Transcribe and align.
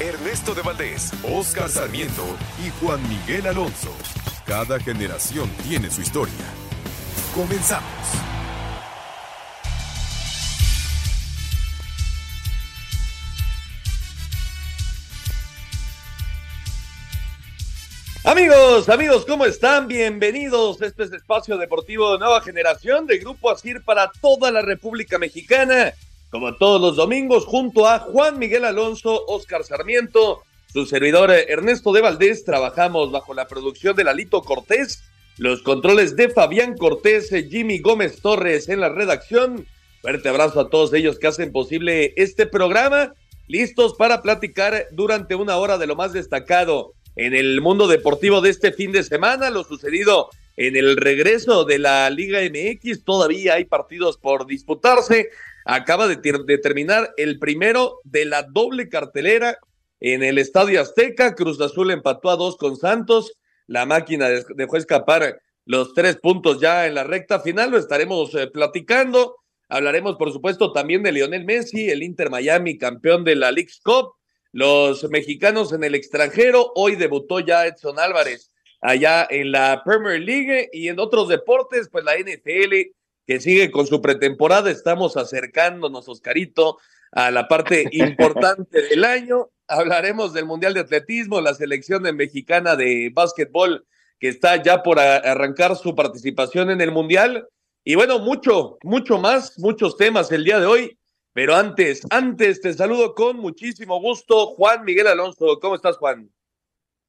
Ernesto 0.00 0.54
de 0.54 0.62
Valdés, 0.62 1.12
Oscar 1.22 1.68
Sarmiento 1.68 2.24
y 2.64 2.70
Juan 2.80 3.00
Miguel 3.08 3.46
Alonso. 3.46 3.94
Cada 4.46 4.78
generación 4.80 5.48
tiene 5.66 5.90
su 5.90 6.02
historia. 6.02 6.34
Comenzamos. 7.34 7.90
Amigos, 18.26 18.88
amigos, 18.88 19.26
¿cómo 19.26 19.44
están? 19.44 19.86
Bienvenidos. 19.86 20.80
Este 20.80 21.04
es 21.04 21.12
Espacio 21.12 21.58
Deportivo 21.58 22.12
de 22.12 22.18
Nueva 22.18 22.40
Generación 22.40 23.06
de 23.06 23.18
Grupo 23.18 23.50
Asir 23.50 23.82
para 23.82 24.10
toda 24.20 24.50
la 24.50 24.62
República 24.62 25.18
Mexicana. 25.18 25.92
Como 26.34 26.52
todos 26.56 26.80
los 26.80 26.96
domingos, 26.96 27.44
junto 27.44 27.86
a 27.86 28.00
Juan 28.00 28.40
Miguel 28.40 28.64
Alonso, 28.64 29.24
Oscar 29.28 29.62
Sarmiento, 29.62 30.42
su 30.66 30.84
servidor 30.84 31.30
eh, 31.30 31.46
Ernesto 31.48 31.92
de 31.92 32.00
Valdés, 32.00 32.44
trabajamos 32.44 33.12
bajo 33.12 33.34
la 33.34 33.46
producción 33.46 33.94
de 33.94 34.02
Lalito 34.02 34.42
Cortés, 34.42 35.04
los 35.38 35.62
controles 35.62 36.16
de 36.16 36.30
Fabián 36.30 36.76
Cortés, 36.76 37.30
eh, 37.30 37.46
Jimmy 37.48 37.78
Gómez 37.78 38.20
Torres 38.20 38.68
en 38.68 38.80
la 38.80 38.88
redacción. 38.88 39.64
Fuerte 40.02 40.28
abrazo 40.28 40.58
a 40.58 40.70
todos 40.70 40.92
ellos 40.92 41.20
que 41.20 41.28
hacen 41.28 41.52
posible 41.52 42.14
este 42.16 42.46
programa. 42.46 43.14
Listos 43.46 43.94
para 43.94 44.20
platicar 44.20 44.88
durante 44.90 45.36
una 45.36 45.56
hora 45.58 45.78
de 45.78 45.86
lo 45.86 45.94
más 45.94 46.12
destacado 46.12 46.94
en 47.14 47.32
el 47.32 47.60
mundo 47.60 47.86
deportivo 47.86 48.40
de 48.40 48.50
este 48.50 48.72
fin 48.72 48.90
de 48.90 49.04
semana, 49.04 49.50
lo 49.50 49.62
sucedido 49.62 50.30
en 50.56 50.74
el 50.74 50.96
regreso 50.96 51.64
de 51.64 51.78
la 51.78 52.10
Liga 52.10 52.40
MX, 52.40 53.04
todavía 53.04 53.54
hay 53.54 53.66
partidos 53.66 54.16
por 54.16 54.46
disputarse, 54.46 55.30
acaba 55.64 56.08
de, 56.08 56.16
terminar 56.58 57.12
el 57.16 57.38
primero 57.38 58.00
de 58.04 58.24
la 58.24 58.42
doble 58.42 58.88
cartelera 58.88 59.58
en 60.00 60.22
el 60.22 60.38
Estadio 60.38 60.80
Azteca, 60.80 61.34
Cruz 61.34 61.60
Azul 61.60 61.90
empató 61.90 62.30
a 62.30 62.36
dos 62.36 62.56
con 62.56 62.76
Santos, 62.76 63.38
la 63.66 63.86
máquina 63.86 64.28
dejó 64.54 64.76
escapar 64.76 65.40
los 65.64 65.94
tres 65.94 66.16
puntos 66.16 66.60
ya 66.60 66.86
en 66.86 66.94
la 66.94 67.04
recta 67.04 67.40
final, 67.40 67.70
lo 67.70 67.78
estaremos 67.78 68.34
eh, 68.34 68.48
platicando, 68.48 69.36
hablaremos 69.68 70.16
por 70.16 70.32
supuesto 70.32 70.72
también 70.72 71.02
de 71.02 71.12
Lionel 71.12 71.44
Messi, 71.44 71.88
el 71.88 72.02
Inter 72.02 72.28
Miami, 72.28 72.76
campeón 72.76 73.24
de 73.24 73.36
la 73.36 73.50
League's 73.50 73.80
Cup, 73.82 74.14
los 74.52 75.10
mexicanos 75.10 75.72
en 75.72 75.82
el 75.82 75.96
extranjero. 75.96 76.70
Hoy 76.76 76.94
debutó 76.94 77.40
ya 77.40 77.66
Edson 77.66 77.98
Álvarez 77.98 78.52
allá 78.80 79.26
en 79.28 79.50
la 79.50 79.82
Premier 79.84 80.20
League. 80.20 80.68
Y 80.72 80.88
en 80.88 81.00
otros 81.00 81.28
deportes, 81.28 81.88
pues 81.90 82.04
la 82.04 82.16
NFL 82.16 82.92
que 83.26 83.40
sigue 83.40 83.70
con 83.70 83.86
su 83.86 84.00
pretemporada. 84.00 84.70
Estamos 84.70 85.16
acercándonos, 85.16 86.08
Oscarito, 86.08 86.78
a 87.12 87.30
la 87.30 87.48
parte 87.48 87.84
importante 87.92 88.82
del 88.82 89.04
año. 89.04 89.50
Hablaremos 89.66 90.32
del 90.32 90.46
Mundial 90.46 90.74
de 90.74 90.80
Atletismo, 90.80 91.40
la 91.40 91.54
selección 91.54 92.02
de 92.02 92.12
mexicana 92.12 92.76
de 92.76 93.10
básquetbol 93.14 93.86
que 94.20 94.28
está 94.28 94.62
ya 94.62 94.82
por 94.82 94.98
arrancar 94.98 95.76
su 95.76 95.94
participación 95.94 96.70
en 96.70 96.80
el 96.80 96.92
Mundial. 96.92 97.48
Y 97.84 97.94
bueno, 97.94 98.18
mucho, 98.18 98.78
mucho 98.82 99.18
más, 99.18 99.58
muchos 99.58 99.96
temas 99.96 100.30
el 100.32 100.44
día 100.44 100.60
de 100.60 100.66
hoy. 100.66 100.98
Pero 101.32 101.56
antes, 101.56 102.02
antes 102.10 102.60
te 102.60 102.72
saludo 102.72 103.14
con 103.14 103.38
muchísimo 103.38 104.00
gusto, 104.00 104.46
Juan 104.54 104.84
Miguel 104.84 105.08
Alonso. 105.08 105.58
¿Cómo 105.60 105.74
estás, 105.74 105.96
Juan? 105.96 106.30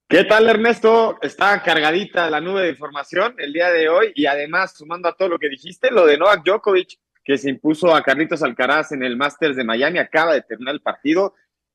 ¿Qué 0.07 0.23
tal, 0.23 0.47
Ernesto? 0.47 1.17
Está 1.23 1.63
cargadita 1.63 2.29
la 2.29 2.39
nube 2.39 2.61
de 2.61 2.69
información 2.69 3.33
el 3.39 3.51
día 3.51 3.71
de 3.71 3.89
hoy 3.89 4.11
y 4.13 4.27
además, 4.27 4.77
sumando 4.77 5.09
a 5.09 5.15
todo 5.15 5.29
lo 5.29 5.39
que 5.39 5.49
dijiste, 5.49 5.89
lo 5.89 6.05
de 6.05 6.15
Novak 6.15 6.43
Djokovic, 6.45 6.99
que 7.23 7.39
se 7.39 7.49
impuso 7.49 7.93
a 7.95 8.03
Carlitos 8.03 8.43
Alcaraz 8.43 8.91
en 8.91 9.01
el 9.01 9.17
Masters 9.17 9.55
de 9.55 9.63
Miami, 9.63 9.97
acaba 9.97 10.35
de 10.35 10.43
terminar 10.43 10.75
el 10.75 10.81
partido. 10.81 11.33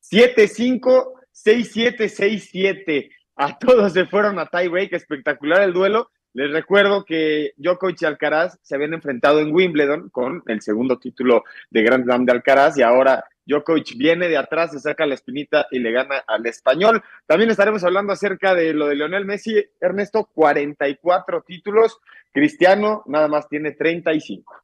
7-5, 0.09 1.13
6-7, 1.45 2.09
6-7. 2.09 3.11
A 3.35 3.59
todos 3.59 3.93
se 3.93 4.07
fueron 4.07 4.39
a 4.39 4.47
tiebreak, 4.47 4.93
espectacular 4.93 5.63
el 5.63 5.73
duelo. 5.73 6.13
Les 6.33 6.53
recuerdo 6.53 7.05
que 7.05 7.55
Djokovic 7.57 8.03
y 8.03 8.05
Alcaraz 8.05 8.57
se 8.63 8.77
habían 8.77 8.95
enfrentado 8.95 9.41
en 9.41 9.53
Wimbledon 9.53 10.09
con 10.11 10.45
el 10.47 10.63
segundo 10.63 11.01
título 11.01 11.43
de 11.69 11.83
Grand 11.83 12.05
Slam 12.05 12.25
de 12.25 12.33
Alcaraz 12.33 12.79
y 12.79 12.83
ahora 12.83 13.25
Djokovic 13.51 13.97
viene 13.97 14.29
de 14.29 14.37
atrás, 14.37 14.71
se 14.71 14.81
saca 14.81 15.07
la 15.07 15.15
espinita 15.15 15.67
y 15.71 15.81
le 15.81 15.91
gana 15.91 16.23
al 16.27 16.47
español. 16.47 17.03
También 17.27 17.51
estaremos 17.51 17.83
hablando 17.83 18.13
acerca 18.13 18.55
de 18.55 18.73
lo 18.73 18.87
de 18.87 18.95
Lionel 18.95 19.25
Messi. 19.25 19.63
Ernesto, 19.81 20.31
44 20.33 21.43
títulos. 21.43 21.99
Cristiano 22.33 23.03
nada 23.07 23.29
más 23.29 23.49
tiene 23.49 23.73
35. 23.73 24.55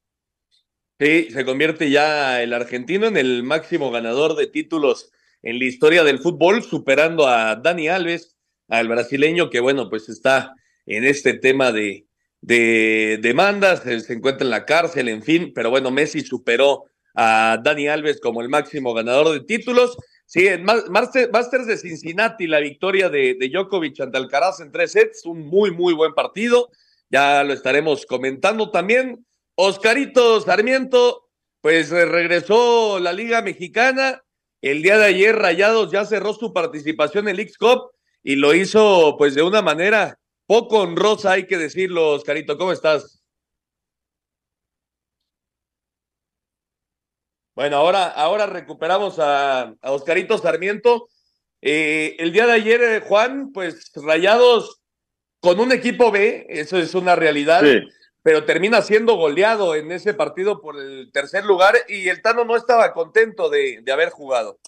Sí, 0.99 1.29
se 1.31 1.45
convierte 1.45 1.91
ya 1.91 2.43
el 2.43 2.55
argentino 2.55 3.07
en 3.07 3.17
el 3.17 3.43
máximo 3.43 3.91
ganador 3.91 4.37
de 4.37 4.47
títulos 4.47 5.13
en 5.43 5.59
la 5.59 5.65
historia 5.65 6.05
del 6.05 6.21
fútbol, 6.21 6.63
superando 6.63 7.29
a 7.29 7.57
Dani 7.57 7.89
Alves, 7.89 8.37
al 8.69 8.89
brasileño 8.89 9.51
que, 9.51 9.61
bueno, 9.61 9.91
pues 9.91 10.09
está 10.09 10.55
en 10.87 11.05
este 11.05 11.35
tema 11.35 11.71
de, 11.71 12.07
de 12.41 13.19
demandas, 13.21 13.83
se 13.83 14.13
encuentra 14.13 14.45
en 14.45 14.51
la 14.51 14.65
cárcel, 14.65 15.09
en 15.09 15.23
fin, 15.23 15.53
pero 15.55 15.71
bueno, 15.71 15.91
Messi 15.91 16.23
superó 16.23 16.85
a 17.17 17.59
Dani 17.63 17.89
Alves 17.89 18.21
como 18.21 18.43
el 18.43 18.49
máximo 18.49 18.95
ganador 18.95 19.33
de 19.33 19.41
títulos. 19.41 19.97
Sí, 20.27 20.47
en 20.47 20.65
Masters 20.65 21.67
de 21.67 21.77
Cincinnati, 21.77 22.47
la 22.47 22.61
victoria 22.61 23.09
de, 23.09 23.37
de 23.39 23.49
Djokovic 23.49 24.01
ante 24.01 24.19
Alcaraz 24.19 24.61
en 24.61 24.73
tres 24.73 24.93
sets, 24.93 25.25
un 25.25 25.47
muy, 25.47 25.71
muy 25.71 25.95
buen 25.95 26.15
partido. 26.15 26.71
Ya 27.11 27.43
lo 27.45 27.53
estaremos 27.53 28.05
comentando 28.07 28.71
también. 28.71 29.25
Oscarito 29.55 30.41
Sarmiento, 30.41 31.29
pues 31.61 31.91
regresó 31.91 32.99
la 32.99 33.13
Liga 33.13 33.41
Mexicana. 33.41 34.23
El 34.61 34.83
día 34.83 34.99
de 34.99 35.07
ayer, 35.07 35.37
Rayados 35.37 35.93
ya 35.93 36.05
cerró 36.05 36.35
su 36.35 36.53
participación 36.53 37.29
en 37.29 37.35
el 37.35 37.41
X-Cup 37.41 37.91
y 38.23 38.37
lo 38.37 38.55
hizo 38.55 39.15
pues 39.17 39.35
de 39.35 39.43
una 39.43 39.63
manera 39.63 40.19
poco 40.47 40.81
honrosa, 40.81 41.33
hay 41.33 41.47
que 41.47 41.57
decirlo, 41.57 42.11
Oscarito. 42.11 42.59
¿Cómo 42.59 42.73
estás? 42.73 43.16
Bueno, 47.57 47.79
ahora, 47.79 48.09
ahora 48.09 48.47
recuperamos 48.47 49.19
a, 49.19 49.75
a 49.81 49.93
Oscarito 49.93 50.37
Sarmiento. 50.37 51.09
Eh, 51.63 52.15
el 52.19 52.31
día 52.31 52.47
de 52.47 52.53
ayer, 52.53 52.83
eh, 52.83 53.01
Juan, 53.01 53.51
pues 53.51 53.93
Rayados 53.95 54.83
con 55.41 55.59
un 55.59 55.73
equipo 55.73 56.11
B, 56.11 56.45
eso 56.51 56.77
es 56.77 56.95
una 56.95 57.17
realidad, 57.17 57.63
sí. 57.63 57.81
pero 58.23 58.45
termina 58.45 58.83
siendo 58.83 59.15
goleado 59.15 59.75
en 59.75 59.91
ese 59.91 60.13
partido 60.13 60.61
por 60.61 60.79
el 60.79 61.11
tercer 61.13 61.47
lugar 61.47 61.77
y 61.89 62.11
el 62.11 62.21
Tano 62.21 62.45
no 62.45 62.57
estaba 62.57 62.93
contento 62.93 63.49
de, 63.49 63.81
de 63.83 63.93
haber 63.93 64.11
jugado. 64.11 64.59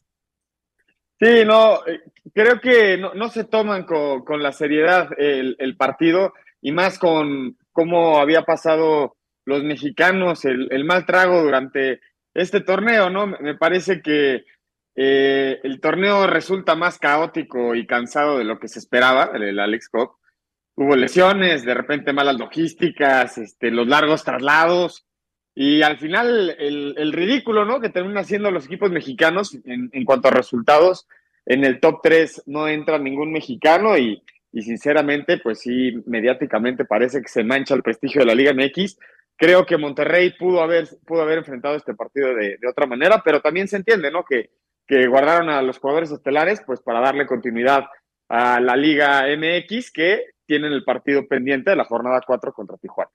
Sí, 1.21 1.45
no, 1.45 1.87
eh, 1.87 2.01
creo 2.33 2.59
que 2.59 2.97
no, 2.97 3.13
no 3.13 3.29
se 3.29 3.45
toman 3.45 3.85
con, 3.85 4.25
con 4.25 4.43
la 4.43 4.53
seriedad 4.53 5.11
el, 5.19 5.57
el, 5.59 5.77
partido 5.77 6.33
y 6.63 6.73
más 6.73 6.99
con 6.99 7.59
cómo 7.71 8.19
había 8.19 8.45
pasado 8.45 9.17
los 9.45 9.63
mexicanos 9.63 10.47
el, 10.47 10.69
el, 10.71 10.85
mal 10.85 11.05
trago 11.05 11.43
durante 11.43 12.01
este 12.41 12.61
torneo, 12.61 13.11
¿no? 13.11 13.27
Me 13.27 13.55
parece 13.55 14.01
que 14.01 14.45
eh, 14.95 15.61
el 15.63 15.81
torneo 15.81 16.27
resulta 16.27 16.75
más 16.75 16.99
caótico 16.99 17.75
y 17.75 17.87
cansado 17.87 18.39
de 18.39 18.45
lo 18.45 18.59
que 18.59 18.69
se 18.69 18.79
esperaba, 18.79 19.31
el 19.35 19.59
Alex 19.59 19.89
Cup. 19.89 20.13
Hubo 20.77 20.95
lesiones, 20.97 21.65
de 21.65 21.75
repente 21.75 22.13
malas 22.13 22.39
logísticas, 22.39 23.39
este, 23.39 23.71
los 23.71 23.89
largos 23.89 24.25
traslados, 24.25 25.05
y 25.61 25.83
al 25.83 25.99
final, 25.99 26.55
el, 26.57 27.13
ridículo, 27.13 27.65
¿no? 27.65 27.81
Que 27.81 27.89
terminan 27.89 28.19
haciendo 28.19 28.53
los 28.53 28.67
equipos 28.67 28.93
mexicanos 28.93 29.59
en, 29.65 29.91
en, 29.93 30.05
cuanto 30.05 30.29
a 30.29 30.31
resultados. 30.31 31.09
En 31.47 31.65
el 31.65 31.81
top 31.81 31.99
3 32.01 32.45
no 32.47 32.69
entra 32.69 32.97
ningún 33.01 33.33
mexicano 33.33 33.99
y, 33.99 34.23
y, 34.53 34.63
sinceramente, 34.63 35.39
pues 35.39 35.59
sí, 35.59 36.01
mediáticamente 36.07 36.85
parece 36.85 37.21
que 37.21 37.29
se 37.29 37.43
mancha 37.43 37.75
el 37.75 37.83
prestigio 37.83 38.21
de 38.21 38.27
la 38.27 38.37
Liga 38.37 38.55
MX. 38.55 38.99
Creo 39.39 39.65
que 39.65 39.79
Monterrey 39.79 40.35
pudo 40.37 40.61
haber, 40.61 40.87
pudo 41.07 41.23
haber 41.23 41.39
enfrentado 41.39 41.77
este 41.77 41.95
partido 41.95 42.35
de, 42.35 42.59
otra 42.69 42.87
manera, 42.87 43.23
pero 43.25 43.41
también 43.41 43.69
se 43.69 43.77
entiende, 43.77 44.11
¿no? 44.11 44.25
Que, 44.25 44.51
que 44.87 45.07
guardaron 45.07 45.49
a 45.49 45.63
los 45.63 45.79
jugadores 45.79 46.11
estelares, 46.11 46.61
pues 46.67 46.81
para 46.83 47.01
darle 47.01 47.27
continuidad 47.27 47.87
a 48.29 48.61
la 48.61 48.77
Liga 48.77 49.25
MX, 49.29 49.91
que 49.93 50.25
tienen 50.45 50.73
el 50.73 50.85
partido 50.85 51.27
pendiente 51.27 51.71
de 51.71 51.77
la 51.77 51.85
jornada 51.85 52.21
4 52.27 52.53
contra 52.53 52.77
Tijuana. 52.77 53.11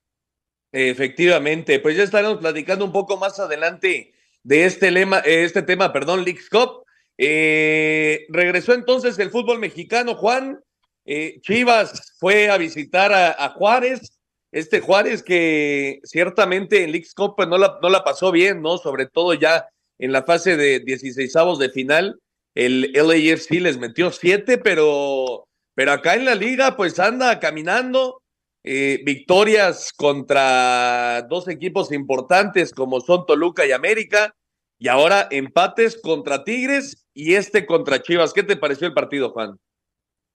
Efectivamente, 0.72 1.80
pues 1.80 1.96
ya 1.96 2.04
estaremos 2.04 2.40
platicando 2.40 2.84
un 2.84 2.92
poco 2.92 3.18
más 3.18 3.40
adelante 3.40 4.14
de 4.42 4.66
este 4.66 4.92
lema, 4.92 5.20
eh, 5.20 5.44
este 5.44 5.62
tema, 5.62 5.94
perdón, 5.94 6.24
Leagues 6.24 6.50
Cup. 6.50 6.84
Eh, 7.18 8.26
regresó 8.30 8.74
entonces 8.74 9.18
el 9.20 9.30
fútbol 9.30 9.60
mexicano, 9.60 10.16
Juan. 10.16 10.60
Eh, 11.06 11.40
Chivas 11.42 12.16
fue 12.20 12.50
a 12.50 12.58
visitar 12.58 13.12
a, 13.14 13.50
Juárez. 13.50 14.18
Este 14.54 14.82
Juárez 14.82 15.24
que 15.24 16.00
ciertamente 16.04 16.84
en 16.84 16.92
Leagues 16.92 17.16
Cup 17.16 17.34
pues, 17.36 17.50
no, 17.50 17.58
la, 17.58 17.80
no 17.82 17.90
la 17.90 18.04
pasó 18.04 18.32
bien, 18.32 18.62
¿no? 18.62 18.78
Sobre 18.78 19.08
todo 19.08 19.34
ya 19.34 19.68
en 19.98 20.12
la 20.12 20.24
fase 20.24 20.56
de 20.56 20.80
16 20.80 21.34
de 21.60 21.70
final. 21.70 22.20
El 22.54 22.92
LAFC 22.94 23.50
les 23.60 23.80
metió 23.80 24.12
siete, 24.12 24.60
pero, 24.60 25.48
pero 25.74 25.92
acá 25.92 26.14
en 26.14 26.26
la 26.26 26.36
liga 26.36 26.78
pues 26.78 27.00
anda 27.00 27.40
caminando 27.40 28.22
eh, 28.64 29.02
victorias 29.04 29.92
contra 29.92 31.26
dos 31.28 31.48
equipos 31.48 31.92
importantes 31.92 32.74
como 32.74 33.02
son 33.02 33.26
Toluca 33.26 33.66
y 33.66 33.72
América, 33.72 34.36
y 34.78 34.88
ahora 34.88 35.28
empates 35.32 36.00
contra 36.00 36.44
Tigres 36.44 37.06
y 37.14 37.34
este 37.34 37.66
contra 37.66 38.04
Chivas. 38.04 38.34
¿Qué 38.34 38.44
te 38.44 38.56
pareció 38.56 38.86
el 38.86 38.94
partido, 38.94 39.32
Juan? 39.32 39.58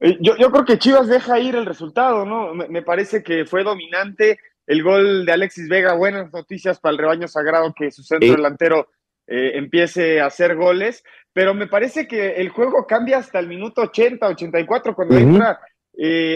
Eh, 0.00 0.18
yo, 0.20 0.36
yo 0.36 0.50
creo 0.50 0.64
que 0.64 0.78
Chivas 0.78 1.08
deja 1.08 1.38
ir 1.38 1.56
el 1.56 1.66
resultado, 1.66 2.24
¿no? 2.24 2.54
Me, 2.54 2.82
parece 2.82 3.22
que 3.22 3.44
fue 3.44 3.64
dominante. 3.64 4.38
El 4.66 4.82
gol 4.82 5.24
de 5.24 5.32
Alexis 5.32 5.68
Vega, 5.68 5.94
buenas 5.94 6.32
noticias 6.32 6.78
para 6.78 6.92
el 6.92 6.98
rebaño 6.98 7.26
sagrado 7.26 7.72
que 7.74 7.90
su 7.90 8.02
centro 8.02 8.32
delantero 8.32 8.88
eh, 9.26 9.52
empiece 9.54 10.20
a 10.20 10.26
hacer 10.26 10.56
goles, 10.56 11.02
pero 11.32 11.54
me 11.54 11.66
parece 11.66 12.06
que 12.06 12.32
el 12.32 12.50
juego 12.50 12.86
cambia 12.86 13.18
hasta 13.18 13.38
el 13.38 13.48
minuto 13.48 13.80
80, 13.82 14.26
84, 14.26 14.94
cuando 14.94 15.16
entra 15.16 15.58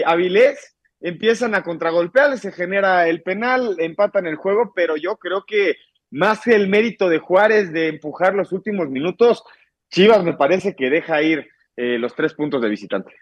Avilés 0.05 0.75
empiezan 1.03 1.53
a 1.53 1.63
contragolpear, 1.63 2.37
se 2.39 2.51
genera 2.51 3.07
el 3.07 3.21
penal, 3.21 3.75
empatan 3.77 4.25
el 4.25 4.37
juego, 4.37 4.71
pero 4.73 4.95
yo 4.95 5.17
creo 5.17 5.45
que 5.45 5.75
más 6.09 6.41
que 6.41 6.55
el 6.55 6.69
mérito 6.69 7.09
de 7.09 7.19
Juárez 7.19 7.73
de 7.73 7.89
empujar 7.89 8.33
los 8.35 8.51
últimos 8.51 8.89
minutos, 8.89 9.43
Chivas 9.91 10.23
me 10.23 10.33
parece 10.33 10.75
que 10.75 10.89
deja 10.89 11.21
ir 11.21 11.49
eh, 11.75 11.97
los 11.97 12.15
tres 12.15 12.33
puntos 12.33 12.61
de 12.61 12.69
visitante. 12.69 13.13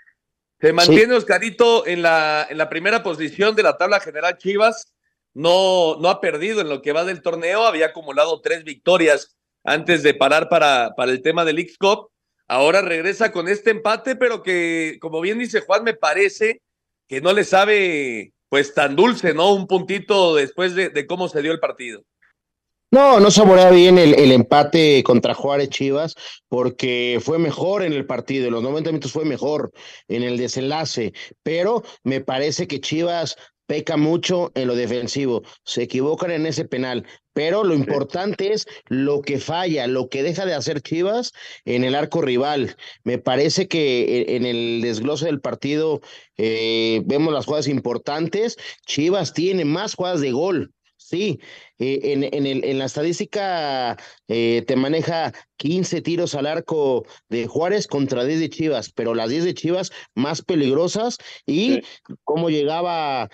Se 0.62 0.74
mantiene 0.74 1.16
Oscarito 1.16 1.88
en 1.88 2.04
la, 2.04 2.46
en 2.48 2.58
la 2.58 2.70
primera 2.70 3.02
posición 3.02 3.56
de 3.56 3.64
la 3.64 3.78
tabla 3.78 4.00
general 4.00 4.38
Chivas. 4.38 4.94
No, 5.34 5.98
no 6.00 6.10
ha 6.10 6.22
perdido 6.22 6.62
en 6.62 6.70
lo 6.70 6.82
que 6.84 6.92
va 6.92 7.04
del 7.04 7.24
torneo. 7.24 7.66
Había 7.66 7.88
acumulado 7.88 8.42
tres 8.42 8.64
victorias 8.64 9.36
antes 9.64 10.04
de 10.04 10.14
parar 10.14 10.50
para, 10.50 10.94
para 10.96 11.12
el 11.12 11.22
tema 11.22 11.46
del 11.46 11.60
X 11.60 11.78
Cup. 11.80 12.12
Ahora 12.48 12.82
regresa 12.82 13.32
con 13.32 13.48
este 13.48 13.72
empate, 13.72 14.16
pero 14.16 14.44
que, 14.44 14.98
como 15.02 15.22
bien 15.22 15.40
dice 15.40 15.62
Juan, 15.62 15.84
me 15.84 15.94
parece 15.94 16.62
que 17.08 17.22
no 17.22 17.34
le 17.34 17.44
sabe 17.44 18.34
pues 18.50 18.74
tan 18.74 18.96
dulce, 18.96 19.34
¿no? 19.34 19.54
Un 19.54 19.66
puntito 19.66 20.36
después 20.36 20.76
de, 20.76 21.08
cómo 21.08 21.30
se 21.30 21.42
dio 21.42 21.54
el 21.54 21.60
partido. 21.60 22.04
No, 22.94 23.22
no 23.22 23.32
saborea 23.32 23.72
bien 23.72 23.98
el, 23.98 24.14
el, 24.16 24.34
empate 24.34 25.02
contra 25.04 25.34
Juárez 25.34 25.70
Chivas 25.70 26.14
porque 26.50 27.20
fue 27.24 27.40
mejor 27.40 27.84
en 27.84 27.94
el 27.94 28.06
partido, 28.06 28.48
en 28.48 28.54
los 28.54 28.64
90 28.64 28.90
minutos 28.90 29.14
fue 29.14 29.24
mejor 29.24 29.72
en 30.10 30.24
el 30.24 30.38
desenlace, 30.38 31.14
pero 31.42 31.84
me 32.04 32.20
parece 32.20 32.68
que 32.68 32.82
Chivas 32.82 33.38
peca 33.66 33.96
mucho 33.96 34.52
en 34.56 34.68
lo 34.68 34.76
defensivo, 34.76 35.44
se 35.64 35.84
equivocan 35.84 36.32
en 36.32 36.46
ese 36.46 36.66
penal, 36.66 37.06
pero 37.32 37.64
lo 37.64 37.74
importante 37.74 38.52
es 38.52 38.68
lo 38.88 39.22
que 39.22 39.40
falla, 39.40 39.88
lo 39.88 40.10
que 40.10 40.24
deja 40.24 40.46
de 40.46 40.54
hacer 40.54 40.82
Chivas 40.82 41.32
en 41.64 41.86
el 41.86 41.96
arco 41.96 42.22
rival. 42.22 42.76
Me 43.06 43.18
parece 43.20 43.70
que 43.70 44.36
en 44.36 44.46
el 44.46 44.82
desglose 44.82 45.28
del 45.28 45.40
partido 45.40 46.02
eh, 46.36 47.02
vemos 47.06 47.34
las 47.34 47.46
jugadas 47.46 47.70
importantes. 47.70 48.58
Chivas 48.86 49.34
tiene 49.34 49.64
más 49.64 49.96
jugadas 49.96 50.20
de 50.20 50.34
gol. 50.34 50.74
Sí, 51.12 51.42
eh, 51.78 52.00
en, 52.04 52.24
en, 52.24 52.46
el, 52.46 52.64
en 52.64 52.80
la 52.80 52.86
estadística 52.86 53.98
eh, 54.30 54.64
te 54.66 54.78
maneja 54.78 55.34
15 55.58 56.02
tiros 56.02 56.36
al 56.36 56.46
arco 56.46 57.04
de 57.28 57.48
Juárez 57.48 57.86
contra 57.88 58.24
10 58.24 58.40
de 58.40 58.50
Chivas, 58.50 58.94
pero 58.96 59.14
las 59.14 59.30
10 59.30 59.44
de 59.44 59.54
Chivas 59.54 59.92
más 60.16 60.42
peligrosas 60.42 61.18
y 61.46 61.82
cómo 62.24 62.50
llegaba 62.50 63.30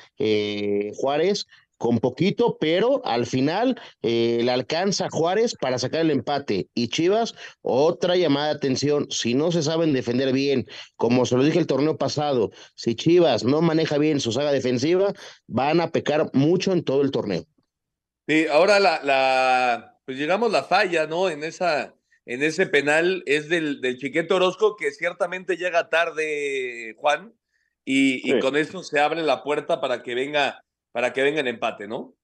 Juárez 0.96 1.46
con 1.78 2.00
poquito, 2.00 2.58
pero 2.60 3.06
al 3.06 3.26
final 3.26 3.80
eh, 4.02 4.40
le 4.44 4.52
alcanza 4.52 5.10
Juárez 5.12 5.56
para 5.60 5.78
sacar 5.78 6.02
el 6.02 6.12
empate. 6.12 6.70
Y 6.74 6.90
Chivas, 6.90 7.36
otra 7.62 8.16
llamada 8.16 8.48
de 8.48 8.56
atención, 8.56 9.08
si 9.10 9.34
no 9.34 9.52
se 9.52 9.64
saben 9.64 9.94
defender 9.94 10.34
bien, 10.34 10.66
como 10.96 11.26
se 11.26 11.38
lo 11.38 11.44
dije 11.44 11.60
el 11.60 11.68
torneo 11.68 11.98
pasado, 11.98 12.52
si 12.76 12.96
Chivas 12.96 13.44
no 13.44 13.62
maneja 13.62 13.98
bien 13.98 14.20
su 14.20 14.32
saga 14.32 14.52
defensiva, 14.52 15.14
van 15.48 15.82
a 15.82 15.92
pecar 15.92 16.30
mucho 16.34 16.74
en 16.74 16.84
todo 16.84 17.02
el 17.02 17.12
torneo. 17.12 17.46
Sí, 18.28 18.46
ahora 18.48 18.80
la, 18.80 19.02
la 19.04 20.00
pues 20.06 20.18
llegamos 20.18 20.52
la 20.52 20.64
falla, 20.64 21.08
¿no? 21.08 21.30
En 21.30 21.44
esa, 21.44 21.96
en 22.26 22.44
ese 22.44 22.68
penal 22.68 23.24
es 23.26 23.48
del, 23.48 23.82
del 23.82 23.98
Chiquete 23.98 24.34
Orozco, 24.34 24.76
que 24.76 24.92
ciertamente 24.92 25.56
llega 25.56 25.90
tarde, 25.90 26.96
Juan, 26.98 27.34
y, 27.86 28.30
y 28.30 28.40
con 28.40 28.58
eso 28.58 28.84
se 28.84 29.00
abre 29.00 29.22
la 29.22 29.44
puerta 29.44 29.80
para 29.80 30.04
que 30.04 30.14
venga 30.14 30.64
para 30.92 31.14
que 31.14 31.22
venga 31.24 31.40
en 31.40 31.48
empate, 31.48 31.88
¿no? 31.88 32.16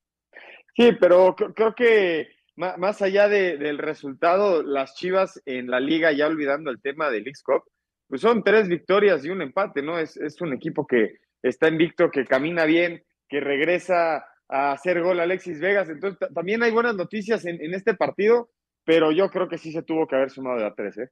Sí, 0.75 0.93
pero 0.99 1.35
creo 1.35 1.75
que 1.75 2.29
más 2.55 3.01
allá 3.01 3.27
del 3.29 3.77
resultado, 3.77 4.63
las 4.63 4.95
Chivas 4.95 5.41
en 5.45 5.69
la 5.69 5.79
liga, 5.79 6.11
ya 6.11 6.27
olvidando 6.27 6.71
el 6.71 6.81
tema 6.81 7.09
del 7.09 7.27
X 7.27 7.43
Cup, 7.43 7.63
pues 8.07 8.21
son 8.21 8.43
tres 8.43 8.67
victorias 8.67 9.23
y 9.23 9.29
un 9.29 9.41
empate, 9.41 9.81
¿no? 9.81 9.99
Es, 9.99 10.17
es 10.17 10.41
un 10.41 10.53
equipo 10.53 10.87
que 10.87 11.17
está 11.41 11.67
invicto, 11.67 12.09
que 12.09 12.25
camina 12.25 12.65
bien, 12.65 13.03
que 13.29 13.39
regresa 13.39 14.25
a 14.53 14.71
hacer 14.71 15.01
gol 15.01 15.19
Alexis 15.19 15.59
Vegas. 15.59 15.89
Entonces, 15.89 16.29
también 16.33 16.61
hay 16.61 16.69
buenas 16.69 16.95
noticias 16.95 17.43
en, 17.45 17.73
este 17.73 17.95
partido, 17.95 18.51
pero 18.85 19.11
yo 19.11 19.31
creo 19.31 19.49
que 19.49 19.57
sí 19.57 19.71
se 19.71 19.81
tuvo 19.81 20.07
que 20.07 20.15
haber 20.15 20.29
sumado 20.29 20.59
de 20.59 20.65
a 20.65 20.75
tres, 20.75 20.97
¿eh? 20.99 21.09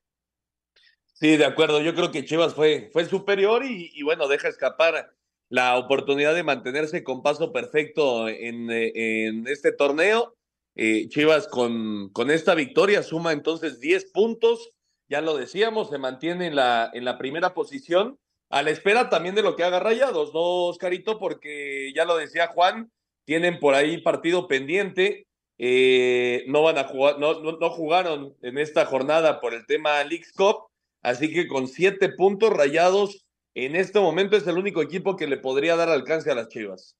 Sí, 1.14 1.38
de 1.38 1.46
acuerdo. 1.46 1.82
Yo 1.82 1.96
creo 1.96 2.12
que 2.12 2.24
Chivas 2.24 2.54
fue, 2.54 2.92
fue 2.94 3.06
superior 3.06 3.64
y, 3.66 4.02
bueno, 4.04 4.28
deja 4.28 4.48
escapar 4.48 5.12
la 5.50 5.78
oportunidad 5.78 6.36
de 6.36 6.44
mantenerse 6.44 7.04
con 7.04 7.24
paso 7.24 7.52
perfecto 7.52 8.30
en, 8.30 8.70
en 8.70 9.48
este 9.48 9.72
torneo. 9.72 10.36
Eh, 10.76 11.10
Chivas 11.10 11.48
con, 11.48 12.10
con 12.10 12.30
esta 12.30 12.56
victoria 12.56 13.04
suma 13.04 13.34
entonces 13.34 13.80
10 13.80 14.12
puntos, 14.12 14.72
ya 15.10 15.20
lo 15.20 15.36
decíamos, 15.36 15.90
se 15.90 15.98
mantiene 15.98 16.48
en 16.48 16.56
la, 16.56 16.90
en 16.94 17.06
la 17.06 17.18
primera 17.18 17.54
posición, 17.54 18.18
a 18.50 18.62
la 18.64 18.70
espera 18.70 19.10
también 19.10 19.36
de 19.36 19.42
lo 19.42 19.56
que 19.56 19.64
haga 19.64 19.80
Rayados, 19.80 20.34
¿no, 20.34 20.68
Oscarito? 20.68 21.20
Porque 21.20 21.92
ya 21.94 22.06
lo 22.06 22.18
decía 22.18 22.48
Juan, 22.48 22.92
tienen 23.26 23.60
por 23.60 23.76
ahí 23.76 24.02
partido 24.02 24.48
pendiente, 24.48 25.28
eh, 25.58 26.44
no 26.48 26.64
van 26.64 26.78
a 26.78 26.86
jugar, 26.86 27.20
no, 27.20 27.40
no, 27.42 27.70
jugaron 27.70 28.36
en 28.42 28.58
esta 28.58 28.86
jornada 28.86 29.40
por 29.40 29.54
el 29.54 29.66
tema 29.68 30.04
Leagues 30.04 30.34
Cup, 30.34 30.68
así 31.04 31.32
que 31.32 31.48
con 31.48 31.68
siete 31.68 32.10
puntos 32.10 32.52
Rayados 32.52 33.26
en 33.54 33.76
este 33.76 34.00
momento 34.00 34.38
es 34.38 34.48
el 34.48 34.58
único 34.58 34.82
equipo 34.82 35.16
que 35.16 35.28
le 35.28 35.38
podría 35.38 35.76
dar 35.76 35.90
alcance 35.90 36.32
a 36.32 36.36
las 36.36 36.48
Chivas. 36.48 36.96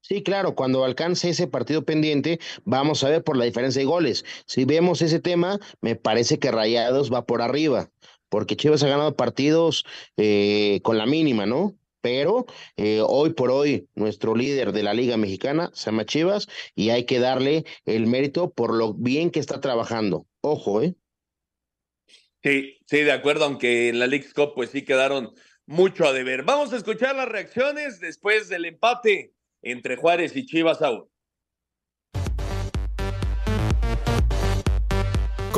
Sí, 0.00 0.22
claro, 0.22 0.54
cuando 0.54 0.84
alcance 0.84 1.30
ese 1.30 1.46
partido 1.46 1.84
pendiente, 1.84 2.40
vamos 2.64 3.04
a 3.04 3.08
ver 3.08 3.22
por 3.22 3.36
la 3.36 3.44
diferencia 3.44 3.80
de 3.80 3.86
goles. 3.86 4.24
Si 4.46 4.64
vemos 4.64 5.00
ese 5.00 5.20
tema, 5.20 5.60
me 5.80 5.94
parece 5.94 6.38
que 6.38 6.50
Rayados 6.50 7.12
va 7.12 7.24
por 7.24 7.40
arriba, 7.40 7.88
porque 8.28 8.56
Chivas 8.56 8.82
ha 8.82 8.88
ganado 8.88 9.16
partidos 9.16 9.84
eh, 10.16 10.80
con 10.82 10.98
la 10.98 11.06
mínima, 11.06 11.46
¿no? 11.46 11.76
Pero 12.02 12.44
eh, 12.76 13.00
hoy 13.00 13.32
por 13.32 13.50
hoy, 13.50 13.88
nuestro 13.94 14.34
líder 14.34 14.72
de 14.72 14.82
la 14.82 14.92
Liga 14.92 15.16
Mexicana 15.16 15.70
se 15.72 15.86
llama 15.86 16.04
Chivas 16.04 16.48
y 16.74 16.90
hay 16.90 17.06
que 17.06 17.20
darle 17.20 17.64
el 17.86 18.06
mérito 18.06 18.50
por 18.52 18.74
lo 18.74 18.92
bien 18.92 19.30
que 19.30 19.40
está 19.40 19.60
trabajando. 19.60 20.26
Ojo, 20.42 20.82
¿eh? 20.82 20.94
Sí, 22.42 22.76
sí, 22.86 22.98
de 22.98 23.12
acuerdo, 23.12 23.44
aunque 23.44 23.88
en 23.88 24.00
la 24.00 24.08
League 24.08 24.26
Cup 24.34 24.52
pues 24.54 24.70
sí 24.70 24.84
quedaron 24.84 25.32
mucho 25.64 26.06
a 26.06 26.12
deber. 26.12 26.42
Vamos 26.42 26.72
a 26.72 26.76
escuchar 26.76 27.14
las 27.14 27.28
reacciones 27.28 28.00
después 28.00 28.48
del 28.48 28.64
empate 28.64 29.32
entre 29.62 29.96
Juárez 29.96 30.34
y 30.36 30.44
Chivas 30.44 30.82
aún. 30.82 31.11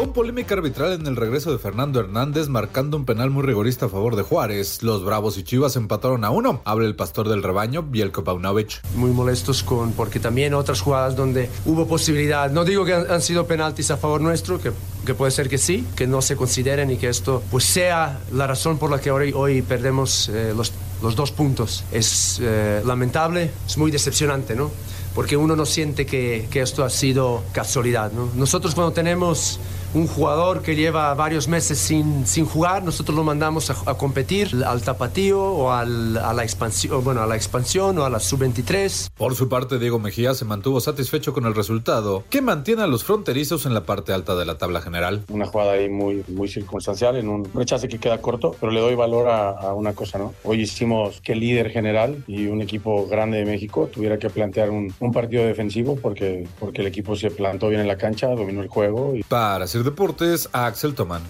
Con 0.04 0.12
polémica 0.12 0.54
arbitral 0.54 0.92
en 0.92 1.06
el 1.06 1.16
regreso 1.16 1.50
de 1.50 1.56
Fernando 1.56 1.99
Hernández 1.99 2.49
marcando 2.49 2.99
un 2.99 3.06
penal 3.06 3.30
muy 3.30 3.42
rigorista 3.42 3.87
a 3.87 3.88
favor 3.88 4.16
de 4.16 4.23
Juárez, 4.23 4.82
los 4.82 5.02
Bravos 5.02 5.38
y 5.38 5.44
Chivas 5.44 5.76
empataron 5.76 6.25
a 6.25 6.30
uno. 6.30 6.61
Habla 6.66 6.87
el 6.87 6.94
pastor 6.94 7.26
del 7.26 7.42
rebaño, 7.42 7.82
Bielko 7.82 8.23
Paunovic. 8.23 8.82
Muy 8.96 9.12
molestos 9.12 9.62
con, 9.62 9.92
porque 9.92 10.20
también 10.20 10.52
otras 10.52 10.82
jugadas 10.82 11.16
donde 11.16 11.49
hubo 11.64 11.88
posibilidad, 11.88 12.50
no 12.50 12.66
digo 12.66 12.84
que 12.84 12.92
han, 12.92 13.23
sido 13.23 13.46
penaltis 13.46 13.90
a 13.92 13.96
favor 13.96 14.20
nuestro, 14.20 14.61
que, 14.61 14.73
que, 15.06 15.14
puede 15.14 15.30
ser 15.32 15.49
que 15.49 15.56
sí, 15.56 15.87
que 15.96 16.06
no 16.06 16.20
se 16.20 16.37
consideren 16.37 16.90
y 16.90 16.99
que 16.99 17.08
esto 17.08 17.42
pues 17.50 17.64
sea 17.64 18.20
la 18.30 18.46
razón 18.46 18.76
por 18.76 18.90
la 18.90 19.00
que 19.00 19.11
hoy, 19.11 19.32
hoy 19.34 19.62
perdemos 19.62 20.28
eh, 20.28 20.52
los, 20.54 20.75
los, 21.02 21.16
dos 21.16 21.32
puntos. 21.32 21.82
Es 21.92 22.40
eh, 22.42 22.82
lamentable, 22.84 23.52
es 23.66 23.78
muy 23.78 23.90
decepcionante, 23.90 24.54
¿no? 24.54 24.70
Porque 25.14 25.38
uno 25.38 25.56
no 25.56 25.64
siente 25.64 26.04
que, 26.04 26.46
que 26.50 26.61
esto 26.61 26.84
ha 26.84 26.90
sido 26.90 27.42
casualidad, 27.52 28.12
¿no? 28.12 28.28
Nosotros 28.34 28.75
cuando 28.75 28.92
tenemos 28.92 29.61
un 29.95 30.09
jugador 30.09 30.63
que 30.63 30.75
lleva 30.75 31.15
varios 31.15 31.47
meses 31.47 31.79
sin, 31.79 32.27
sin 32.27 32.45
jugar, 32.45 32.83
nosotros 32.83 33.17
lo 33.17 33.23
mandamos 33.23 33.71
a, 33.71 33.95
competir 33.95 34.51
al 34.67 34.83
tapatío 34.83 35.41
o 35.41 35.71
al, 35.71 36.17
a, 36.17 36.33
la 36.33 36.43
expansión, 36.43 37.03
bueno, 37.05 37.23
a 37.23 37.27
la 37.27 37.37
expansión 37.37 37.97
o 37.99 38.05
a 38.05 38.11
la 38.11 38.19
sub-23. 38.19 39.11
Por 39.17 39.35
su 39.37 39.49
parte, 39.49 39.79
Diego 39.79 39.99
Mejía 40.01 40.35
se 40.35 40.45
mantuvo 40.45 40.81
satisfecho 40.81 41.33
con 41.33 41.47
el 41.47 41.55
resultado, 41.55 42.25
que 42.29 42.43
mantiene 42.43 42.83
a 42.83 42.87
los 42.89 43.05
fronterizos 43.05 43.67
en 43.67 43.75
la 43.75 43.85
parte 43.85 44.13
alta 44.13 44.35
de 44.35 44.45
la 44.45 44.59
tabla 44.59 44.81
general. 44.81 45.23
Una 45.29 45.47
jugada 45.47 45.73
ahí 45.73 45.89
muy, 45.89 46.25
muy 46.29 46.49
circunstancial, 46.49 47.17
en 47.17 47.29
un 47.29 47.49
rechace 47.55 47.89
que 47.89 47.99
queda 47.99 48.19
corto, 48.19 48.57
pero 48.61 48.73
le 48.73 48.81
doy 48.81 48.97
valor 48.97 49.29
a, 49.29 49.51
a 49.51 49.75
una 49.75 49.93
cosa, 49.93 50.19
¿no? 50.19 50.35
Hoy 50.43 50.63
hicimos 50.63 51.21
que 51.21 51.33
el 51.33 51.41
líder 51.41 51.71
general 51.71 52.25
y 52.27 52.47
un 52.47 52.61
equipo 52.63 53.07
grande 53.07 53.39
de 53.39 53.45
México 53.45 53.89
tuviera 53.93 54.19
que 54.19 54.29
plantear 54.29 54.71
un, 54.71 54.93
un 54.99 55.13
partido 55.13 55.47
defensivo 55.47 55.97
porque, 55.97 56.49
porque 56.59 56.81
el 56.81 56.89
equipo 56.89 57.15
se 57.15 57.31
plantó 57.31 57.69
bien 57.69 57.81
en 57.81 57.89
la 57.89 57.97
cancha, 57.97 58.29
dominó 58.29 58.61
el 58.61 58.69
juego. 58.69 59.15
Y... 59.15 59.23
Para 59.23 59.67
deportes, 59.85 60.49
Axel 60.53 60.95
Toman. 60.95 61.23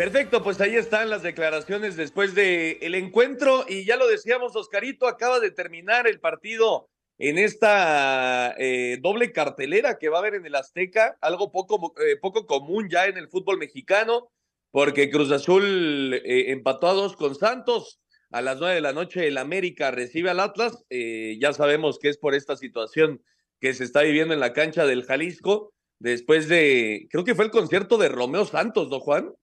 Perfecto, 0.00 0.42
pues 0.42 0.58
ahí 0.62 0.76
están 0.76 1.10
las 1.10 1.22
declaraciones 1.22 1.94
después 1.94 2.34
del 2.34 2.78
el 2.80 2.94
encuentro 2.94 3.66
y 3.68 3.84
ya 3.84 3.96
lo 3.96 4.08
decíamos, 4.08 4.56
Oscarito 4.56 5.06
acaba 5.06 5.40
de 5.40 5.50
terminar 5.50 6.06
el 6.06 6.20
partido 6.20 6.88
en 7.18 7.36
esta 7.36 8.54
eh, 8.56 8.98
doble 9.02 9.30
cartelera 9.30 9.98
que 9.98 10.08
va 10.08 10.16
a 10.16 10.20
haber 10.20 10.36
en 10.36 10.46
el 10.46 10.54
Azteca, 10.54 11.18
algo 11.20 11.52
poco, 11.52 11.92
eh, 12.00 12.16
poco 12.16 12.46
común 12.46 12.88
ya 12.88 13.04
en 13.04 13.18
el 13.18 13.28
fútbol 13.28 13.58
mexicano, 13.58 14.30
porque 14.70 15.10
Cruz 15.10 15.30
Azul 15.30 16.14
eh, 16.14 16.50
empató 16.50 16.88
a 16.88 16.94
dos 16.94 17.14
con 17.14 17.34
Santos, 17.34 17.99
a 18.30 18.42
las 18.42 18.58
nueve 18.58 18.76
de 18.76 18.80
la 18.80 18.92
noche 18.92 19.26
el 19.26 19.38
América 19.38 19.90
recibe 19.90 20.30
al 20.30 20.40
Atlas. 20.40 20.84
Eh, 20.90 21.36
ya 21.40 21.52
sabemos 21.52 21.98
que 21.98 22.08
es 22.08 22.18
por 22.18 22.34
esta 22.34 22.56
situación 22.56 23.22
que 23.60 23.74
se 23.74 23.84
está 23.84 24.02
viviendo 24.02 24.34
en 24.34 24.40
la 24.40 24.52
cancha 24.52 24.86
del 24.86 25.04
Jalisco, 25.04 25.72
después 25.98 26.48
de, 26.48 27.08
creo 27.10 27.24
que 27.24 27.34
fue 27.34 27.44
el 27.44 27.50
concierto 27.50 27.98
de 27.98 28.08
Romeo 28.08 28.46
Santos, 28.46 28.88
¿no, 28.88 29.00
Juan? 29.00 29.34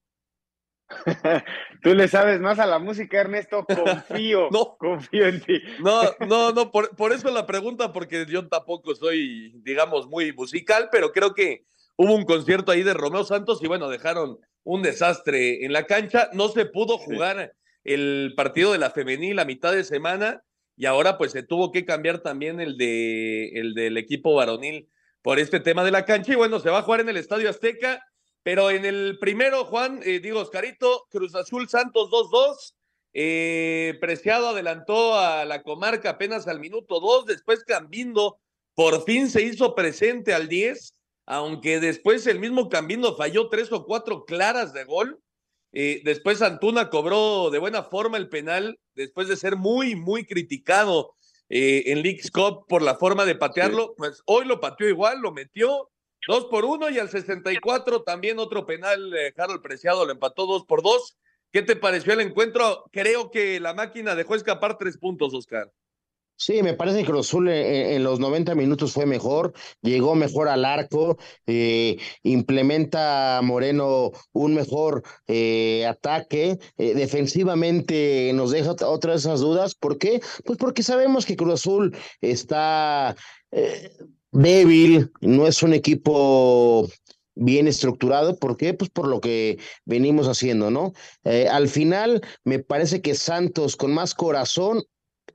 Tú 1.84 1.94
le 1.94 2.08
sabes 2.08 2.40
más 2.40 2.60
a 2.60 2.66
la 2.66 2.80
música, 2.80 3.20
Ernesto. 3.20 3.66
Confío, 3.66 4.48
no, 4.52 4.78
confío 4.78 5.28
en 5.28 5.42
ti. 5.42 5.62
No, 5.80 6.02
no, 6.28 6.52
no, 6.52 6.72
por, 6.72 6.96
por 6.96 7.12
eso 7.12 7.30
la 7.32 7.46
pregunta, 7.46 7.94
porque 7.94 8.26
yo 8.28 8.48
tampoco 8.48 8.96
soy, 8.96 9.52
digamos, 9.64 10.08
muy 10.08 10.34
musical, 10.34 10.90
pero 10.92 11.12
creo 11.12 11.34
que 11.34 11.66
hubo 11.98 12.16
un 12.16 12.26
concierto 12.26 12.72
ahí 12.72 12.84
de 12.84 12.94
Romeo 12.94 13.24
Santos 13.24 13.62
y 13.62 13.68
bueno, 13.68 13.90
dejaron 13.90 14.40
un 14.64 14.82
desastre 14.82 15.66
en 15.66 15.74
la 15.74 15.86
cancha. 15.86 16.30
No 16.34 16.50
se 16.50 16.66
pudo 16.66 16.98
jugar 16.98 17.54
el 17.88 18.34
partido 18.36 18.72
de 18.72 18.78
la 18.78 18.92
femenil 18.92 19.40
a 19.40 19.46
mitad 19.46 19.74
de 19.74 19.84
semana 19.84 20.44
y 20.76 20.86
ahora 20.86 21.18
pues 21.18 21.32
se 21.32 21.42
tuvo 21.42 21.72
que 21.72 21.86
cambiar 21.86 22.20
también 22.20 22.60
el 22.60 22.78
de 22.78 23.50
el 23.56 23.74
del 23.74 23.98
equipo 23.98 24.36
varonil 24.36 24.90
por 25.24 25.40
este 25.40 25.60
tema 25.60 25.84
de 25.84 25.92
la 25.92 26.06
cancha. 26.06 26.34
Y 26.34 26.36
bueno, 26.36 26.60
se 26.60 26.70
va 26.70 26.80
a 26.80 26.84
jugar 26.84 27.00
en 27.00 27.10
el 27.10 27.18
Estadio 27.18 27.50
Azteca, 27.50 28.04
pero 28.44 28.70
en 28.70 28.86
el 28.86 29.18
primero, 29.20 29.66
Juan, 29.66 30.02
eh, 30.06 30.20
digo, 30.20 30.40
Oscarito, 30.40 31.08
Cruz 31.10 31.34
Azul 31.34 31.68
Santos 31.68 32.10
2-2, 32.12 32.76
eh, 33.14 33.98
Preciado 34.00 34.50
adelantó 34.50 35.16
a 35.16 35.46
la 35.46 35.64
comarca 35.64 36.12
apenas 36.12 36.48
al 36.48 36.60
minuto 36.60 37.00
2, 37.00 37.26
después 37.26 37.64
Cambindo 37.64 38.40
por 38.76 39.04
fin 39.06 39.28
se 39.28 39.42
hizo 39.42 39.74
presente 39.74 40.36
al 40.36 40.48
10, 40.48 40.94
aunque 41.26 41.80
después 41.80 42.28
el 42.28 42.40
mismo 42.40 42.70
Cambindo 42.70 43.16
falló 43.16 43.50
tres 43.50 43.72
o 43.72 43.86
cuatro 43.86 44.24
claras 44.24 44.72
de 44.72 44.84
gol, 44.84 45.20
eh, 45.74 46.02
después 46.04 46.42
Antuna 46.42 46.90
cobró 46.90 47.50
de 47.50 47.60
buena 47.60 47.84
forma 47.84 48.18
el 48.18 48.30
penal, 48.30 48.80
después 48.96 49.28
de 49.28 49.36
ser 49.36 49.56
muy, 49.56 49.96
muy 49.96 50.26
criticado 50.26 51.16
eh, 51.50 51.84
en 51.88 52.02
League's 52.02 52.32
Cup 52.32 52.66
por 52.68 52.82
la 52.82 52.96
forma 52.96 53.26
de 53.26 53.36
patearlo. 53.36 53.94
Pues 53.98 54.22
hoy 54.26 54.46
lo 54.46 54.60
pateó 54.60 54.88
igual, 54.88 55.20
lo 55.20 55.32
metió 55.32 55.90
dos 56.28 56.46
por 56.46 56.66
uno 56.66 56.90
y 56.90 57.00
al 57.00 57.10
64 57.10 58.04
también 58.04 58.40
otro 58.40 58.66
penal, 58.66 59.14
eh, 59.16 59.34
Harold 59.38 59.62
Preciado 59.62 60.06
lo 60.06 60.12
empató 60.12 60.46
dos 60.46 60.66
por 60.66 60.82
dos. 60.84 61.18
¿Qué 61.52 61.62
te 61.62 61.76
pareció 61.76 62.14
el 62.14 62.22
encuentro? 62.22 62.84
Creo 62.92 63.32
que 63.32 63.60
la 63.60 63.74
máquina 63.74 64.16
dejó 64.16 64.36
escapar 64.36 64.78
tres 64.78 64.98
puntos, 64.98 65.34
Oscar. 65.34 65.72
Sí, 66.40 66.62
me 66.62 66.76
parece 66.76 67.00
que 67.00 67.06
Cruz 67.06 67.28
Azul 67.28 67.50
en, 67.50 68.04
los 68.04 68.20
90 68.20 68.54
minutos 68.54 68.94
fue 68.94 69.08
mejor, 69.08 69.54
llegó 69.82 70.14
mejor 70.14 70.48
al 70.50 70.66
arco, 70.66 71.18
eh, 71.48 71.98
implementa 72.22 73.42
Moreno 73.44 74.12
un 74.34 74.54
mejor 74.54 75.02
eh, 75.28 75.84
ataque, 75.88 76.60
eh, 76.78 76.94
defensivamente 76.94 78.32
nos 78.36 78.52
deja 78.52 78.76
otra 78.86 79.14
de 79.14 79.18
esas 79.18 79.40
dudas. 79.40 79.74
¿Por 79.74 79.98
qué? 79.98 80.22
Pues 80.46 80.60
porque 80.60 80.84
sabemos 80.84 81.26
que 81.26 81.36
Cruz 81.36 81.56
Azul 81.56 81.98
está 82.22 83.16
débil, 84.32 85.12
no 85.22 85.48
es 85.48 85.64
un 85.64 85.74
equipo 85.74 86.88
bien 87.34 87.68
estructurado. 87.68 88.38
¿Por 88.38 88.58
qué? 88.58 88.76
Pues 88.76 88.92
por 88.92 89.08
lo 89.08 89.22
que 89.22 89.58
venimos 89.86 90.28
haciendo, 90.28 90.70
¿no? 90.70 90.94
al 91.24 91.68
final, 91.68 92.22
me 92.44 92.60
parece 92.60 93.02
que 93.02 93.16
Santos 93.16 93.76
con 93.76 93.92
más 93.92 94.14
corazón 94.14 94.84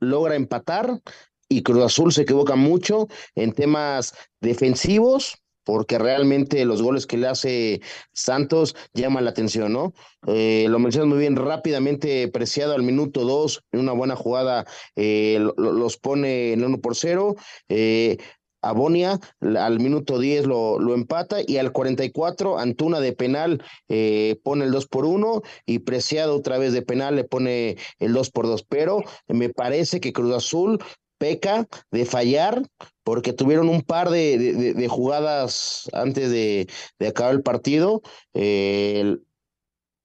logra 0.03 0.35
empatar 0.35 1.01
y 1.49 1.63
Cruz 1.63 1.83
Azul 1.83 2.11
se 2.11 2.23
equivoca 2.23 2.55
mucho 2.55 3.07
en 3.35 3.53
temas 3.53 4.13
defensivos, 4.41 5.37
porque 5.63 5.97
realmente 5.97 6.65
los 6.65 6.81
goles 6.81 7.05
que 7.05 7.17
le 7.17 7.27
hace 7.27 7.81
Santos 8.11 8.75
llaman 8.93 9.23
la 9.23 9.31
atención, 9.31 9.71
¿no? 9.71 9.93
Eh, 10.27 10.65
lo 10.69 10.79
mencionas 10.79 11.09
muy 11.09 11.19
bien, 11.19 11.35
rápidamente 11.35 12.27
preciado 12.27 12.73
al 12.73 12.83
minuto 12.83 13.21
dos, 13.21 13.63
en 13.71 13.79
una 13.79 13.93
buena 13.93 14.15
jugada, 14.15 14.65
eh, 14.95 15.45
los 15.57 15.97
pone 15.97 16.53
en 16.53 16.63
uno 16.63 16.79
por 16.79 16.95
cero. 16.95 17.35
Eh, 17.69 18.17
Abonia 18.63 19.19
al 19.41 19.79
minuto 19.79 20.17
10 20.17 20.45
lo, 20.45 20.79
lo, 20.79 20.93
empata 20.93 21.37
y 21.45 21.57
al 21.57 21.71
44 21.71 22.57
Antuna 22.57 22.99
de 22.99 23.13
penal 23.13 23.63
eh, 23.89 24.39
pone 24.43 24.65
el 24.65 24.71
2 24.71 24.87
por 24.87 25.05
1 25.05 25.41
y 25.65 25.79
Preciado 25.79 26.35
otra 26.35 26.57
vez 26.57 26.73
de 26.73 26.81
penal 26.81 27.15
le 27.15 27.23
pone 27.23 27.77
el 27.99 28.13
2 28.13 28.31
por 28.31 28.47
2. 28.47 28.63
Pero 28.69 29.03
me 29.27 29.49
parece 29.49 29.99
que 29.99 30.13
Cruz 30.13 30.33
Azul 30.33 30.79
peca 31.17 31.67
de 31.91 32.05
fallar 32.05 32.61
porque 33.03 33.33
tuvieron 33.33 33.69
un 33.69 33.81
par 33.81 34.09
de, 34.09 34.73
de, 34.73 34.87
jugadas 34.87 35.89
antes 35.93 36.31
de, 36.31 36.67
de, 36.99 37.07
acabar 37.07 37.33
el 37.33 37.41
partido. 37.41 38.01
Eh, 38.33 39.17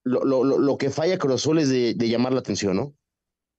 lo, 0.05 0.25
lo, 0.25 0.45
lo, 0.45 0.79
que 0.79 0.91
falla 0.91 1.19
Cruz 1.19 1.35
Azul 1.35 1.59
es 1.59 1.69
de, 1.69 1.95
llamar 1.95 2.33
la 2.33 2.41
atención, 2.41 2.77
¿no? 2.77 2.95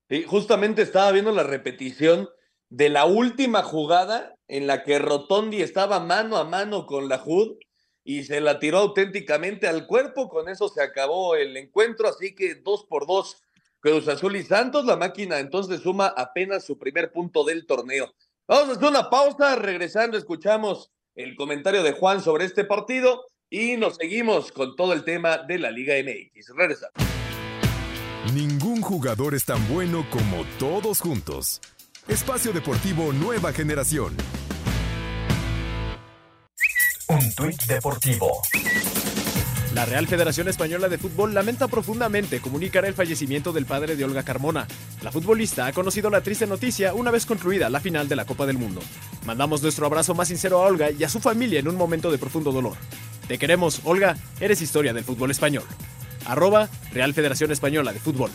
Sí, 0.10 0.24
justamente 0.24 0.82
estaba 0.82 1.12
viendo 1.12 1.32
la 1.32 1.44
repetición 1.44 2.30
de 2.70 2.90
la 2.90 3.06
última 3.06 3.62
jugada 3.62 4.36
en 4.50 4.68
la 4.68 4.84
que 4.84 5.00
Rotondi 5.00 5.62
estaba 5.62 6.00
mano 6.02 6.36
a 6.36 6.44
mano 6.44 6.86
con 6.86 7.08
la 7.08 7.24
HUD 7.24 7.58
y 8.04 8.24
se 8.24 8.42
la 8.42 8.60
tiró 8.60 8.80
auténticamente 8.80 9.68
al 9.68 9.86
cuerpo. 9.86 10.28
Con 10.28 10.50
eso 10.50 10.68
se 10.68 10.82
acabó 10.82 11.36
el 11.36 11.56
encuentro, 11.56 12.10
así 12.10 12.36
que 12.36 12.56
dos 12.56 12.84
por 12.84 13.08
dos 13.08 13.42
Cruz 13.80 14.08
Azul 14.08 14.36
y 14.36 14.44
Santos. 14.44 14.86
La 14.86 14.98
máquina 14.98 15.40
entonces 15.40 15.82
suma 15.82 16.08
apenas 16.08 16.66
su 16.66 16.78
primer 16.78 17.12
punto 17.12 17.44
del 17.44 17.66
torneo. 17.66 18.12
Vamos 18.48 18.70
a 18.70 18.72
hacer 18.74 18.90
una 18.90 19.10
pausa, 19.10 19.56
regresando 19.56 20.18
escuchamos 20.18 20.92
el 21.14 21.36
comentario 21.36 21.84
de 21.84 21.92
Juan 21.92 22.22
sobre 22.22 22.46
este 22.46 22.66
partido 22.66 23.26
y 23.50 23.78
nos 23.78 23.98
seguimos 23.98 24.52
con 24.52 24.76
todo 24.76 24.94
el 24.94 25.04
tema 25.04 25.38
de 25.38 25.60
la 25.60 25.70
Liga 25.70 25.94
MX. 26.04 26.56
Regresamos. 26.56 26.94
Ningún 28.34 28.82
jugador 28.82 29.36
es 29.36 29.46
tan 29.46 29.66
bueno 29.72 30.06
como 30.10 30.44
todos 30.58 31.02
juntos. 31.02 31.62
Espacio 32.10 32.52
Deportivo 32.52 33.14
Nueva 33.14 33.54
Generación. 33.54 34.18
Un 37.08 37.36
tuit 37.36 37.62
deportivo. 37.68 38.42
La 39.76 39.86
Real 39.86 40.08
Federación 40.08 40.48
Española 40.48 40.90
de 40.90 40.98
Fútbol 40.98 41.36
lamenta 41.36 41.68
profundamente 41.68 42.40
comunicar 42.40 42.86
el 42.86 42.96
fallecimiento 42.96 43.54
del 43.54 43.68
padre 43.68 43.96
de 43.96 44.06
Olga 44.06 44.24
Carmona. 44.24 44.68
La 45.04 45.12
futbolista 45.12 45.68
ha 45.68 45.72
conocido 45.72 46.10
la 46.10 46.22
triste 46.22 46.48
noticia 46.48 46.96
una 46.96 47.12
vez 47.12 47.28
concluida 47.28 47.70
la 47.70 47.80
final 47.80 48.10
de 48.10 48.16
la 48.16 48.26
Copa 48.26 48.48
del 48.48 48.58
Mundo. 48.58 48.82
Mandamos 49.28 49.62
nuestro 49.62 49.86
abrazo 49.86 50.16
más 50.16 50.30
sincero 50.30 50.64
a 50.64 50.66
Olga 50.66 50.90
y 50.90 51.04
a 51.04 51.10
su 51.10 51.20
familia 51.20 51.60
en 51.60 51.68
un 51.68 51.76
momento 51.76 52.10
de 52.10 52.18
profundo 52.18 52.52
dolor. 52.52 52.78
Te 53.28 53.38
queremos, 53.38 53.82
Olga, 53.84 54.18
eres 54.40 54.64
historia 54.64 54.94
del 54.94 55.04
fútbol 55.04 55.30
español. 55.30 55.66
Arroba 56.26 56.70
Real 56.92 57.14
Federación 57.14 57.52
Española 57.52 57.94
de 57.94 58.00
Fútbol. 58.00 58.32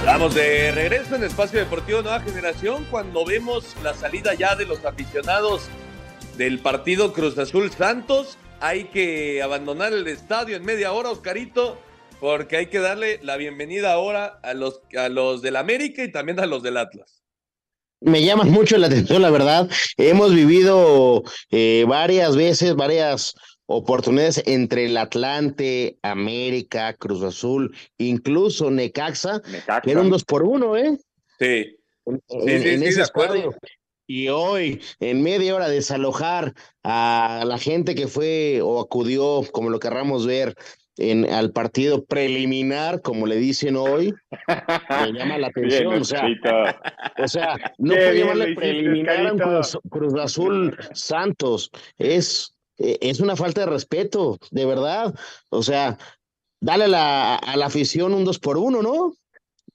Estamos 0.00 0.34
de 0.34 0.70
regreso 0.72 1.16
en 1.16 1.24
Espacio 1.24 1.58
Deportivo 1.58 2.02
Nueva 2.02 2.20
Generación 2.20 2.86
cuando 2.90 3.24
vemos 3.24 3.64
la 3.82 3.94
salida 3.94 4.34
ya 4.34 4.54
de 4.54 4.66
los 4.66 4.84
aficionados 4.84 5.62
del 6.36 6.58
partido 6.58 7.14
Cruz 7.14 7.38
Azul 7.38 7.70
Santos. 7.70 8.36
Hay 8.60 8.84
que 8.84 9.42
abandonar 9.42 9.94
el 9.94 10.06
estadio 10.08 10.56
en 10.56 10.64
media 10.66 10.92
hora, 10.92 11.10
Oscarito, 11.10 11.78
porque 12.20 12.58
hay 12.58 12.66
que 12.66 12.80
darle 12.80 13.18
la 13.22 13.38
bienvenida 13.38 13.94
ahora 13.94 14.38
a 14.42 14.52
los, 14.52 14.82
a 14.98 15.08
los 15.08 15.40
del 15.40 15.56
América 15.56 16.04
y 16.04 16.12
también 16.12 16.38
a 16.40 16.46
los 16.46 16.62
del 16.62 16.76
Atlas. 16.76 17.22
Me 18.00 18.22
llama 18.22 18.44
mucho 18.44 18.76
la 18.76 18.88
atención, 18.88 19.22
la 19.22 19.30
verdad. 19.30 19.70
Hemos 19.96 20.34
vivido 20.34 21.22
eh, 21.50 21.84
varias 21.88 22.36
veces, 22.36 22.74
varias 22.74 23.34
oportunidades 23.72 24.42
entre 24.46 24.86
el 24.86 24.96
Atlante, 24.96 25.98
América, 26.02 26.94
Cruz 26.94 27.22
Azul, 27.22 27.74
incluso 27.98 28.70
Necaxa, 28.70 29.40
que 29.82 29.90
era 29.90 30.00
un 30.00 30.10
dos 30.10 30.24
por 30.24 30.42
uno, 30.42 30.76
¿eh? 30.76 30.96
Sí. 31.38 31.76
En, 32.06 32.20
Sí, 32.28 32.36
en- 32.48 32.62
sí, 32.62 32.68
en 32.68 32.78
sí, 32.80 32.84
ese 32.86 32.96
de 32.98 33.04
acuerdo. 33.04 33.34
estadio. 33.34 33.56
Y 34.08 34.28
hoy, 34.28 34.80
en 35.00 35.22
media 35.22 35.54
hora, 35.54 35.68
desalojar 35.68 36.52
a 36.82 37.44
la 37.46 37.56
gente 37.58 37.94
que 37.94 38.08
fue 38.08 38.60
o 38.62 38.80
acudió, 38.80 39.42
como 39.52 39.70
lo 39.70 39.78
querramos 39.78 40.26
ver, 40.26 40.54
en, 40.98 41.24
al 41.32 41.52
partido 41.52 42.04
preliminar, 42.04 43.00
como 43.00 43.26
le 43.26 43.36
dicen 43.36 43.76
hoy, 43.76 44.12
me 44.48 45.12
llama 45.12 45.38
la 45.38 45.46
atención. 45.54 45.88
Bien, 45.88 46.00
o 46.02 46.04
sea, 46.04 46.26
o 47.18 47.28
sea, 47.28 47.54
no 47.78 47.94
puede 47.94 48.18
llamarle 48.18 48.54
preliminar 48.54 49.26
a. 49.26 49.30
Cruz, 49.36 49.78
Cruz 49.88 50.14
Azul 50.20 50.76
Santos. 50.92 51.70
Es, 51.96 52.54
es 52.78 53.20
una 53.20 53.36
falta 53.36 53.62
de 53.62 53.66
respeto, 53.66 54.38
de 54.50 54.66
verdad. 54.66 55.14
O 55.50 55.62
sea, 55.62 55.98
dale 56.60 56.84
a 56.84 56.88
la, 56.88 57.36
a 57.36 57.56
la 57.56 57.66
afición 57.66 58.14
un 58.14 58.24
dos 58.24 58.38
por 58.38 58.56
uno, 58.56 58.82
¿no? 58.82 59.14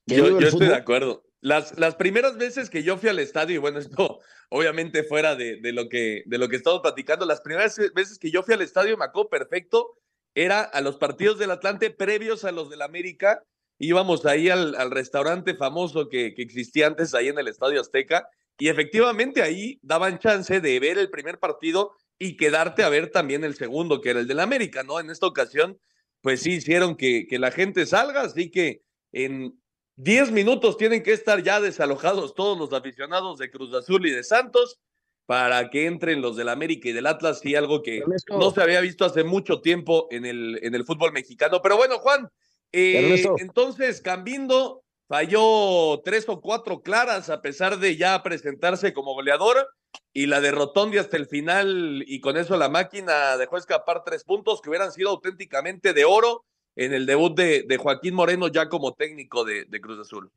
Yo, 0.05 0.39
yo 0.39 0.47
estoy 0.47 0.67
de 0.67 0.75
acuerdo. 0.75 1.23
Las, 1.41 1.77
las 1.77 1.95
primeras 1.95 2.37
veces 2.37 2.69
que 2.69 2.83
yo 2.83 2.97
fui 2.97 3.09
al 3.09 3.19
estadio, 3.19 3.55
y 3.55 3.59
bueno, 3.59 3.79
esto 3.79 4.19
obviamente 4.49 5.03
fuera 5.03 5.35
de, 5.35 5.59
de 5.61 5.73
lo 5.73 5.89
que, 5.89 6.23
de 6.25 6.37
lo 6.37 6.47
que 6.47 6.55
estamos 6.55 6.81
platicando, 6.81 7.25
las 7.25 7.41
primeras 7.41 7.77
veces 7.93 8.17
que 8.17 8.31
yo 8.31 8.43
fui 8.43 8.53
al 8.53 8.61
estadio, 8.61 8.97
me 8.97 9.05
acuerdo 9.05 9.29
perfecto, 9.29 9.97
era 10.33 10.61
a 10.61 10.81
los 10.81 10.97
partidos 10.97 11.39
del 11.39 11.51
Atlante 11.51 11.89
previos 11.89 12.45
a 12.45 12.51
los 12.51 12.69
del 12.69 12.83
América. 12.83 13.43
Íbamos 13.79 14.25
ahí 14.25 14.49
al, 14.49 14.75
al 14.75 14.91
restaurante 14.91 15.55
famoso 15.55 16.09
que, 16.09 16.33
que 16.33 16.41
existía 16.41 16.87
antes 16.87 17.13
ahí 17.13 17.27
en 17.27 17.37
el 17.39 17.47
Estadio 17.47 17.81
Azteca, 17.81 18.29
y 18.59 18.69
efectivamente 18.69 19.41
ahí 19.43 19.79
daban 19.81 20.19
chance 20.19 20.61
de 20.61 20.79
ver 20.79 20.97
el 20.97 21.09
primer 21.09 21.37
partido 21.39 21.95
y 22.19 22.37
quedarte 22.37 22.83
a 22.83 22.89
ver 22.89 23.11
también 23.11 23.43
el 23.43 23.55
segundo, 23.55 24.01
que 24.01 24.09
era 24.11 24.19
el 24.19 24.27
del 24.27 24.39
América, 24.39 24.83
¿no? 24.83 24.99
En 24.99 25.09
esta 25.09 25.27
ocasión, 25.27 25.79
pues 26.21 26.41
sí 26.41 26.53
hicieron 26.53 26.95
que, 26.95 27.27
que 27.27 27.39
la 27.39 27.51
gente 27.51 27.85
salga, 27.85 28.21
así 28.21 28.49
que 28.49 28.81
en 29.11 29.59
10 29.97 30.31
minutos 30.31 30.77
tienen 30.77 31.03
que 31.03 31.13
estar 31.13 31.41
ya 31.43 31.59
desalojados 31.59 32.35
todos 32.35 32.57
los 32.57 32.73
aficionados 32.73 33.37
de 33.37 33.49
Cruz 33.49 33.73
Azul 33.73 34.05
y 34.05 34.11
de 34.11 34.23
Santos 34.23 34.79
para 35.25 35.69
que 35.69 35.85
entren 35.85 36.21
los 36.21 36.37
del 36.37 36.49
América 36.49 36.87
y 36.87 36.93
del 36.93 37.05
Atlas, 37.05 37.43
y 37.43 37.55
algo 37.55 37.83
que 37.83 37.97
Ernesto. 37.97 38.37
no 38.37 38.51
se 38.51 38.61
había 38.61 38.79
visto 38.79 39.03
hace 39.03 39.25
mucho 39.25 39.59
tiempo 39.59 40.07
en 40.09 40.25
el, 40.25 40.57
en 40.63 40.73
el 40.73 40.85
fútbol 40.85 41.11
mexicano. 41.11 41.61
Pero 41.61 41.75
bueno, 41.75 41.99
Juan, 41.99 42.29
eh, 42.71 43.23
entonces 43.39 44.01
Cambindo 44.01 44.83
falló 45.07 46.01
tres 46.03 46.27
o 46.27 46.41
cuatro 46.41 46.81
claras 46.81 47.29
a 47.29 47.41
pesar 47.41 47.79
de 47.79 47.95
ya 47.95 48.21
presentarse 48.23 48.93
como 48.93 49.13
goleador 49.13 49.67
y 50.13 50.27
la 50.27 50.41
de 50.41 50.51
Rotondi 50.51 50.97
hasta 50.97 51.17
el 51.17 51.27
final 51.27 52.03
y 52.05 52.19
con 52.19 52.37
eso 52.37 52.57
la 52.57 52.69
máquina 52.69 53.37
dejó 53.37 53.57
escapar 53.57 54.03
tres 54.05 54.23
puntos 54.23 54.61
que 54.61 54.69
hubieran 54.69 54.91
sido 54.91 55.09
auténticamente 55.09 55.93
de 55.93 56.05
oro 56.05 56.45
en 56.75 56.93
el 56.93 57.05
debut 57.05 57.35
de, 57.35 57.63
de 57.67 57.77
Joaquín 57.77 58.13
Moreno 58.13 58.47
ya 58.49 58.69
como 58.69 58.93
técnico 58.93 59.43
de, 59.43 59.65
de 59.65 59.81
Cruz 59.81 59.99
Azul. 59.99 60.29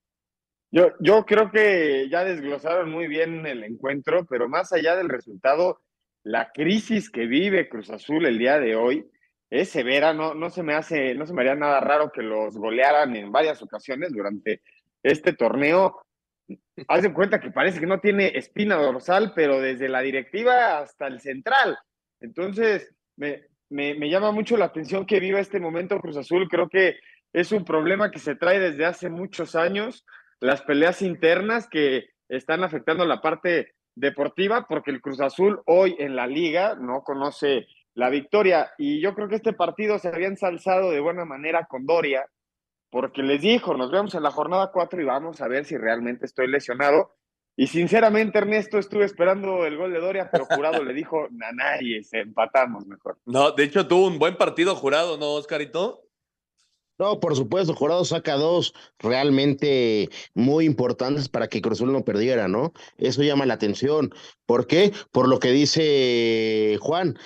Yo, 0.70 0.92
yo 1.00 1.24
creo 1.26 1.50
que 1.50 2.08
ya 2.08 2.24
desglosaron 2.24 2.90
muy 2.90 3.08
bien 3.08 3.44
el 3.44 3.64
encuentro, 3.64 4.24
pero 4.26 4.48
más 4.48 4.72
allá 4.72 4.94
del 4.94 5.08
resultado, 5.08 5.80
la 6.22 6.52
crisis 6.52 7.10
que 7.10 7.26
vive 7.26 7.68
Cruz 7.68 7.90
Azul 7.90 8.24
el 8.24 8.38
día 8.38 8.60
de 8.60 8.76
hoy 8.76 9.10
es 9.50 9.68
severa, 9.68 10.14
no, 10.14 10.34
no 10.34 10.48
se 10.48 10.62
me 10.62 10.74
hace, 10.74 11.14
no 11.14 11.26
se 11.26 11.34
me 11.34 11.42
haría 11.42 11.56
nada 11.56 11.80
raro 11.80 12.12
que 12.12 12.22
los 12.22 12.56
golearan 12.56 13.16
en 13.16 13.32
varias 13.32 13.60
ocasiones 13.62 14.12
durante 14.12 14.62
este 15.02 15.32
torneo. 15.32 16.00
Haz 16.88 17.02
de 17.02 17.12
cuenta 17.12 17.40
que 17.40 17.50
parece 17.50 17.80
que 17.80 17.86
no 17.86 18.00
tiene 18.00 18.32
espina 18.36 18.76
dorsal, 18.76 19.32
pero 19.34 19.60
desde 19.60 19.88
la 19.88 20.00
directiva 20.00 20.78
hasta 20.78 21.08
el 21.08 21.20
central. 21.20 21.76
Entonces, 22.20 22.94
me, 23.16 23.46
me, 23.68 23.94
me 23.94 24.08
llama 24.08 24.30
mucho 24.30 24.56
la 24.56 24.66
atención 24.66 25.04
que 25.04 25.20
viva 25.20 25.40
este 25.40 25.58
momento 25.58 26.00
Cruz 26.00 26.16
Azul. 26.16 26.48
Creo 26.48 26.68
que 26.68 26.98
es 27.32 27.50
un 27.50 27.64
problema 27.64 28.10
que 28.10 28.18
se 28.20 28.36
trae 28.36 28.60
desde 28.60 28.84
hace 28.84 29.08
muchos 29.08 29.56
años 29.56 30.04
las 30.40 30.62
peleas 30.62 31.02
internas 31.02 31.68
que 31.68 32.08
están 32.28 32.62
afectando 32.62 33.04
la 33.04 33.20
parte 33.20 33.74
deportiva, 33.96 34.66
porque 34.68 34.90
el 34.90 35.00
Cruz 35.00 35.20
Azul 35.20 35.60
hoy 35.66 35.96
en 35.98 36.14
la 36.14 36.26
liga 36.26 36.76
no 36.76 37.02
conoce 37.02 37.66
la 37.94 38.10
victoria. 38.10 38.72
Y 38.78 39.00
yo 39.00 39.14
creo 39.14 39.28
que 39.28 39.36
este 39.36 39.52
partido 39.52 39.98
se 39.98 40.08
había 40.08 40.28
ensalzado 40.28 40.90
de 40.90 41.00
buena 41.00 41.24
manera 41.24 41.66
con 41.66 41.86
Doria, 41.86 42.26
porque 42.90 43.22
les 43.22 43.40
dijo, 43.40 43.74
nos 43.74 43.90
vemos 43.90 44.14
en 44.14 44.22
la 44.22 44.30
jornada 44.30 44.70
4 44.72 45.00
y 45.00 45.04
vamos 45.04 45.40
a 45.40 45.48
ver 45.48 45.64
si 45.64 45.76
realmente 45.76 46.26
estoy 46.26 46.48
lesionado. 46.48 47.14
Y 47.56 47.66
sinceramente, 47.66 48.38
Ernesto, 48.38 48.78
estuve 48.78 49.04
esperando 49.04 49.66
el 49.66 49.76
gol 49.76 49.92
de 49.92 50.00
Doria, 50.00 50.30
pero 50.30 50.46
Jurado 50.46 50.82
le 50.82 50.94
dijo, 50.94 51.28
nanayes, 51.30 52.12
empatamos 52.12 52.86
mejor. 52.86 53.18
No, 53.26 53.52
de 53.52 53.64
hecho 53.64 53.86
tuvo 53.86 54.06
un 54.06 54.18
buen 54.18 54.36
partido 54.36 54.74
jurado, 54.74 55.18
¿no, 55.18 55.32
Oscarito? 55.32 56.06
No, 56.98 57.18
por 57.18 57.34
supuesto, 57.34 57.74
Jurado 57.74 58.04
saca 58.04 58.34
dos 58.34 58.74
realmente 58.98 60.10
muy 60.34 60.66
importantes 60.66 61.30
para 61.30 61.48
que 61.48 61.62
Cruz 61.62 61.78
Azul 61.78 61.92
no 61.92 62.04
perdiera, 62.04 62.46
¿no? 62.46 62.74
Eso 62.98 63.22
llama 63.22 63.46
la 63.46 63.54
atención. 63.54 64.12
¿Por 64.44 64.66
qué? 64.66 64.92
Por 65.10 65.26
lo 65.26 65.38
que 65.38 65.50
dice 65.50 66.76
Juan. 66.80 67.18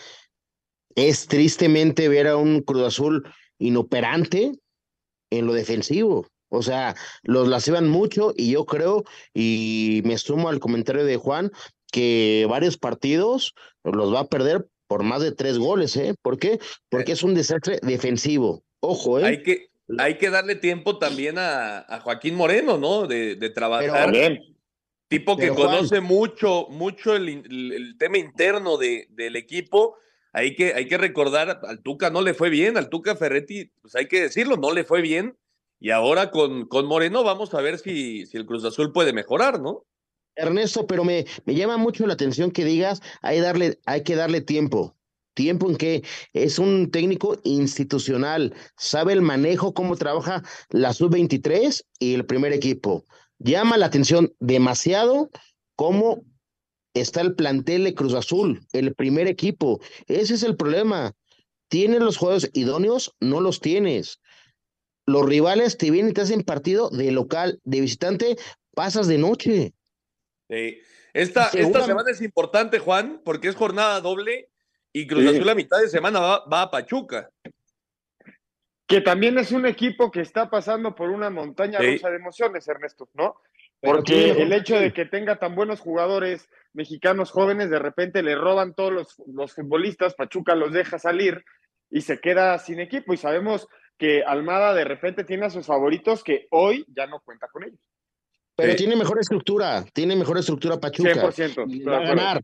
Es 0.94 1.26
tristemente 1.26 2.08
ver 2.08 2.28
a 2.28 2.36
un 2.36 2.60
Cruz 2.62 2.82
Azul 2.82 3.26
inoperante 3.58 4.52
en 5.30 5.46
lo 5.46 5.52
defensivo. 5.52 6.26
O 6.48 6.62
sea, 6.62 6.94
los 7.22 7.48
lastiman 7.48 7.88
mucho 7.88 8.32
y 8.36 8.52
yo 8.52 8.64
creo, 8.64 9.04
y 9.32 10.02
me 10.04 10.16
sumo 10.18 10.48
al 10.48 10.60
comentario 10.60 11.04
de 11.04 11.16
Juan, 11.16 11.50
que 11.90 12.46
varios 12.48 12.76
partidos 12.78 13.54
los 13.82 14.14
va 14.14 14.20
a 14.20 14.28
perder 14.28 14.66
por 14.86 15.02
más 15.02 15.22
de 15.22 15.32
tres 15.32 15.58
goles, 15.58 15.96
¿eh? 15.96 16.14
¿Por 16.22 16.38
qué? 16.38 16.60
Porque 16.90 17.12
es 17.12 17.22
un 17.22 17.34
desastre 17.34 17.78
defensivo. 17.82 18.62
Ojo, 18.80 19.18
¿eh? 19.18 19.24
Hay 19.24 19.42
que, 19.42 19.68
hay 19.98 20.18
que 20.18 20.30
darle 20.30 20.54
tiempo 20.54 20.98
también 20.98 21.38
a, 21.38 21.78
a 21.80 22.00
Joaquín 22.00 22.36
Moreno, 22.36 22.78
¿no? 22.78 23.06
De, 23.08 23.34
de 23.34 23.50
trabajar. 23.50 24.12
Tipo 25.08 25.36
que 25.36 25.42
Pero, 25.44 25.54
conoce 25.56 26.00
mucho, 26.00 26.66
mucho 26.70 27.14
el, 27.16 27.28
el- 27.28 27.72
el 27.72 27.98
tema 27.98 28.18
interno 28.18 28.76
de, 28.76 29.06
del 29.10 29.36
equipo. 29.36 29.96
Hay 30.36 30.56
que, 30.56 30.74
hay 30.74 30.88
que 30.88 30.98
recordar, 30.98 31.60
al 31.62 31.80
Tuca 31.80 32.10
no 32.10 32.20
le 32.20 32.34
fue 32.34 32.50
bien, 32.50 32.76
al 32.76 32.88
Tuca 32.88 33.14
Ferretti, 33.14 33.70
pues 33.80 33.94
hay 33.94 34.08
que 34.08 34.20
decirlo, 34.20 34.56
no 34.56 34.72
le 34.72 34.82
fue 34.82 35.00
bien. 35.00 35.38
Y 35.78 35.90
ahora 35.90 36.32
con, 36.32 36.66
con 36.66 36.86
Moreno 36.86 37.22
vamos 37.22 37.54
a 37.54 37.60
ver 37.60 37.78
si, 37.78 38.26
si 38.26 38.36
el 38.36 38.44
Cruz 38.44 38.64
Azul 38.64 38.92
puede 38.92 39.12
mejorar, 39.12 39.60
¿no? 39.60 39.86
Ernesto, 40.34 40.88
pero 40.88 41.04
me, 41.04 41.24
me 41.44 41.54
llama 41.54 41.76
mucho 41.76 42.04
la 42.04 42.14
atención 42.14 42.50
que 42.50 42.64
digas, 42.64 43.00
hay, 43.22 43.38
darle, 43.38 43.78
hay 43.86 44.02
que 44.02 44.16
darle 44.16 44.40
tiempo. 44.40 44.96
Tiempo 45.34 45.70
en 45.70 45.76
que 45.76 46.02
es 46.32 46.58
un 46.58 46.90
técnico 46.90 47.38
institucional, 47.44 48.54
sabe 48.76 49.12
el 49.12 49.22
manejo, 49.22 49.72
cómo 49.72 49.94
trabaja 49.94 50.42
la 50.70 50.92
sub-23 50.92 51.84
y 52.00 52.14
el 52.14 52.26
primer 52.26 52.52
equipo. 52.52 53.04
Llama 53.38 53.76
la 53.76 53.86
atención 53.86 54.34
demasiado 54.40 55.30
cómo 55.76 56.24
está 56.94 57.20
el 57.20 57.34
plantel 57.34 57.84
de 57.84 57.94
Cruz 57.94 58.14
Azul, 58.14 58.60
el 58.72 58.94
primer 58.94 59.26
equipo. 59.26 59.80
Ese 60.06 60.34
es 60.34 60.42
el 60.42 60.56
problema. 60.56 61.12
¿Tienes 61.68 62.00
los 62.00 62.16
juegos 62.16 62.48
idóneos? 62.52 63.14
No 63.20 63.40
los 63.40 63.60
tienes. 63.60 64.20
Los 65.06 65.26
rivales 65.26 65.76
te 65.76 65.90
vienen 65.90 66.12
y 66.12 66.14
te 66.14 66.22
hacen 66.22 66.42
partido 66.42 66.88
de 66.90 67.10
local, 67.10 67.60
de 67.64 67.80
visitante, 67.80 68.36
pasas 68.74 69.06
de 69.08 69.18
noche. 69.18 69.74
Sí. 70.48 70.78
Esta, 71.12 71.48
esta 71.48 71.84
semana 71.84 72.10
es 72.10 72.20
importante, 72.22 72.78
Juan, 72.78 73.20
porque 73.24 73.48
es 73.48 73.54
jornada 73.54 74.00
doble 74.00 74.50
y 74.92 75.06
Cruz 75.06 75.22
Sí. 75.22 75.36
Azul 75.36 75.48
a 75.48 75.54
mitad 75.54 75.80
de 75.80 75.88
semana 75.88 76.20
va, 76.20 76.44
va 76.46 76.62
a 76.62 76.70
Pachuca. 76.70 77.30
Que 78.86 79.00
también 79.00 79.38
es 79.38 79.50
un 79.52 79.66
equipo 79.66 80.10
que 80.10 80.20
está 80.20 80.50
pasando 80.50 80.94
por 80.94 81.10
una 81.10 81.30
montaña 81.30 81.80
Sí. 81.80 81.92
rusa 81.92 82.10
de 82.10 82.16
emociones, 82.16 82.68
Ernesto, 82.68 83.08
¿no? 83.14 83.36
Porque 83.80 84.30
el 84.30 84.52
hecho 84.52 84.78
de 84.78 84.92
que 84.92 85.04
tenga 85.04 85.38
tan 85.38 85.54
buenos 85.54 85.80
jugadores 85.80 86.48
mexicanos 86.72 87.30
jóvenes, 87.30 87.70
de 87.70 87.78
repente 87.78 88.22
le 88.22 88.34
roban 88.34 88.74
todos 88.74 88.92
los, 88.92 89.22
los 89.26 89.52
futbolistas, 89.54 90.14
Pachuca 90.14 90.54
los 90.54 90.72
deja 90.72 90.98
salir 90.98 91.44
y 91.90 92.00
se 92.00 92.18
queda 92.18 92.58
sin 92.58 92.80
equipo. 92.80 93.12
Y 93.12 93.18
sabemos 93.18 93.68
que 93.98 94.24
Almada 94.24 94.74
de 94.74 94.84
repente 94.84 95.24
tiene 95.24 95.46
a 95.46 95.50
sus 95.50 95.66
favoritos 95.66 96.24
que 96.24 96.46
hoy 96.50 96.84
ya 96.88 97.06
no 97.06 97.20
cuenta 97.20 97.48
con 97.52 97.64
ellos. 97.64 97.78
Pero 98.56 98.76
tiene 98.76 98.96
mejor 98.96 99.18
estructura, 99.18 99.84
tiene 99.92 100.14
mejor 100.16 100.38
estructura 100.38 100.78
Pachuca. 100.78 101.10
100%. 101.10 101.38
Y 101.38 101.42
estoy 101.42 101.78
de 101.80 101.84
va 101.84 101.96
a 101.96 102.00
acuerdo. 102.00 102.16
ganar. 102.16 102.42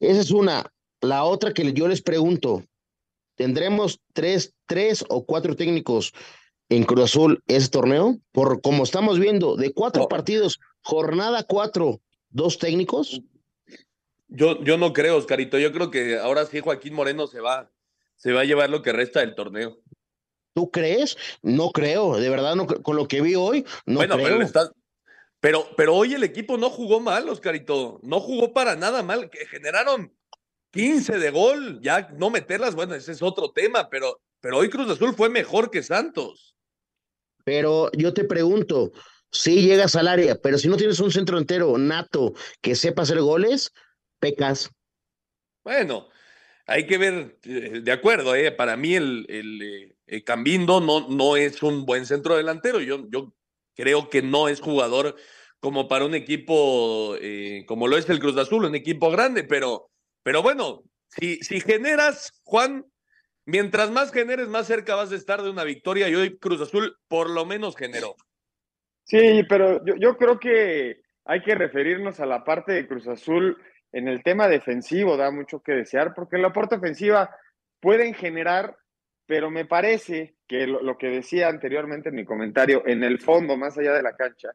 Esa 0.00 0.20
es 0.20 0.30
una. 0.30 0.64
La 1.00 1.24
otra 1.24 1.52
que 1.52 1.72
yo 1.72 1.88
les 1.88 2.00
pregunto, 2.00 2.64
¿tendremos 3.36 4.00
tres, 4.12 4.54
tres 4.66 5.04
o 5.08 5.24
cuatro 5.26 5.54
técnicos 5.54 6.12
en 6.76 6.84
Cruz 6.84 7.04
Azul 7.04 7.42
ese 7.46 7.68
torneo? 7.68 8.18
Por 8.32 8.60
como 8.62 8.84
estamos 8.84 9.18
viendo, 9.18 9.56
de 9.56 9.72
cuatro 9.72 10.02
No. 10.02 10.08
partidos, 10.08 10.58
jornada 10.82 11.44
cuatro, 11.44 12.00
dos 12.30 12.58
técnicos. 12.58 13.20
Yo, 14.28 14.62
yo 14.64 14.78
no 14.78 14.92
creo, 14.92 15.16
Oscarito. 15.16 15.58
Yo 15.58 15.72
creo 15.72 15.90
que 15.90 16.18
ahora 16.18 16.46
sí 16.46 16.60
Joaquín 16.60 16.94
Moreno 16.94 17.26
se 17.26 17.40
va, 17.40 17.70
se 18.16 18.32
va 18.32 18.40
a 18.40 18.44
llevar 18.44 18.70
lo 18.70 18.82
que 18.82 18.92
resta 18.92 19.20
del 19.20 19.34
torneo. 19.34 19.78
¿Tú 20.54 20.70
crees? 20.70 21.16
No 21.42 21.70
creo, 21.70 22.16
de 22.16 22.28
verdad, 22.28 22.54
no, 22.56 22.66
con 22.66 22.96
lo 22.96 23.08
que 23.08 23.20
vi 23.20 23.34
hoy, 23.34 23.64
no 23.86 23.96
bueno, 23.96 24.16
creo. 24.16 24.38
pero, 24.38 24.72
pero, 25.40 25.66
pero 25.76 25.94
hoy 25.94 26.14
el 26.14 26.24
equipo 26.24 26.56
no 26.56 26.70
jugó 26.70 27.00
mal, 27.00 27.28
Oscarito. 27.28 28.00
No 28.02 28.20
jugó 28.20 28.52
para 28.52 28.76
nada 28.76 29.02
mal. 29.02 29.28
Que 29.30 29.46
generaron 29.46 30.14
15 30.72 31.18
de 31.18 31.30
gol, 31.30 31.80
ya 31.82 32.08
no 32.16 32.30
meterlas, 32.30 32.74
bueno, 32.74 32.94
ese 32.94 33.12
es 33.12 33.22
otro 33.22 33.50
tema, 33.52 33.90
pero, 33.90 34.20
pero 34.40 34.58
hoy 34.58 34.70
Cruz 34.70 34.90
Azul 34.90 35.14
fue 35.14 35.28
mejor 35.28 35.70
que 35.70 35.82
Santos. 35.82 36.51
Pero 37.44 37.90
yo 37.92 38.12
te 38.14 38.24
pregunto, 38.24 38.92
si 39.30 39.62
llegas 39.62 39.96
al 39.96 40.08
área, 40.08 40.36
pero 40.36 40.58
si 40.58 40.68
no 40.68 40.76
tienes 40.76 41.00
un 41.00 41.10
centro 41.10 41.38
entero 41.38 41.76
nato 41.78 42.34
que 42.60 42.74
sepa 42.74 43.02
hacer 43.02 43.20
goles, 43.20 43.72
pecas. 44.18 44.70
Bueno, 45.64 46.08
hay 46.66 46.86
que 46.86 46.98
ver, 46.98 47.38
eh, 47.44 47.80
de 47.82 47.92
acuerdo, 47.92 48.34
eh, 48.34 48.52
para 48.52 48.76
mí 48.76 48.94
el, 48.94 49.26
eh, 49.28 49.94
el 50.06 50.24
Cambindo 50.24 50.80
no, 50.80 51.08
no 51.08 51.36
es 51.36 51.62
un 51.62 51.86
buen 51.86 52.06
centro 52.06 52.36
delantero. 52.36 52.80
Yo, 52.80 53.06
yo 53.10 53.34
creo 53.74 54.10
que 54.10 54.22
no 54.22 54.48
es 54.48 54.60
jugador 54.60 55.16
como 55.62 55.86
para 55.86 56.04
un 56.04 56.14
equipo 56.16 57.16
eh, 57.20 57.64
como 57.68 57.86
lo 57.86 57.96
es 57.96 58.08
el 58.10 58.18
Cruz 58.18 58.36
Azul, 58.36 58.64
un 58.64 58.74
equipo 58.74 59.12
grande, 59.12 59.44
pero, 59.44 59.90
pero 60.24 60.42
bueno, 60.42 60.82
si, 61.06 61.36
si 61.36 61.60
generas, 61.60 62.32
Juan, 62.42 62.84
mientras 63.46 63.90
más 63.90 64.12
generes, 64.12 64.48
más 64.48 64.66
cerca 64.66 64.94
vas 64.94 65.12
a 65.12 65.16
estar 65.16 65.42
de 65.42 65.50
una 65.50 65.64
victoria 65.64 66.08
y 66.08 66.14
hoy 66.14 66.38
Cruz 66.38 66.60
Azul 66.60 66.96
por 67.08 67.30
lo 67.30 67.44
menos 67.44 67.76
generó. 67.76 68.16
Sí, 69.04 69.42
pero 69.48 69.84
yo, 69.84 69.96
yo 69.96 70.16
creo 70.16 70.38
que 70.38 71.02
hay 71.24 71.42
que 71.42 71.54
referirnos 71.54 72.20
a 72.20 72.26
la 72.26 72.44
parte 72.44 72.72
de 72.72 72.86
Cruz 72.86 73.06
Azul 73.08 73.56
en 73.92 74.08
el 74.08 74.22
tema 74.22 74.48
defensivo, 74.48 75.16
da 75.16 75.30
mucho 75.30 75.60
que 75.60 75.72
desear, 75.72 76.14
porque 76.14 76.36
en 76.36 76.42
la 76.42 76.52
parte 76.52 76.76
ofensiva 76.76 77.30
pueden 77.80 78.14
generar, 78.14 78.76
pero 79.26 79.50
me 79.50 79.66
parece 79.66 80.36
que 80.46 80.66
lo, 80.66 80.82
lo, 80.82 80.96
que 80.96 81.08
decía 81.08 81.48
anteriormente 81.48 82.08
en 82.08 82.14
mi 82.14 82.24
comentario, 82.24 82.82
en 82.86 83.04
el 83.04 83.20
fondo, 83.20 83.56
más 83.56 83.76
allá 83.76 83.92
de 83.92 84.02
la 84.02 84.16
cancha, 84.16 84.50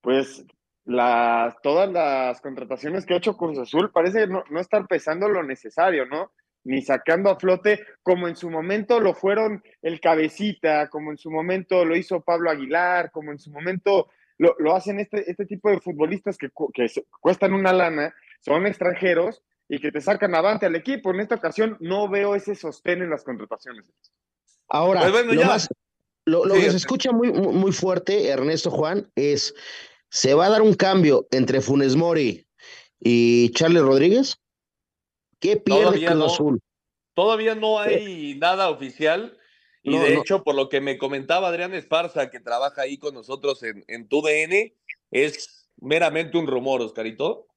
pues 0.00 0.44
las, 0.84 1.54
todas 1.62 1.90
las 1.90 2.40
contrataciones 2.40 3.06
que 3.06 3.14
ha 3.14 3.18
hecho 3.18 3.36
Cruz 3.36 3.58
Azul 3.58 3.90
parece 3.92 4.26
no, 4.26 4.42
no 4.50 4.60
estar 4.60 4.86
pesando 4.86 5.28
lo 5.28 5.42
necesario, 5.42 6.06
¿no? 6.06 6.32
Ni 6.64 6.82
sacando 6.82 7.30
a 7.30 7.38
flote 7.38 7.84
como 8.02 8.28
en 8.28 8.36
su 8.36 8.50
momento 8.50 9.00
lo 9.00 9.14
fueron 9.14 9.62
el 9.82 10.00
cabecita, 10.00 10.88
como 10.88 11.10
en 11.10 11.18
su 11.18 11.30
momento 11.30 11.84
lo 11.84 11.96
hizo 11.96 12.20
Pablo 12.20 12.50
Aguilar, 12.50 13.10
como 13.10 13.32
en 13.32 13.38
su 13.38 13.50
momento 13.50 14.08
lo, 14.38 14.54
lo 14.58 14.74
hacen 14.74 15.00
este, 15.00 15.28
este 15.30 15.46
tipo 15.46 15.70
de 15.70 15.80
futbolistas 15.80 16.36
que, 16.38 16.48
que 16.74 16.86
cuestan 17.20 17.52
una 17.52 17.72
lana 17.72 18.14
son 18.40 18.66
extranjeros 18.66 19.42
y 19.68 19.80
que 19.80 19.90
te 19.90 20.00
sacan 20.00 20.34
avante 20.34 20.66
al 20.66 20.76
equipo. 20.76 21.10
En 21.10 21.20
esta 21.20 21.36
ocasión 21.36 21.76
no 21.80 22.08
veo 22.08 22.34
ese 22.34 22.54
sostén 22.54 23.02
en 23.02 23.10
las 23.10 23.24
contrataciones. 23.24 23.90
Ahora, 24.68 25.00
pues 25.00 25.12
bueno, 25.12 25.32
lo, 25.32 25.44
más, 25.44 25.68
lo, 26.24 26.44
lo 26.44 26.54
sí, 26.54 26.60
que 26.60 26.70
se 26.70 26.76
escucha 26.76 27.12
muy, 27.12 27.32
muy 27.32 27.72
fuerte, 27.72 28.28
Ernesto 28.28 28.70
Juan, 28.70 29.10
es, 29.14 29.54
¿se 30.10 30.34
va 30.34 30.46
a 30.46 30.50
dar 30.50 30.62
un 30.62 30.74
cambio 30.74 31.26
entre 31.30 31.60
Funes 31.60 31.96
Mori 31.96 32.46
y 33.00 33.50
Charles 33.52 33.82
Rodríguez? 33.82 34.41
¿Qué 35.42 35.56
pierde 35.58 35.82
todavía 35.82 36.08
Cruz 36.08 36.18
no, 36.18 36.26
Azul? 36.26 36.60
Todavía 37.14 37.54
no 37.54 37.78
hay 37.78 38.36
nada 38.38 38.70
oficial. 38.70 39.36
Y 39.82 39.90
No, 39.90 40.04
de 40.04 40.14
no. 40.14 40.20
hecho, 40.20 40.44
por 40.44 40.54
lo 40.54 40.68
que 40.68 40.80
me 40.80 40.96
comentaba 40.96 41.48
Adrián 41.48 41.74
Esparza, 41.74 42.30
que 42.30 42.38
trabaja 42.38 42.82
ahí 42.82 42.98
con 42.98 43.14
nosotros 43.14 43.64
en, 43.64 43.84
en 43.88 44.06
TUDN, 44.08 44.72
es 45.10 45.68
meramente 45.76 46.38
un 46.38 46.46
rumor, 46.46 46.80
Oscarito. 46.80 47.48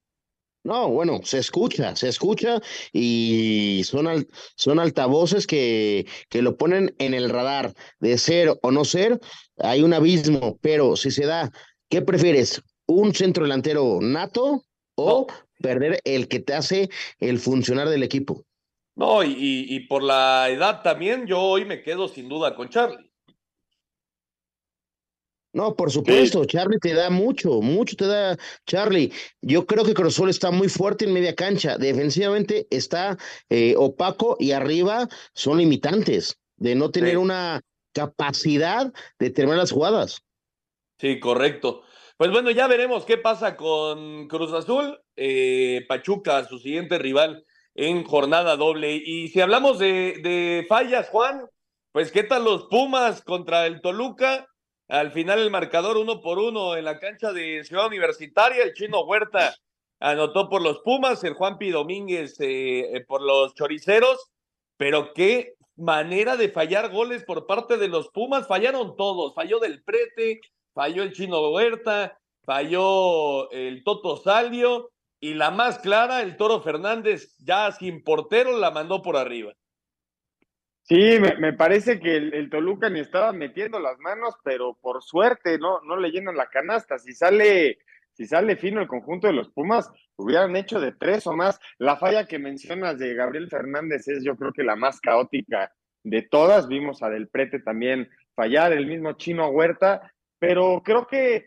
No, 0.64 0.88
bueno, 0.88 1.20
se 1.22 1.38
escucha, 1.38 1.94
se 1.94 2.08
escucha 2.08 2.60
y 2.92 3.82
son, 3.84 4.08
al- 4.08 4.26
son 4.56 4.80
altavoces 4.80 5.46
que, 5.46 6.04
que 6.28 6.42
lo 6.42 6.56
ponen 6.56 6.92
en 6.98 7.14
el 7.14 7.30
radar 7.30 7.72
de 8.00 8.18
ser 8.18 8.58
o 8.60 8.72
no 8.72 8.84
ser, 8.84 9.20
hay 9.58 9.82
un 9.84 9.94
abismo, 9.94 10.58
pero 10.60 10.96
si 10.96 11.12
se 11.12 11.24
da, 11.24 11.52
¿qué 11.88 12.02
prefieres? 12.02 12.60
¿Un 12.86 13.14
centro 13.14 13.44
delantero 13.44 14.00
nato 14.00 14.64
o 14.96 15.28
perder 15.60 16.00
el 16.04 16.28
que 16.28 16.40
te 16.40 16.54
hace 16.54 16.88
el 17.18 17.38
funcionar 17.38 17.88
del 17.88 18.02
equipo? 18.02 18.44
No, 18.94 19.22
y, 19.22 19.80
por 19.88 20.02
la 20.02 20.48
edad 20.48 20.82
también, 20.82 21.26
yo 21.26 21.40
hoy 21.40 21.66
me 21.66 21.82
quedo 21.82 22.08
sin 22.08 22.28
duda 22.28 22.54
con 22.54 22.70
Charlie. 22.70 23.10
No, 25.52 25.74
por 25.74 25.90
supuesto, 25.90 26.44
Charlie 26.44 26.78
te 26.78 26.92
da 26.92 27.08
mucho, 27.08 27.62
mucho 27.62 27.96
te 27.96 28.06
da 28.06 28.36
Charlie. 28.66 29.10
Yo 29.40 29.64
creo 29.64 29.84
que 29.84 29.94
Cruz 29.94 30.14
Azul 30.14 30.28
está 30.28 30.50
muy 30.50 30.68
fuerte 30.68 31.06
en 31.06 31.14
media 31.14 31.34
cancha, 31.34 31.78
defensivamente 31.78 32.66
está 32.70 33.16
eh, 33.48 33.74
opaco 33.76 34.36
y 34.38 34.52
arriba 34.52 35.08
son 35.34 35.56
limitantes 35.58 36.38
de 36.56 36.74
no 36.74 36.90
tener 36.90 37.12
Sí. 37.12 37.16
una 37.16 37.62
capacidad 37.94 38.92
de 39.18 39.30
terminar 39.30 39.58
las 39.58 39.72
jugadas. 39.72 40.22
Sí, 41.00 41.18
correcto. 41.20 41.82
Pues 42.16 42.30
bueno, 42.30 42.50
ya 42.50 42.66
veremos 42.66 43.04
qué 43.04 43.18
pasa 43.18 43.58
con 43.58 44.26
Cruz 44.28 44.50
Azul, 44.54 44.98
eh, 45.16 45.84
Pachuca, 45.86 46.44
su 46.44 46.58
siguiente 46.58 46.96
rival 46.96 47.44
en 47.74 48.04
jornada 48.04 48.56
doble. 48.56 48.94
Y 48.94 49.28
si 49.28 49.42
hablamos 49.42 49.78
de, 49.78 50.64
fallas, 50.66 51.10
Juan, 51.10 51.46
pues 51.92 52.10
qué 52.10 52.22
tal 52.22 52.44
los 52.44 52.68
Pumas 52.68 53.20
contra 53.20 53.66
el 53.66 53.82
Toluca. 53.82 54.46
Al 54.88 55.12
final 55.12 55.40
el 55.40 55.50
marcador 55.50 55.98
uno 55.98 56.22
por 56.22 56.38
uno 56.38 56.74
en 56.74 56.86
la 56.86 56.98
cancha 57.00 57.34
de 57.34 57.62
Ciudad 57.64 57.86
Universitaria, 57.86 58.62
el 58.62 58.72
chino 58.72 59.04
Huerta 59.04 59.54
anotó 60.00 60.48
por 60.48 60.62
los 60.62 60.78
Pumas, 60.78 61.22
el 61.22 61.34
Juanpi 61.34 61.70
Domínguez 61.70 62.40
eh, 62.40 62.96
eh, 62.96 63.04
por 63.06 63.20
los 63.20 63.54
Choriceros, 63.54 64.30
pero 64.78 65.12
qué 65.12 65.56
manera 65.76 66.38
de 66.38 66.48
fallar 66.48 66.90
goles 66.90 67.24
por 67.24 67.46
parte 67.46 67.76
de 67.76 67.88
los 67.88 68.08
Pumas, 68.08 68.46
fallaron 68.46 68.96
todos, 68.96 69.34
falló 69.34 69.58
Del 69.58 69.82
Prete, 69.82 70.40
falló 70.76 71.02
el 71.04 71.12
chino 71.12 71.52
Huerta, 71.52 72.18
falló 72.44 73.50
el 73.50 73.82
Toto 73.82 74.18
Salvio 74.18 74.90
y 75.18 75.32
la 75.32 75.50
más 75.50 75.78
clara, 75.78 76.20
el 76.20 76.36
Toro 76.36 76.60
Fernández, 76.60 77.34
ya 77.38 77.72
sin 77.72 78.04
portero, 78.04 78.58
la 78.58 78.70
mandó 78.70 79.00
por 79.00 79.16
arriba. 79.16 79.54
Sí, 80.82 81.18
me, 81.18 81.34
me 81.38 81.54
parece 81.54 81.98
que 81.98 82.16
el, 82.16 82.34
el 82.34 82.50
Toluca 82.50 82.90
ni 82.90 83.00
estaba 83.00 83.32
metiendo 83.32 83.80
las 83.80 83.98
manos, 84.00 84.34
pero 84.44 84.74
por 84.74 85.02
suerte 85.02 85.58
no, 85.58 85.80
no 85.80 85.96
le 85.96 86.10
llenan 86.10 86.36
la 86.36 86.50
canasta. 86.50 86.98
Si 86.98 87.14
sale, 87.14 87.78
si 88.12 88.26
sale 88.26 88.56
fino 88.56 88.82
el 88.82 88.86
conjunto 88.86 89.28
de 89.28 89.32
los 89.32 89.48
Pumas, 89.48 89.90
hubieran 90.16 90.54
hecho 90.56 90.78
de 90.78 90.92
tres 90.92 91.26
o 91.26 91.34
más. 91.34 91.58
La 91.78 91.96
falla 91.96 92.26
que 92.26 92.38
mencionas 92.38 92.98
de 92.98 93.14
Gabriel 93.14 93.48
Fernández 93.48 94.06
es 94.08 94.22
yo 94.22 94.36
creo 94.36 94.52
que 94.52 94.62
la 94.62 94.76
más 94.76 95.00
caótica 95.00 95.72
de 96.04 96.20
todas. 96.20 96.68
Vimos 96.68 97.02
a 97.02 97.08
Del 97.08 97.28
Prete 97.28 97.60
también 97.60 98.10
fallar, 98.34 98.72
el 98.72 98.86
mismo 98.86 99.14
Chino 99.14 99.48
Huerta, 99.48 100.12
pero 100.38 100.82
creo 100.84 101.06
que 101.06 101.46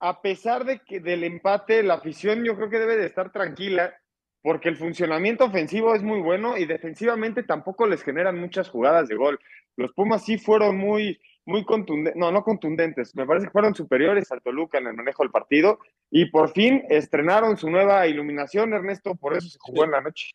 a 0.00 0.20
pesar 0.20 0.64
de 0.64 0.80
que 0.80 1.00
del 1.00 1.24
empate, 1.24 1.82
la 1.82 1.94
afición 1.94 2.44
yo 2.44 2.56
creo 2.56 2.70
que 2.70 2.78
debe 2.78 2.96
de 2.96 3.06
estar 3.06 3.32
tranquila 3.32 3.94
porque 4.42 4.68
el 4.68 4.76
funcionamiento 4.76 5.44
ofensivo 5.44 5.94
es 5.94 6.02
muy 6.02 6.20
bueno 6.20 6.56
y 6.56 6.66
defensivamente 6.66 7.42
tampoco 7.42 7.86
les 7.86 8.02
generan 8.02 8.38
muchas 8.38 8.68
jugadas 8.68 9.08
de 9.08 9.16
gol. 9.16 9.40
Los 9.76 9.92
Pumas 9.92 10.24
sí 10.24 10.38
fueron 10.38 10.76
muy, 10.76 11.18
muy 11.44 11.64
contundentes, 11.64 12.16
no, 12.16 12.30
no 12.30 12.44
contundentes, 12.44 13.16
me 13.16 13.26
parece 13.26 13.46
que 13.46 13.52
fueron 13.52 13.74
superiores 13.74 14.30
al 14.30 14.42
Toluca 14.42 14.78
en 14.78 14.86
el 14.86 14.94
manejo 14.94 15.24
del 15.24 15.32
partido 15.32 15.80
y 16.10 16.26
por 16.26 16.52
fin 16.52 16.84
estrenaron 16.88 17.56
su 17.56 17.70
nueva 17.70 18.06
iluminación, 18.06 18.72
Ernesto, 18.72 19.16
por 19.16 19.36
eso 19.36 19.48
se 19.48 19.58
jugó 19.60 19.84
en 19.84 19.90
la 19.90 20.00
noche. 20.00 20.30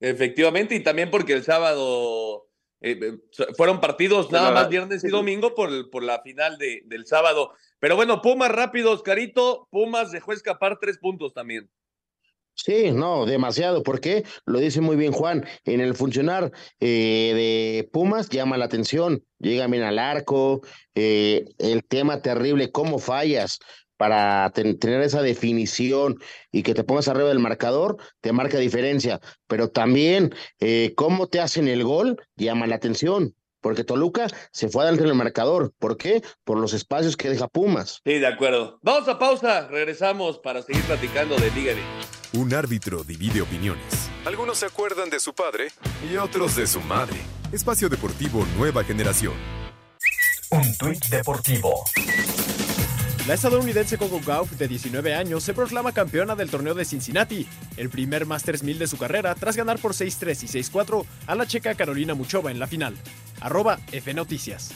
Efectivamente, 0.00 0.74
y 0.74 0.82
también 0.82 1.10
porque 1.10 1.32
el 1.32 1.42
sábado 1.42 2.47
eh, 2.80 2.98
eh, 3.02 3.46
fueron 3.56 3.80
partidos 3.80 4.30
nada 4.30 4.50
más 4.52 4.68
viernes 4.68 5.02
y 5.04 5.08
domingo 5.08 5.54
por, 5.54 5.68
el- 5.70 5.88
por 5.90 6.02
la 6.02 6.20
final 6.22 6.58
de, 6.58 6.82
del 6.86 7.06
sábado. 7.06 7.52
Pero 7.80 7.96
bueno, 7.96 8.20
Pumas 8.22 8.50
rápido, 8.50 8.92
Oscarito, 8.92 9.68
Pumas 9.70 10.10
dejó 10.12 10.32
escapar 10.32 10.78
tres 10.80 10.98
puntos 10.98 11.32
también. 11.34 11.68
Sí, 12.54 12.90
no, 12.90 13.24
demasiado. 13.24 13.84
¿Por 13.84 14.00
qué? 14.00 14.24
Lo 14.44 14.58
dice 14.58 14.80
muy 14.80 14.96
bien 14.96 15.12
Juan. 15.12 15.46
En 15.64 15.80
el 15.80 15.94
funcionar 15.94 16.50
eh, 16.80 17.32
de 17.34 17.88
Pumas 17.92 18.28
llama 18.30 18.56
la 18.56 18.64
atención. 18.64 19.22
Llega 19.38 19.68
bien 19.68 19.84
al 19.84 19.98
arco. 20.00 20.60
eh, 20.96 21.44
el 21.58 21.84
tema 21.84 22.20
terrible, 22.20 22.72
cómo 22.72 22.98
fallas 22.98 23.60
para 23.98 24.50
ten- 24.54 24.78
tener 24.78 25.02
esa 25.02 25.20
definición 25.20 26.16
y 26.50 26.62
que 26.62 26.72
te 26.72 26.84
pongas 26.84 27.08
arriba 27.08 27.28
del 27.28 27.40
marcador, 27.40 27.98
te 28.22 28.32
marca 28.32 28.56
diferencia. 28.56 29.20
Pero 29.46 29.68
también 29.68 30.34
eh, 30.60 30.94
cómo 30.96 31.26
te 31.26 31.40
hacen 31.40 31.68
el 31.68 31.84
gol 31.84 32.16
llama 32.36 32.66
la 32.66 32.76
atención. 32.76 33.34
Porque 33.60 33.82
Toluca 33.82 34.28
se 34.52 34.68
fue 34.68 34.82
adelante 34.84 35.02
en 35.02 35.10
el 35.10 35.16
marcador. 35.16 35.72
¿Por 35.80 35.96
qué? 35.96 36.22
Por 36.44 36.58
los 36.58 36.72
espacios 36.74 37.16
que 37.16 37.28
deja 37.28 37.48
Pumas. 37.48 38.00
Sí, 38.04 38.14
de 38.20 38.26
acuerdo. 38.28 38.78
Vamos 38.82 39.08
a 39.08 39.18
pausa, 39.18 39.66
regresamos 39.66 40.38
para 40.38 40.62
seguir 40.62 40.82
platicando 40.84 41.36
de 41.36 41.50
Liga. 41.50 41.74
Un 42.34 42.54
árbitro 42.54 43.02
divide 43.02 43.40
opiniones. 43.42 44.08
Algunos 44.24 44.58
se 44.58 44.66
acuerdan 44.66 45.10
de 45.10 45.18
su 45.18 45.34
padre 45.34 45.68
y 46.08 46.16
otros 46.18 46.54
de 46.54 46.68
su 46.68 46.80
madre. 46.82 47.16
Espacio 47.50 47.88
Deportivo 47.88 48.46
Nueva 48.56 48.84
Generación. 48.84 49.34
Un 50.50 50.76
tuit 50.78 51.04
deportivo. 51.06 51.82
La 53.28 53.34
estadounidense 53.34 53.98
Coco 53.98 54.22
Gauff, 54.26 54.52
de 54.52 54.66
19 54.66 55.14
años, 55.14 55.44
se 55.44 55.52
proclama 55.52 55.92
campeona 55.92 56.34
del 56.34 56.48
torneo 56.48 56.72
de 56.72 56.86
Cincinnati, 56.86 57.46
el 57.76 57.90
primer 57.90 58.24
Masters 58.24 58.62
1000 58.62 58.78
de 58.78 58.86
su 58.86 58.96
carrera, 58.96 59.34
tras 59.34 59.54
ganar 59.54 59.78
por 59.78 59.92
6-3 59.92 60.44
y 60.44 60.62
6-4 60.62 61.04
a 61.26 61.34
la 61.34 61.46
checa 61.46 61.74
Carolina 61.74 62.14
Muchova 62.14 62.50
en 62.50 62.58
la 62.58 62.66
final. 62.66 62.96
Arroba 63.42 63.80
F 63.92 64.14
Noticias. 64.14 64.72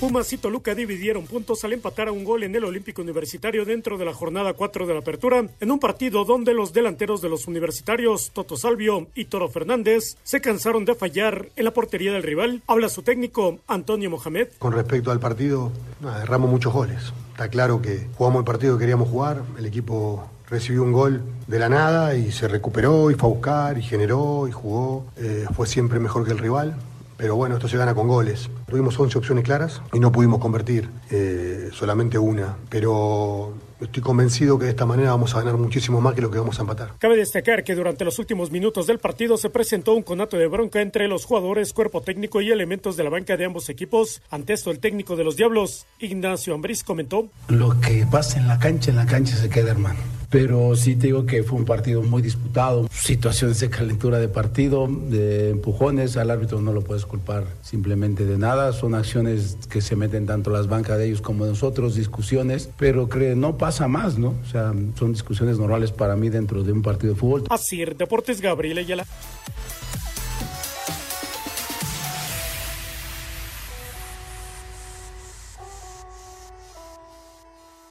Pumas 0.00 0.30
y 0.34 0.36
Toluca 0.36 0.74
dividieron 0.74 1.24
puntos 1.24 1.64
al 1.64 1.72
empatar 1.72 2.08
a 2.08 2.12
un 2.12 2.22
gol 2.22 2.42
en 2.42 2.54
el 2.54 2.64
Olímpico 2.64 3.00
Universitario 3.00 3.64
dentro 3.64 3.96
de 3.96 4.04
la 4.04 4.12
jornada 4.12 4.52
4 4.52 4.86
de 4.86 4.92
la 4.92 5.00
apertura, 5.00 5.46
en 5.58 5.70
un 5.70 5.78
partido 5.78 6.26
donde 6.26 6.52
los 6.52 6.74
delanteros 6.74 7.22
de 7.22 7.30
los 7.30 7.46
universitarios, 7.46 8.30
Toto 8.34 8.58
Salvio 8.58 9.06
y 9.14 9.24
Toro 9.24 9.48
Fernández, 9.48 10.18
se 10.22 10.42
cansaron 10.42 10.84
de 10.84 10.94
fallar 10.94 11.48
en 11.56 11.64
la 11.64 11.70
portería 11.70 12.12
del 12.12 12.24
rival. 12.24 12.62
Habla 12.66 12.90
su 12.90 13.02
técnico, 13.02 13.58
Antonio 13.66 14.10
Mohamed. 14.10 14.48
Con 14.58 14.74
respecto 14.74 15.10
al 15.10 15.18
partido, 15.18 15.72
nada, 16.02 16.22
erramos 16.22 16.50
muchos 16.50 16.74
goles. 16.74 17.14
Está 17.30 17.48
claro 17.48 17.80
que 17.80 18.06
jugamos 18.18 18.40
el 18.40 18.44
partido 18.44 18.76
que 18.76 18.80
queríamos 18.80 19.08
jugar, 19.08 19.44
el 19.58 19.64
equipo 19.64 20.28
recibió 20.50 20.82
un 20.82 20.92
gol 20.92 21.22
de 21.46 21.58
la 21.58 21.70
nada 21.70 22.14
y 22.14 22.32
se 22.32 22.48
recuperó 22.48 23.10
y 23.10 23.14
fue 23.14 23.30
a 23.30 23.32
buscar 23.32 23.78
y 23.78 23.82
generó 23.82 24.46
y 24.46 24.52
jugó. 24.52 25.06
Eh, 25.16 25.46
fue 25.56 25.66
siempre 25.66 25.98
mejor 26.00 26.26
que 26.26 26.32
el 26.32 26.38
rival. 26.38 26.76
Pero 27.16 27.36
bueno, 27.36 27.56
esto 27.56 27.68
se 27.68 27.76
gana 27.76 27.94
con 27.94 28.08
goles. 28.08 28.50
Tuvimos 28.68 28.98
11 28.98 29.18
opciones 29.18 29.44
claras 29.44 29.80
y 29.92 30.00
no 30.00 30.12
pudimos 30.12 30.38
convertir, 30.38 30.90
eh, 31.10 31.70
solamente 31.72 32.18
una. 32.18 32.56
Pero 32.68 33.54
estoy 33.80 34.02
convencido 34.02 34.58
que 34.58 34.66
de 34.66 34.70
esta 34.70 34.86
manera 34.86 35.10
vamos 35.10 35.34
a 35.34 35.38
ganar 35.38 35.56
muchísimo 35.56 36.00
más 36.00 36.14
que 36.14 36.20
lo 36.20 36.30
que 36.30 36.38
vamos 36.38 36.58
a 36.58 36.62
empatar. 36.62 36.92
Cabe 36.98 37.16
destacar 37.16 37.64
que 37.64 37.74
durante 37.74 38.04
los 38.04 38.18
últimos 38.18 38.50
minutos 38.50 38.86
del 38.86 38.98
partido 38.98 39.36
se 39.36 39.50
presentó 39.50 39.94
un 39.94 40.02
conato 40.02 40.36
de 40.36 40.46
bronca 40.46 40.80
entre 40.80 41.08
los 41.08 41.24
jugadores, 41.24 41.72
cuerpo 41.72 42.00
técnico 42.00 42.40
y 42.40 42.50
elementos 42.50 42.96
de 42.96 43.04
la 43.04 43.10
banca 43.10 43.36
de 43.36 43.44
ambos 43.44 43.68
equipos. 43.68 44.22
Ante 44.30 44.52
esto, 44.52 44.70
el 44.70 44.78
técnico 44.78 45.16
de 45.16 45.24
los 45.24 45.36
Diablos, 45.36 45.86
Ignacio 45.98 46.54
Ambriz, 46.54 46.84
comentó: 46.84 47.28
Lo 47.48 47.78
que 47.80 48.06
pasa 48.10 48.38
en 48.38 48.48
la 48.48 48.58
cancha, 48.58 48.90
en 48.90 48.96
la 48.96 49.06
cancha 49.06 49.36
se 49.36 49.48
queda, 49.48 49.70
hermano 49.70 50.00
pero 50.30 50.74
sí 50.76 50.96
te 50.96 51.08
digo 51.08 51.26
que 51.26 51.42
fue 51.42 51.58
un 51.58 51.64
partido 51.64 52.02
muy 52.02 52.22
disputado, 52.22 52.88
situaciones 52.90 53.60
de 53.60 53.70
calentura 53.70 54.18
de 54.18 54.28
partido, 54.28 54.88
de 54.88 55.50
empujones, 55.50 56.16
al 56.16 56.30
árbitro 56.30 56.60
no 56.60 56.72
lo 56.72 56.82
puedes 56.82 57.06
culpar 57.06 57.44
simplemente 57.62 58.24
de 58.24 58.38
nada, 58.38 58.72
son 58.72 58.94
acciones 58.94 59.58
que 59.70 59.80
se 59.80 59.96
meten 59.96 60.26
tanto 60.26 60.50
las 60.50 60.68
bancas 60.68 60.98
de 60.98 61.06
ellos 61.06 61.20
como 61.20 61.44
de 61.44 61.50
nosotros, 61.50 61.94
discusiones, 61.94 62.70
pero 62.78 63.08
creo 63.08 63.26
no 63.34 63.56
pasa 63.56 63.88
más, 63.88 64.18
¿no? 64.18 64.34
O 64.42 64.50
sea, 64.50 64.72
son 64.98 65.12
discusiones 65.12 65.58
normales 65.58 65.90
para 65.92 66.16
mí 66.16 66.28
dentro 66.28 66.62
de 66.62 66.72
un 66.72 66.82
partido 66.82 67.14
de 67.14 67.20
fútbol. 67.20 67.44
Así, 67.50 67.84
Deportes 67.84 68.40
Gabriel 68.40 68.78
Ayala. 68.78 69.06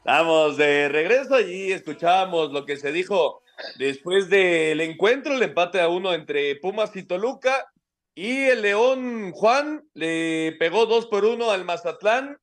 Estamos 0.05 0.55
de 0.57 0.87
regreso 0.87 1.33
allí, 1.33 1.71
escuchábamos 1.71 2.51
lo 2.51 2.63
que 2.63 2.77
se 2.77 2.91
dijo 2.91 3.41
después 3.79 4.29
del 4.29 4.79
encuentro, 4.81 5.33
el 5.33 5.41
empate 5.41 5.81
a 5.81 5.87
uno 5.87 6.13
entre 6.13 6.55
Pumas 6.57 6.95
y 6.95 7.01
Toluca, 7.01 7.73
y 8.13 8.43
el 8.43 8.61
León 8.61 9.31
Juan 9.31 9.83
le 9.95 10.55
pegó 10.59 10.85
dos 10.85 11.07
por 11.07 11.25
uno 11.25 11.49
al 11.49 11.65
Mazatlán. 11.65 12.37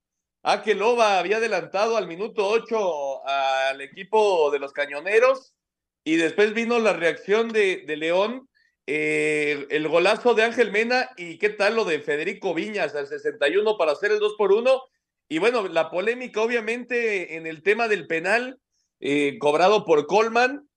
Loba 0.75 1.21
había 1.21 1.37
adelantado 1.37 1.97
al 1.97 2.09
minuto 2.09 2.49
ocho 2.49 3.25
al 3.25 3.81
equipo 3.81 4.51
de 4.51 4.59
los 4.59 4.73
Cañoneros, 4.73 5.55
y 6.03 6.17
después 6.17 6.55
vino 6.55 6.81
la 6.81 6.95
reacción 6.95 7.53
de, 7.53 7.85
León, 7.97 8.49
eh, 8.89 9.69
el 9.71 9.87
golazo 9.87 10.35
de 10.35 10.43
Ángel 10.43 10.73
Mena, 10.73 11.11
y 11.17 11.39
qué 11.39 11.51
tal 11.51 11.77
lo 11.77 11.85
de 11.85 12.01
Federico 12.01 12.55
Viñas 12.55 12.97
al 12.97 13.07
61 13.07 13.79
para 13.79 13.93
hacer 13.93 14.11
el 14.11 14.19
dos 14.19 14.35
por 14.37 14.51
uno 14.51 14.83
y 15.33 15.39
bueno, 15.39 15.67
la 15.67 15.89
polémica 15.89 16.43
obviamente 16.43 17.37
en 17.37 17.47
el 17.47 17.63
tema 17.63 17.89
del 17.89 18.07
penal 18.07 18.61
eh, 19.01 19.39
cobrado 19.39 19.87
por 19.87 20.07
Colman, 20.07 20.69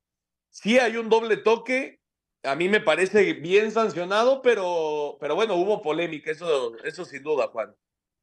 sí 0.49 0.79
hay 0.79 0.95
un 0.95 1.09
doble 1.09 1.35
toque, 1.35 1.99
a 2.41 2.55
mí 2.55 2.69
me 2.69 2.79
parece 2.79 3.33
bien 3.33 3.71
sancionado, 3.71 4.41
pero, 4.41 5.17
pero 5.19 5.35
bueno, 5.35 5.55
hubo 5.55 5.81
polémica, 5.81 6.31
eso, 6.31 6.73
eso 6.85 7.03
sin 7.03 7.21
duda, 7.21 7.49
Juan. 7.49 7.75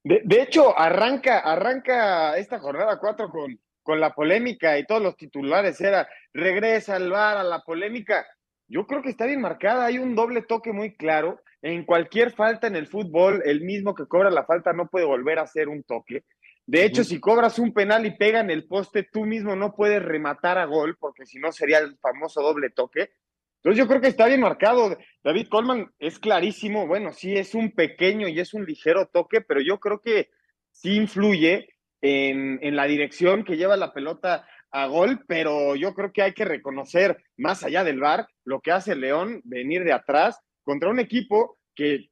De, 0.04 0.40
hecho, 0.40 0.74
arranca, 0.78 1.40
arranca 1.40 2.38
esta 2.38 2.60
jornada 2.60 2.98
4 2.98 3.28
con, 3.28 3.60
con 3.82 4.00
la 4.00 4.14
polémica 4.14 4.78
y 4.78 4.86
todos 4.86 5.02
los 5.02 5.18
titulares 5.18 5.78
era 5.82 6.08
regresa 6.32 6.96
al 6.96 7.10
bar 7.10 7.36
a 7.36 7.44
la 7.44 7.60
polémica. 7.60 8.26
Yo 8.68 8.86
creo 8.86 9.02
que 9.02 9.10
está 9.10 9.26
bien 9.26 9.42
marcada, 9.42 9.84
hay 9.84 9.98
un 9.98 10.14
doble 10.14 10.40
toque 10.40 10.72
muy 10.72 10.96
claro 10.96 11.42
en 11.62 11.84
cualquier 11.84 12.32
falta 12.32 12.66
en 12.66 12.76
el 12.76 12.88
fútbol, 12.88 13.40
el 13.44 13.62
mismo 13.62 13.94
que 13.94 14.06
cobra 14.06 14.30
la 14.30 14.44
falta 14.44 14.72
no 14.72 14.88
puede 14.88 15.06
volver 15.06 15.38
a 15.38 15.42
hacer 15.42 15.68
un 15.68 15.84
toque. 15.84 16.24
De 16.66 16.84
hecho, 16.84 17.04
si 17.04 17.20
cobras 17.20 17.58
un 17.58 17.72
penal 17.72 18.04
y 18.04 18.16
pega 18.16 18.40
en 18.40 18.50
el 18.50 18.66
poste, 18.66 19.04
tú 19.04 19.24
mismo 19.24 19.56
no 19.56 19.74
puedes 19.74 20.02
rematar 20.02 20.58
a 20.58 20.64
gol, 20.64 20.96
porque 20.98 21.24
si 21.24 21.38
no 21.38 21.52
sería 21.52 21.78
el 21.78 21.96
famoso 21.98 22.42
doble 22.42 22.70
toque. 22.70 23.10
Entonces 23.56 23.78
yo 23.78 23.86
creo 23.86 24.00
que 24.00 24.08
está 24.08 24.26
bien 24.26 24.40
marcado. 24.40 24.96
David 25.22 25.48
Colman 25.48 25.92
es 26.00 26.18
clarísimo, 26.18 26.86
bueno, 26.86 27.12
sí 27.12 27.36
es 27.36 27.54
un 27.54 27.70
pequeño 27.72 28.26
y 28.26 28.40
es 28.40 28.54
un 28.54 28.64
ligero 28.64 29.06
toque, 29.06 29.40
pero 29.40 29.60
yo 29.60 29.78
creo 29.78 30.00
que 30.00 30.30
sí 30.72 30.96
influye 30.96 31.68
en, 32.00 32.58
en 32.62 32.74
la 32.74 32.86
dirección 32.86 33.44
que 33.44 33.56
lleva 33.56 33.76
la 33.76 33.92
pelota 33.92 34.46
a 34.72 34.86
gol, 34.86 35.24
pero 35.28 35.76
yo 35.76 35.94
creo 35.94 36.12
que 36.12 36.22
hay 36.22 36.32
que 36.32 36.44
reconocer, 36.44 37.22
más 37.36 37.62
allá 37.62 37.84
del 37.84 38.00
VAR, 38.00 38.26
lo 38.44 38.60
que 38.60 38.72
hace 38.72 38.96
León, 38.96 39.42
venir 39.44 39.84
de 39.84 39.92
atrás, 39.92 40.40
contra 40.64 40.90
un 40.90 41.00
equipo 41.00 41.58
que 41.74 42.10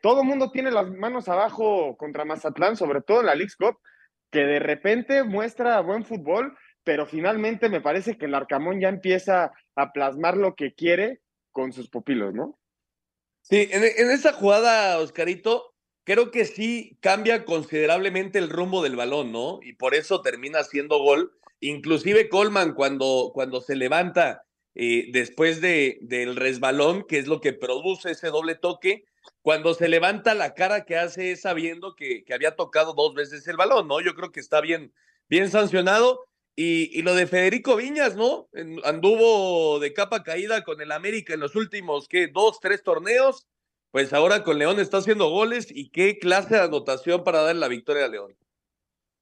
todo 0.00 0.22
el 0.22 0.28
mundo 0.28 0.50
tiene 0.50 0.70
las 0.70 0.88
manos 0.90 1.28
abajo 1.28 1.96
contra 1.96 2.24
Mazatlán, 2.24 2.76
sobre 2.76 3.00
todo 3.00 3.20
en 3.20 3.26
la 3.26 3.34
League 3.34 3.52
Cup, 3.58 3.78
que 4.30 4.40
de 4.40 4.58
repente 4.58 5.24
muestra 5.24 5.80
buen 5.80 6.04
fútbol, 6.04 6.56
pero 6.84 7.06
finalmente 7.06 7.68
me 7.68 7.80
parece 7.80 8.16
que 8.16 8.26
el 8.26 8.34
Arcamón 8.34 8.80
ya 8.80 8.88
empieza 8.88 9.52
a 9.76 9.92
plasmar 9.92 10.36
lo 10.36 10.54
que 10.54 10.74
quiere 10.74 11.20
con 11.50 11.72
sus 11.72 11.88
pupilos, 11.88 12.32
¿no? 12.32 12.58
Sí, 13.42 13.68
en, 13.72 13.82
esa 14.10 14.32
jugada, 14.32 14.98
Oscarito, 14.98 15.74
creo 16.04 16.30
que 16.30 16.44
sí 16.44 16.96
cambia 17.00 17.44
considerablemente 17.44 18.38
el 18.38 18.50
rumbo 18.50 18.82
del 18.82 18.96
balón, 18.96 19.32
¿no? 19.32 19.58
Y 19.62 19.74
por 19.74 19.94
eso 19.94 20.22
termina 20.22 20.62
siendo 20.62 20.98
gol. 20.98 21.32
Inclusive 21.60 22.28
Colman 22.28 22.74
cuando, 22.74 23.30
cuando 23.34 23.60
se 23.60 23.76
levanta 23.76 24.44
eh, 24.74 25.08
después 25.12 25.60
de, 25.60 25.98
del 26.02 26.36
resbalón, 26.36 27.04
que 27.06 27.18
es 27.18 27.26
lo 27.26 27.40
que 27.40 27.52
produce 27.52 28.12
ese 28.12 28.28
doble 28.28 28.54
toque, 28.54 29.04
cuando 29.42 29.74
se 29.74 29.88
levanta 29.88 30.34
la 30.34 30.54
cara 30.54 30.84
que 30.84 30.96
hace 30.96 31.36
sabiendo 31.36 31.94
que, 31.94 32.24
que 32.24 32.34
había 32.34 32.56
tocado 32.56 32.94
dos 32.94 33.14
veces 33.14 33.46
el 33.48 33.56
balón, 33.56 33.88
¿no? 33.88 34.00
Yo 34.00 34.14
creo 34.14 34.32
que 34.32 34.40
está 34.40 34.60
bien, 34.60 34.92
bien 35.28 35.50
sancionado. 35.50 36.24
Y, 36.54 36.90
y, 36.98 37.00
lo 37.02 37.14
de 37.14 37.26
Federico 37.26 37.76
Viñas, 37.76 38.14
¿no? 38.14 38.48
Anduvo 38.84 39.80
de 39.80 39.94
capa 39.94 40.22
caída 40.22 40.62
con 40.64 40.82
el 40.82 40.92
América 40.92 41.32
en 41.32 41.40
los 41.40 41.56
últimos, 41.56 42.08
¿qué? 42.08 42.28
Dos, 42.28 42.60
tres 42.60 42.82
torneos. 42.82 43.46
Pues 43.90 44.12
ahora 44.12 44.44
con 44.44 44.58
León 44.58 44.78
está 44.78 44.98
haciendo 44.98 45.28
goles 45.30 45.68
y 45.70 45.90
qué 45.90 46.18
clase 46.18 46.54
de 46.54 46.62
anotación 46.62 47.24
para 47.24 47.42
dar 47.42 47.56
la 47.56 47.68
victoria 47.68 48.04
a 48.04 48.08
León. 48.08 48.36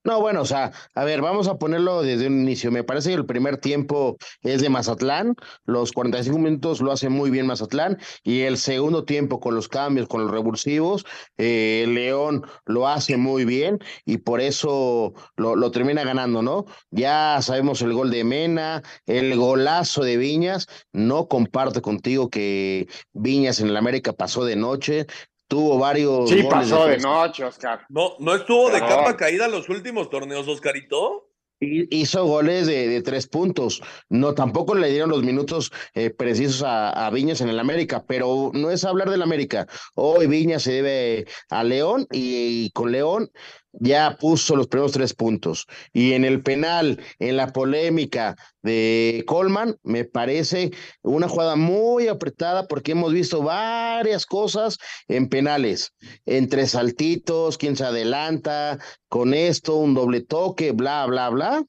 No, 0.02 0.18
bueno, 0.20 0.40
o 0.40 0.44
sea, 0.46 0.72
a 0.94 1.04
ver, 1.04 1.20
vamos 1.20 1.46
a 1.46 1.58
ponerlo 1.58 2.02
desde 2.02 2.26
un 2.26 2.40
inicio. 2.40 2.70
Me 2.70 2.84
parece 2.84 3.10
que 3.10 3.16
el 3.16 3.26
primer 3.26 3.58
tiempo 3.58 4.16
es 4.42 4.62
de 4.62 4.70
Mazatlán, 4.70 5.34
los 5.66 5.92
45 5.92 6.38
minutos 6.38 6.80
lo 6.80 6.90
hace 6.90 7.10
muy 7.10 7.28
bien 7.28 7.46
Mazatlán 7.46 7.98
y 8.22 8.40
el 8.40 8.56
segundo 8.56 9.04
tiempo 9.04 9.40
con 9.40 9.54
los 9.54 9.68
cambios, 9.68 10.08
con 10.08 10.22
los 10.22 10.30
revulsivos, 10.30 11.04
eh, 11.36 11.84
León 11.86 12.46
lo 12.64 12.88
hace 12.88 13.18
muy 13.18 13.44
bien 13.44 13.78
y 14.06 14.18
por 14.18 14.40
eso 14.40 15.12
lo, 15.36 15.54
lo, 15.54 15.70
termina 15.70 16.02
ganando, 16.02 16.40
¿no? 16.40 16.64
Ya 16.90 17.38
sabemos 17.42 17.82
el 17.82 17.92
gol 17.92 18.10
de 18.10 18.24
Mena, 18.24 18.82
el 19.04 19.36
golazo 19.36 20.02
de 20.02 20.16
Viñas, 20.16 20.66
no 20.94 21.28
comparto 21.28 21.82
contigo 21.82 22.30
que 22.30 22.88
Viñas 23.12 23.60
en 23.60 23.68
el 23.68 23.76
América 23.76 24.14
pasó 24.14 24.46
de 24.46 24.56
noche, 24.56 25.06
tuvo 25.50 25.78
varios. 25.78 26.30
Sí, 26.30 26.44
pasó 26.48 26.86
de, 26.86 26.98
noche, 26.98 27.44
Oscar. 27.44 27.84
No, 27.90 28.14
no 28.20 28.34
estuvo 28.36 28.70
de 28.70 28.78
capa 28.78 29.16
caída 29.16 29.48
los 29.48 29.68
últimos 29.68 30.08
torneos, 30.08 30.48
Oscarito. 30.48 31.26
Hizo 31.60 32.24
goles 32.24 32.66
de, 32.68 32.88
de, 32.88 33.02
tres 33.02 33.26
puntos. 33.26 33.82
No, 34.08 34.32
tampoco 34.32 34.74
le 34.74 34.88
dieron 34.88 35.10
los 35.10 35.22
minutos 35.22 35.70
eh, 35.92 36.08
precisos 36.08 36.62
a, 36.62 37.06
a, 37.06 37.10
Viñas 37.10 37.42
en 37.42 37.50
el 37.50 37.58
América, 37.58 38.02
pero 38.06 38.50
no 38.54 38.70
es 38.70 38.84
hablar 38.84 39.10
del 39.10 39.20
América. 39.20 39.66
Hoy 39.94 40.26
Viñas 40.26 40.62
se 40.62 40.72
debe 40.72 41.26
a 41.50 41.62
León 41.62 42.06
y, 42.12 42.64
y 42.64 42.70
con 42.70 42.92
León 42.92 43.30
ya 43.72 44.16
puso 44.18 44.56
los 44.56 44.66
primeros 44.66 44.92
tres 44.92 45.14
puntos. 45.14 45.66
Y 45.92 46.12
en 46.12 46.24
el 46.24 46.42
penal, 46.42 47.00
en 47.18 47.36
la 47.36 47.52
polémica 47.52 48.36
de 48.62 49.24
Colman, 49.26 49.76
me 49.82 50.04
parece 50.04 50.70
una 51.02 51.28
jugada 51.28 51.56
muy 51.56 52.08
apretada 52.08 52.66
porque 52.66 52.92
hemos 52.92 53.12
visto 53.12 53.42
varias 53.42 54.26
cosas 54.26 54.78
en 55.08 55.28
penales, 55.28 55.94
entre 56.26 56.66
saltitos, 56.66 57.58
quién 57.58 57.76
se 57.76 57.84
adelanta, 57.84 58.78
con 59.08 59.34
esto, 59.34 59.76
un 59.76 59.94
doble 59.94 60.20
toque, 60.20 60.72
bla, 60.72 61.06
bla, 61.06 61.30
bla. 61.30 61.64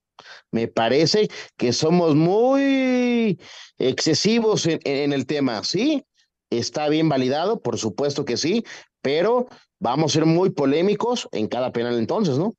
Me 0.52 0.68
parece 0.68 1.30
que 1.58 1.74
somos 1.74 2.16
muy 2.16 3.40
excesivos 3.78 4.66
en, 4.68 4.80
en 4.84 5.14
el 5.14 5.26
tema, 5.26 5.64
¿sí? 5.64 6.04
Está 6.52 6.90
bien 6.90 7.10
validado, 7.10 7.62
por 7.62 7.78
supuesto 7.78 8.26
que 8.26 8.38
sí, 8.38 8.64
pero 9.02 9.48
vamos 9.82 10.12
a 10.12 10.20
ser 10.20 10.26
muy 10.26 10.52
polémicos 10.52 11.28
en 11.32 11.48
cada 11.48 11.72
penal 11.74 11.98
entonces, 11.98 12.38
¿no? 12.38 12.56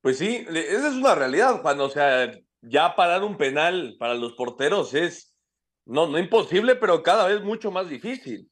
Pues 0.00 0.18
sí, 0.18 0.46
esa 0.48 0.88
es 0.88 0.94
una 0.94 1.14
realidad, 1.14 1.60
Juan. 1.60 1.80
O 1.80 1.88
sea, 1.88 2.32
ya 2.62 2.96
parar 2.96 3.22
un 3.22 3.36
penal 3.36 3.96
para 3.98 4.14
los 4.14 4.32
porteros 4.32 4.94
es, 4.94 5.34
no, 5.84 6.06
no 6.06 6.18
imposible, 6.18 6.76
pero 6.76 7.02
cada 7.02 7.28
vez 7.28 7.42
mucho 7.42 7.70
más 7.70 7.88
difícil. 7.88 8.50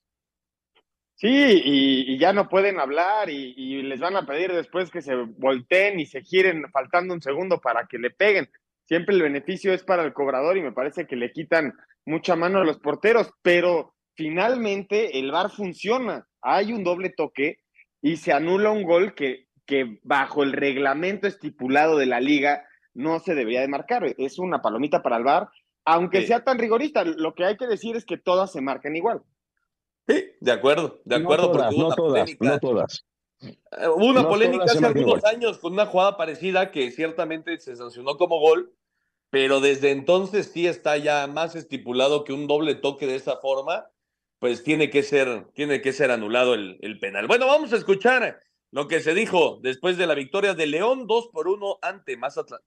Sí, 1.17 1.63
y, 1.65 2.19
ya 2.19 2.33
no 2.33 2.49
pueden 2.49 2.81
hablar 2.81 3.31
y, 3.31 3.55
y, 3.57 3.83
les 3.83 4.01
van 4.01 4.17
a 4.17 4.27
pedir 4.27 4.53
después 4.53 4.91
que 4.91 5.01
se 5.01 5.15
volteen 5.15 6.01
y 6.01 6.07
se 6.07 6.23
giren 6.23 6.65
faltando 6.71 7.15
un 7.15 7.23
segundo 7.23 7.61
para 7.61 7.87
que 7.87 7.99
le 7.99 8.11
peguen. 8.11 8.51
Siempre 8.85 9.15
el 9.15 9.23
beneficio 9.23 9.73
es 9.73 9.85
para 9.85 10.03
el 10.03 10.13
cobrador 10.13 10.57
y 10.57 10.63
me 10.63 10.73
parece 10.73 11.07
que 11.07 11.17
le 11.17 11.33
quitan 11.33 11.73
mucha 12.05 12.37
mano 12.37 12.59
a 12.59 12.65
los 12.65 12.79
porteros, 12.81 13.31
pero 13.43 13.95
finalmente 14.15 15.19
el 15.19 15.31
VAR 15.31 15.51
funciona. 15.51 16.27
Hay 16.45 16.73
un 16.73 16.85
doble 16.85 17.11
toque 17.11 17.59
y 18.01 18.19
se 18.19 18.33
anula 18.33 18.71
un 18.71 18.85
gol 18.85 19.15
que, 19.15 19.49
que 19.67 19.99
bajo 20.03 20.43
el 20.43 20.53
reglamento 20.53 21.27
estipulado 21.27 21.97
de 21.97 22.07
la 22.07 22.21
liga 22.21 22.67
no 22.93 23.19
se 23.19 23.35
debería 23.35 23.63
de 23.63 23.69
marcar. 23.69 24.05
Es 24.19 24.39
una 24.39 24.63
palomita 24.63 25.03
para 25.03 25.17
el 25.17 25.25
VAR, 25.25 25.49
aunque 25.85 26.27
sea 26.27 26.45
tan 26.45 26.59
rigorista. 26.59 27.03
Lo 27.05 27.35
que 27.35 27.45
hay 27.45 27.57
que 27.57 27.67
decir 27.67 27.97
es 27.97 28.05
que 28.05 28.19
todas 28.19 28.53
se 28.53 28.61
marcan 28.61 28.95
igual. 28.95 29.23
Sí, 30.07 30.33
de 30.41 30.53
acuerdo, 30.53 31.01
de 31.05 31.17
acuerdo. 31.17 31.47
No 31.47 31.53
todas, 31.53 31.77
no 31.77 31.95
todas, 31.95 32.31
no 32.41 32.59
todas. 32.61 33.07
Hubo 33.41 34.07
una 34.07 34.29
polémica 34.29 34.65
hace 34.65 34.85
algunos 34.85 35.25
años 35.25 35.59
con 35.59 35.73
una 35.73 35.87
jugada 35.87 36.17
parecida 36.17 36.71
que 36.71 36.91
ciertamente 36.91 37.59
se 37.59 37.77
sancionó 37.77 38.17
como 38.17 38.39
gol, 38.39 38.73
pero 39.31 39.61
desde 39.61 39.91
entonces 39.91 40.51
sí 40.53 40.67
está 40.67 40.97
ya 40.97 41.27
más 41.27 41.57
estipulado 41.57 42.25
que 42.25 42.33
un 42.33 42.47
doble 42.47 42.75
toque 42.75 43.07
de 43.07 43.17
esa 43.17 43.37
forma, 43.39 43.87
pues 44.45 44.63
tiene 44.63 44.91
que 44.91 45.03
ser, 45.03 45.47
tiene 45.55 45.81
que 45.81 45.95
ser 45.95 46.11
anulado 46.11 46.53
el, 46.53 46.99
penal. 47.01 47.27
Bueno, 47.27 47.47
vamos 47.47 47.73
a 47.73 47.77
escuchar 47.77 48.43
lo 48.73 48.89
que 48.89 49.01
se 49.01 49.15
dijo 49.15 49.59
después 49.63 49.97
de 49.97 50.07
la 50.07 50.15
victoria 50.15 50.53
de 50.53 50.67
León 50.67 51.07
2 51.07 51.29
por 51.33 51.49
1 51.49 51.79
ante 51.81 52.19
Mazatlán. 52.19 52.61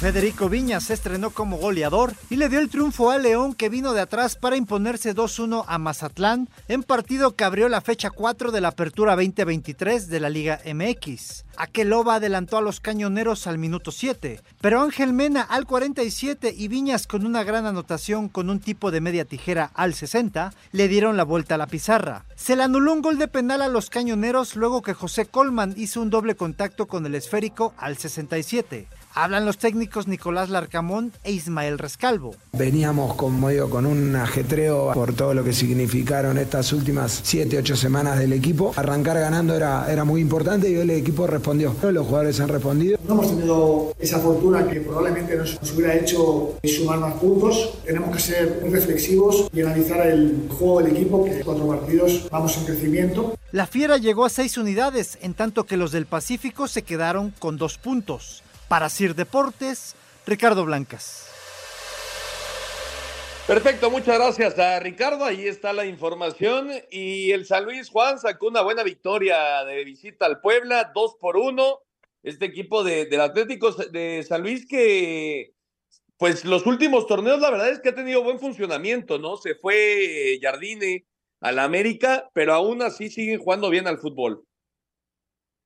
Federico 0.00 0.48
Viñas 0.48 0.84
se 0.84 0.94
estrenó 0.94 1.28
como 1.28 1.58
goleador 1.58 2.14
y 2.30 2.36
le 2.36 2.48
dio 2.48 2.58
el 2.58 2.70
triunfo 2.70 3.10
a 3.10 3.18
León 3.18 3.52
que 3.52 3.68
vino 3.68 3.92
de 3.92 4.00
atrás 4.00 4.34
para 4.34 4.56
imponerse 4.56 5.14
2-1 5.14 5.62
a 5.68 5.76
Mazatlán 5.76 6.48
en 6.68 6.82
partido 6.82 7.36
que 7.36 7.44
abrió 7.44 7.68
la 7.68 7.82
fecha 7.82 8.08
4 8.08 8.50
de 8.50 8.62
la 8.62 8.68
apertura 8.68 9.14
2023 9.14 10.08
de 10.08 10.20
la 10.20 10.30
Liga 10.30 10.58
MX. 10.64 11.44
Aqueloba 11.58 12.14
adelantó 12.14 12.56
a 12.56 12.62
los 12.62 12.80
cañoneros 12.80 13.46
al 13.46 13.58
minuto 13.58 13.92
7, 13.92 14.40
pero 14.62 14.80
Ángel 14.80 15.12
Mena 15.12 15.42
al 15.42 15.66
47 15.66 16.54
y 16.56 16.68
Viñas 16.68 17.06
con 17.06 17.26
una 17.26 17.44
gran 17.44 17.66
anotación 17.66 18.30
con 18.30 18.48
un 18.48 18.58
tipo 18.58 18.90
de 18.90 19.02
media 19.02 19.26
tijera 19.26 19.70
al 19.74 19.92
60 19.92 20.54
le 20.72 20.88
dieron 20.88 21.18
la 21.18 21.24
vuelta 21.24 21.56
a 21.56 21.58
la 21.58 21.66
pizarra. 21.66 22.24
Se 22.36 22.56
le 22.56 22.62
anuló 22.62 22.94
un 22.94 23.02
gol 23.02 23.18
de 23.18 23.28
penal 23.28 23.60
a 23.60 23.68
los 23.68 23.90
cañoneros 23.90 24.56
luego 24.56 24.80
que 24.80 24.94
José 24.94 25.26
Colman 25.26 25.74
hizo 25.76 26.00
un 26.00 26.08
doble 26.08 26.36
contacto 26.36 26.86
con 26.86 27.04
el 27.04 27.14
esférico 27.14 27.74
al 27.76 27.98
67. 27.98 28.88
Hablan 29.12 29.44
los 29.44 29.58
técnicos 29.58 30.06
Nicolás 30.06 30.50
Larcamón 30.50 31.12
e 31.24 31.32
Ismael 31.32 31.78
Rescalvo. 31.78 32.36
Veníamos, 32.52 33.14
como 33.14 33.48
digo, 33.48 33.68
con 33.68 33.84
un 33.84 34.14
ajetreo 34.14 34.92
por 34.92 35.14
todo 35.14 35.34
lo 35.34 35.42
que 35.42 35.52
significaron 35.52 36.38
estas 36.38 36.72
últimas 36.72 37.20
7, 37.24 37.58
8 37.58 37.76
semanas 37.76 38.18
del 38.20 38.32
equipo. 38.32 38.72
Arrancar 38.76 39.18
ganando 39.18 39.54
era, 39.56 39.90
era 39.90 40.04
muy 40.04 40.20
importante 40.20 40.70
y 40.70 40.74
el 40.74 40.90
equipo 40.90 41.26
respondió. 41.26 41.74
Los 41.82 42.06
jugadores 42.06 42.38
han 42.38 42.48
respondido. 42.48 42.98
No 43.06 43.14
hemos 43.14 43.28
tenido 43.28 43.92
esa 43.98 44.20
fortuna 44.20 44.68
que 44.68 44.80
probablemente 44.80 45.36
nos, 45.36 45.60
nos 45.60 45.72
hubiera 45.72 45.94
hecho 45.96 46.54
sumar 46.62 47.00
más 47.00 47.14
puntos. 47.14 47.78
Tenemos 47.84 48.14
que 48.14 48.22
ser 48.22 48.60
muy 48.62 48.70
reflexivos 48.70 49.48
y 49.52 49.60
analizar 49.60 50.06
el 50.06 50.46
juego 50.48 50.82
del 50.82 50.96
equipo, 50.96 51.24
que 51.24 51.40
cuatro 51.40 51.66
partidos 51.66 52.28
vamos 52.30 52.56
en 52.58 52.64
crecimiento. 52.64 53.36
La 53.50 53.66
Fiera 53.66 53.96
llegó 53.96 54.24
a 54.24 54.30
seis 54.30 54.56
unidades, 54.56 55.18
en 55.20 55.34
tanto 55.34 55.64
que 55.64 55.76
los 55.76 55.90
del 55.90 56.06
Pacífico 56.06 56.68
se 56.68 56.82
quedaron 56.82 57.34
con 57.40 57.56
dos 57.56 57.76
puntos. 57.78 58.44
Para 58.70 58.88
Sir 58.88 59.16
Deportes, 59.16 59.96
Ricardo 60.28 60.64
Blancas. 60.64 61.28
Perfecto, 63.48 63.90
muchas 63.90 64.16
gracias 64.16 64.56
a 64.60 64.78
Ricardo. 64.78 65.24
Ahí 65.24 65.48
está 65.48 65.72
la 65.72 65.86
información. 65.86 66.70
Y 66.88 67.32
el 67.32 67.46
San 67.46 67.64
Luis 67.64 67.90
Juan 67.90 68.20
sacó 68.20 68.46
una 68.46 68.62
buena 68.62 68.84
victoria 68.84 69.64
de 69.64 69.82
visita 69.82 70.26
al 70.26 70.40
Puebla, 70.40 70.92
dos 70.94 71.16
por 71.20 71.36
uno. 71.36 71.80
Este 72.22 72.44
equipo 72.44 72.84
de, 72.84 73.06
del 73.06 73.22
Atlético 73.22 73.72
de 73.72 74.22
San 74.22 74.42
Luis 74.42 74.64
que, 74.68 75.52
pues 76.16 76.44
los 76.44 76.64
últimos 76.64 77.08
torneos, 77.08 77.40
la 77.40 77.50
verdad 77.50 77.70
es 77.70 77.80
que 77.80 77.88
ha 77.88 77.94
tenido 77.96 78.22
buen 78.22 78.38
funcionamiento, 78.38 79.18
¿no? 79.18 79.36
Se 79.36 79.56
fue 79.56 80.38
Jardine 80.40 81.08
a 81.40 81.50
la 81.50 81.64
América, 81.64 82.30
pero 82.34 82.54
aún 82.54 82.82
así 82.82 83.10
siguen 83.10 83.40
jugando 83.40 83.68
bien 83.68 83.88
al 83.88 83.98
fútbol. 83.98 84.44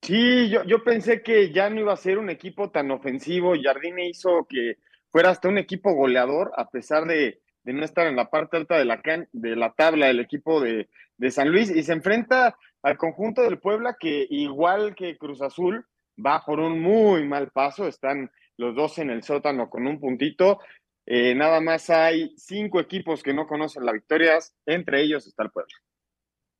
Sí, 0.05 0.51
yo, 0.51 0.63
yo 0.65 0.85
pensé 0.85 1.23
que 1.23 1.51
ya 1.51 1.71
no 1.71 1.81
iba 1.81 1.95
a 1.95 1.97
ser 1.97 2.19
un 2.19 2.29
equipo 2.29 2.71
tan 2.71 2.91
ofensivo. 2.91 3.55
Jardine 3.59 4.07
hizo 4.07 4.47
que 4.47 4.77
fuera 5.11 5.31
hasta 5.31 5.49
un 5.49 5.57
equipo 5.57 5.95
goleador, 5.95 6.53
a 6.59 6.69
pesar 6.69 7.07
de, 7.07 7.41
no 7.65 7.83
estar 7.83 8.07
en 8.07 8.17
la 8.17 8.29
parte 8.29 8.59
alta 8.59 8.77
de 8.77 8.85
la, 8.85 9.01
de 9.33 9.57
la 9.57 9.73
tabla 9.73 10.09
del 10.09 10.21
equipo 10.21 10.61
de, 10.61 10.91
de, 11.17 11.31
San 11.31 11.49
Luis. 11.51 11.71
Y 11.71 11.83
se 11.83 11.95
enfrenta 11.95 12.55
al 12.83 12.99
conjunto 12.99 13.45
del 13.45 13.59
Puebla, 13.59 13.97
que 13.99 14.27
igual 14.29 14.95
que 14.95 15.17
Cruz 15.17 15.41
Azul, 15.41 15.87
va 16.25 16.45
por 16.45 16.61
un 16.61 16.83
muy 16.83 17.27
mal 17.27 17.51
paso. 17.51 17.89
Están 17.89 18.31
los 18.59 18.75
dos 18.75 18.99
en 18.99 19.09
el 19.09 19.23
sótano 19.23 19.71
con 19.71 19.87
un 19.87 19.99
puntito. 20.01 20.61
Eh, 21.07 21.35
nada 21.35 21.63
más 21.63 21.89
hay 21.89 22.35
cinco 22.37 22.79
equipos 22.79 23.23
que 23.23 23.33
no 23.33 23.47
conocen 23.47 23.87
las 23.87 23.95
victorias, 23.95 24.55
entre 24.67 25.01
ellos 25.01 25.27
está 25.27 25.45
el 25.45 25.51
Puebla. 25.51 25.75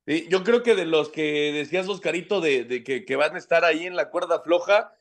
Yo 0.05 0.43
creo 0.43 0.61
que 0.61 0.75
de 0.75 0.85
los 0.85 1.09
que 1.09 1.51
decías, 1.51 1.87
Oscarito, 1.87 2.39
de, 2.39 2.63
de 2.63 2.83
que, 2.83 3.05
que, 3.05 3.15
van 3.15 3.35
a 3.35 3.39
estar 3.39 3.65
ahí 3.65 3.85
en 3.85 3.95
la 3.95 4.11
cuerda 4.11 4.41
floja, 4.41 4.95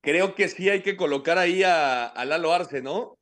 creo 0.00 0.34
que 0.34 0.48
sí 0.48 0.70
hay 0.70 0.82
que 0.82 0.96
colocar 0.96 1.36
ahí 1.36 1.62
a, 1.62 2.06
a, 2.06 2.24
Lalo 2.24 2.52
Arce, 2.52 2.80
¿no? 2.80 3.18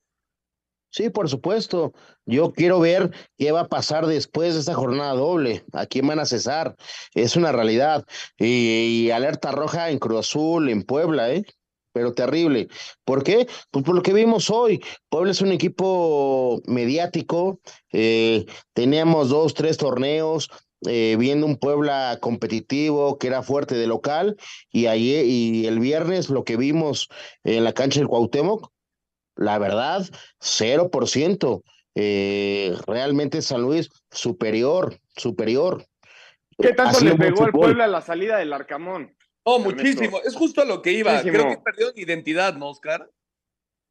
Sí, 0.90 1.10
por 1.10 1.28
supuesto. 1.28 1.92
Yo 2.26 2.52
quiero 2.52 2.78
ver 2.78 3.10
qué 3.36 3.50
va 3.50 3.62
a 3.62 3.68
pasar 3.68 4.06
después 4.06 4.54
de 4.54 4.60
esta 4.60 4.74
jornada 4.74 5.14
doble. 5.14 5.64
¿A 5.72 5.86
quién 5.86 6.06
van 6.06 6.20
a 6.20 6.26
cesar? 6.26 6.76
Es 7.12 7.34
una 7.34 7.50
realidad. 7.50 8.04
Y, 8.38 9.06
y 9.06 9.10
alerta 9.10 9.50
roja 9.50 9.90
en 9.90 9.98
Cruz 9.98 10.20
Azul, 10.20 10.68
en 10.70 10.84
Puebla, 10.84 11.32
¿eh? 11.32 11.44
pero 11.96 12.12
terrible. 12.12 12.68
¿Por 13.06 13.24
qué? 13.24 13.48
Pues 13.70 13.82
por 13.82 13.94
lo 13.94 14.02
que 14.02 14.12
vimos 14.12 14.50
hoy. 14.50 14.84
Puebla 15.08 15.30
es 15.30 15.40
un 15.40 15.50
equipo 15.50 16.60
mediático. 16.66 17.58
Eh, 17.90 18.44
teníamos 18.74 19.30
dos, 19.30 19.54
tres 19.54 19.78
torneos 19.78 20.50
eh, 20.86 21.16
viendo 21.18 21.46
un 21.46 21.56
Puebla 21.56 22.18
competitivo 22.20 23.18
que 23.18 23.28
era 23.28 23.42
fuerte 23.42 23.74
de 23.74 23.86
local 23.86 24.36
y 24.70 24.86
ayer 24.86 25.24
y 25.24 25.66
el 25.66 25.78
viernes 25.80 26.28
lo 26.28 26.44
que 26.44 26.56
vimos 26.56 27.08
en 27.44 27.64
la 27.64 27.72
cancha 27.72 28.00
del 28.00 28.08
Cuauhtémoc, 28.08 28.70
la 29.36 29.58
verdad, 29.58 30.06
0%. 30.40 31.62
Eh, 31.98 32.76
realmente 32.86 33.40
San 33.40 33.62
Luis 33.62 33.88
superior, 34.10 34.98
superior. 35.16 35.86
¿Qué 36.58 36.74
tanto 36.74 37.00
le 37.00 37.16
pegó 37.16 37.44
al 37.44 37.52
Puebla 37.52 37.86
la 37.86 38.02
salida 38.02 38.36
del 38.36 38.52
Arcamón? 38.52 39.16
Oh, 39.44 39.58
muchísimo. 39.58 40.20
Es 40.24 40.34
justo 40.34 40.60
a 40.60 40.64
lo 40.64 40.82
que 40.82 40.92
iba. 40.92 41.12
Muchísimo. 41.12 41.32
Creo 41.32 41.48
que 41.48 41.62
perdió 41.62 41.92
identidad, 41.94 42.54
¿no, 42.54 42.68
Oscar? 42.68 43.10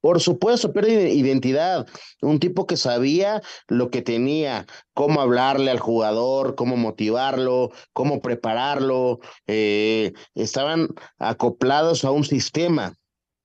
Por 0.06 0.22
supuesto, 0.22 0.72
pierde 0.72 1.10
identidad. 1.15 1.88
Un 2.22 2.39
tipo 2.39 2.68
que 2.68 2.78
sabía 2.78 3.41
lo 3.68 3.89
que 3.89 4.04
tenía, 4.04 4.68
cómo 4.94 5.20
hablarle 5.20 5.72
al 5.72 5.80
jugador, 5.80 6.54
cómo 6.54 6.78
motivarlo, 6.78 7.72
cómo 7.91 8.22
prepararlo. 8.22 9.20
Eh, 9.48 10.13
estaban 10.36 10.89
acoplados 11.18 12.06
a 12.06 12.12
un 12.12 12.24
sistema, 12.24 12.94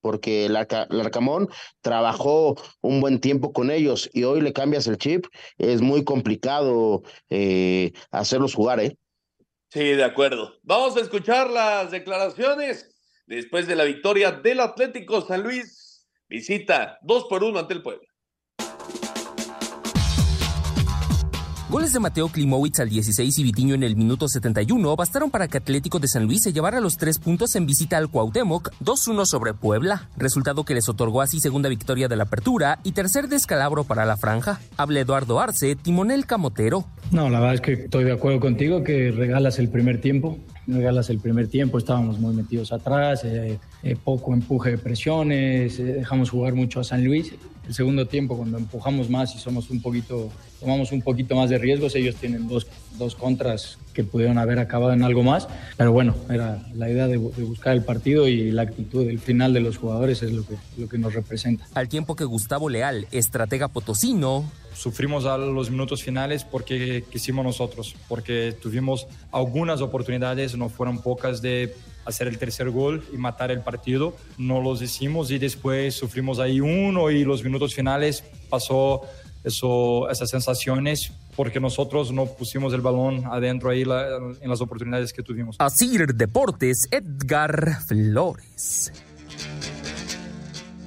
porque 0.03 0.44
el, 0.44 0.55
Arca, 0.55 0.87
el, 0.90 1.01
Arcamón 1.01 1.49
trabajó 1.81 2.57
un 2.83 3.01
buen 3.01 3.20
tiempo 3.20 3.55
con 3.55 3.70
ellos 3.70 4.11
y 4.12 4.25
hoy 4.25 4.42
le 4.42 4.53
cambias 4.53 4.87
el 4.87 4.99
chip. 4.99 5.25
Es 5.57 5.81
muy 5.81 6.05
complicado 6.05 7.05
eh, 7.31 7.92
hacerlos 8.11 8.55
jugar, 8.55 8.81
¿eh? 8.81 8.99
Sí, 9.70 9.81
de 9.81 10.05
acuerdo. 10.05 10.53
Vamos 10.62 10.94
a 10.99 11.01
escuchar 11.01 11.49
las 11.49 11.90
declaraciones 11.90 12.94
después 13.25 13.66
de 13.66 13.77
la 13.77 13.85
victoria 13.85 14.31
del 14.31 14.61
Atlético 14.61 15.23
San 15.23 15.42
Luis 15.42 15.89
Visita 16.31 16.97
2 17.03 17.25
por 17.29 17.43
1 17.43 17.59
ante 17.59 17.75
el 17.75 17.83
Puebla. 17.83 18.07
Goles 21.69 21.93
de 21.93 21.99
Mateo 21.99 22.29
Klimowicz 22.29 22.79
al 22.79 22.88
16 22.88 23.37
y 23.38 23.43
Vitiño 23.43 23.75
en 23.75 23.83
el 23.83 23.97
minuto 23.97 24.29
71 24.29 24.95
bastaron 24.95 25.31
para 25.31 25.49
que 25.49 25.59
Atlético 25.59 25.99
de 25.99 26.07
San 26.07 26.27
Luis 26.27 26.43
se 26.43 26.53
llevara 26.53 26.81
los 26.81 26.97
tres 26.97 27.19
puntos 27.19 27.57
en 27.57 27.66
visita 27.66 27.97
al 27.97 28.09
Cuauhtémoc, 28.09 28.71
2-1 28.81 29.25
sobre 29.25 29.55
Puebla, 29.55 30.09
resultado 30.16 30.64
que 30.64 30.75
les 30.75 30.88
otorgó 30.88 31.21
así 31.21 31.40
segunda 31.40 31.69
victoria 31.69 32.07
de 32.07 32.14
la 32.14 32.25
apertura 32.25 32.79
y 32.85 32.93
tercer 32.93 33.29
descalabro 33.29 33.83
para 33.83 34.05
la 34.05 34.16
franja. 34.16 34.61
Habla 34.77 35.01
Eduardo 35.01 35.40
Arce, 35.40 35.75
timonel 35.75 36.27
camotero. 36.27 36.85
No, 37.11 37.29
la 37.29 37.40
verdad 37.40 37.55
es 37.55 37.61
que 37.61 37.73
estoy 37.73 38.05
de 38.05 38.13
acuerdo 38.13 38.38
contigo 38.38 38.85
que 38.85 39.11
regalas 39.11 39.59
el 39.59 39.69
primer 39.69 40.00
tiempo, 40.00 40.38
regalas 40.73 41.10
el 41.10 41.18
primer 41.18 41.48
tiempo, 41.48 41.79
estábamos 41.79 42.18
muy 42.18 42.35
metidos 42.35 42.73
atrás, 42.73 43.25
eh, 43.25 43.58
eh, 43.83 43.96
poco 44.02 44.33
empuje 44.33 44.73
de 44.73 44.79
presiones, 44.79 45.79
eh, 45.79 45.85
dejamos 45.85 46.31
jugar 46.31 46.54
mucho 46.54 46.81
a 46.81 46.85
San 46.85 47.04
Luis. 47.04 47.33
El 47.66 47.75
segundo 47.75 48.06
tiempo, 48.06 48.37
cuando 48.37 48.58
empujamos 48.58 49.08
más 49.08 49.35
y 49.35 49.38
somos 49.38 49.71
un 49.71 49.81
poquito, 49.81 50.31
tomamos 50.58 50.90
un 50.90 51.02
poquito 51.02 51.37
más 51.37 51.50
de 51.50 51.58
riesgos, 51.58 51.94
ellos 51.94 52.16
tienen 52.16 52.48
dos, 52.48 52.66
dos 52.98 53.14
contras 53.14 53.79
que 53.94 54.02
pudieron 54.02 54.38
haber 54.38 54.58
acabado 54.58 54.92
en 54.92 55.02
algo 55.02 55.23
más, 55.23 55.48
pero 55.77 55.92
bueno, 55.92 56.14
era 56.29 56.62
la 56.75 56.90
idea 56.90 57.06
de, 57.06 57.18
de, 57.18 57.44
buscar 57.44 57.75
el 57.75 57.83
partido 57.83 58.27
y 58.27 58.50
la 58.50 58.62
actitud 58.62 59.06
del 59.06 59.21
final 59.21 59.52
de 59.52 59.60
los 59.60 59.77
jugadores 59.77 60.23
es 60.23 60.33
lo 60.33 60.44
que, 60.44 60.56
lo 60.79 60.88
que 60.88 60.98
nos 60.98 61.14
representa. 61.14 61.66
Al 61.75 61.88
tiempo 61.88 62.16
que 62.16 62.25
Gustavo 62.25 62.68
Leal, 62.68 63.06
estratega 63.12 63.68
potosino, 63.68 64.50
sufrimos 64.81 65.26
a 65.26 65.37
los 65.37 65.70
minutos 65.70 66.02
finales 66.02 66.44
porque 66.44 67.04
quisimos 67.10 67.44
nosotros, 67.44 67.94
porque 68.08 68.52
tuvimos 68.52 69.06
algunas 69.31 69.83
oportunidades, 69.83 70.56
no 70.56 70.70
fueron 70.70 71.02
pocas, 71.02 71.42
de 71.42 71.74
hacer 72.06 72.28
el 72.28 72.38
tercer 72.38 72.70
gol 72.70 73.04
y 73.12 73.18
matar 73.18 73.50
el 73.50 73.60
partido. 73.60 74.16
No 74.38 74.60
los 74.62 74.81
hicimos 74.81 75.31
y 75.31 75.38
después 75.38 75.94
sufrimos 75.94 76.38
ahí 76.38 76.60
uno 76.60 77.10
y 77.10 77.24
los 77.24 77.44
minutos 77.44 77.74
finales 77.74 78.24
pasó 78.48 79.02
eso, 79.44 80.08
esas 80.08 80.31
sensaciones 80.31 81.12
porque 81.37 81.60
nosotros 81.60 82.10
no 82.10 82.26
pusimos 82.26 82.72
el 82.72 82.81
balón 82.81 83.24
adentro 83.26 83.70
ahí 83.70 83.85
la, 83.85 84.16
en 84.40 84.48
las 84.48 84.60
oportunidades 84.62 85.12
que 85.12 85.22
tuvimos. 85.22 85.56
Asir 85.58 86.14
Deportes, 86.14 86.88
Edgar 86.90 87.83
Flores. 87.87 88.92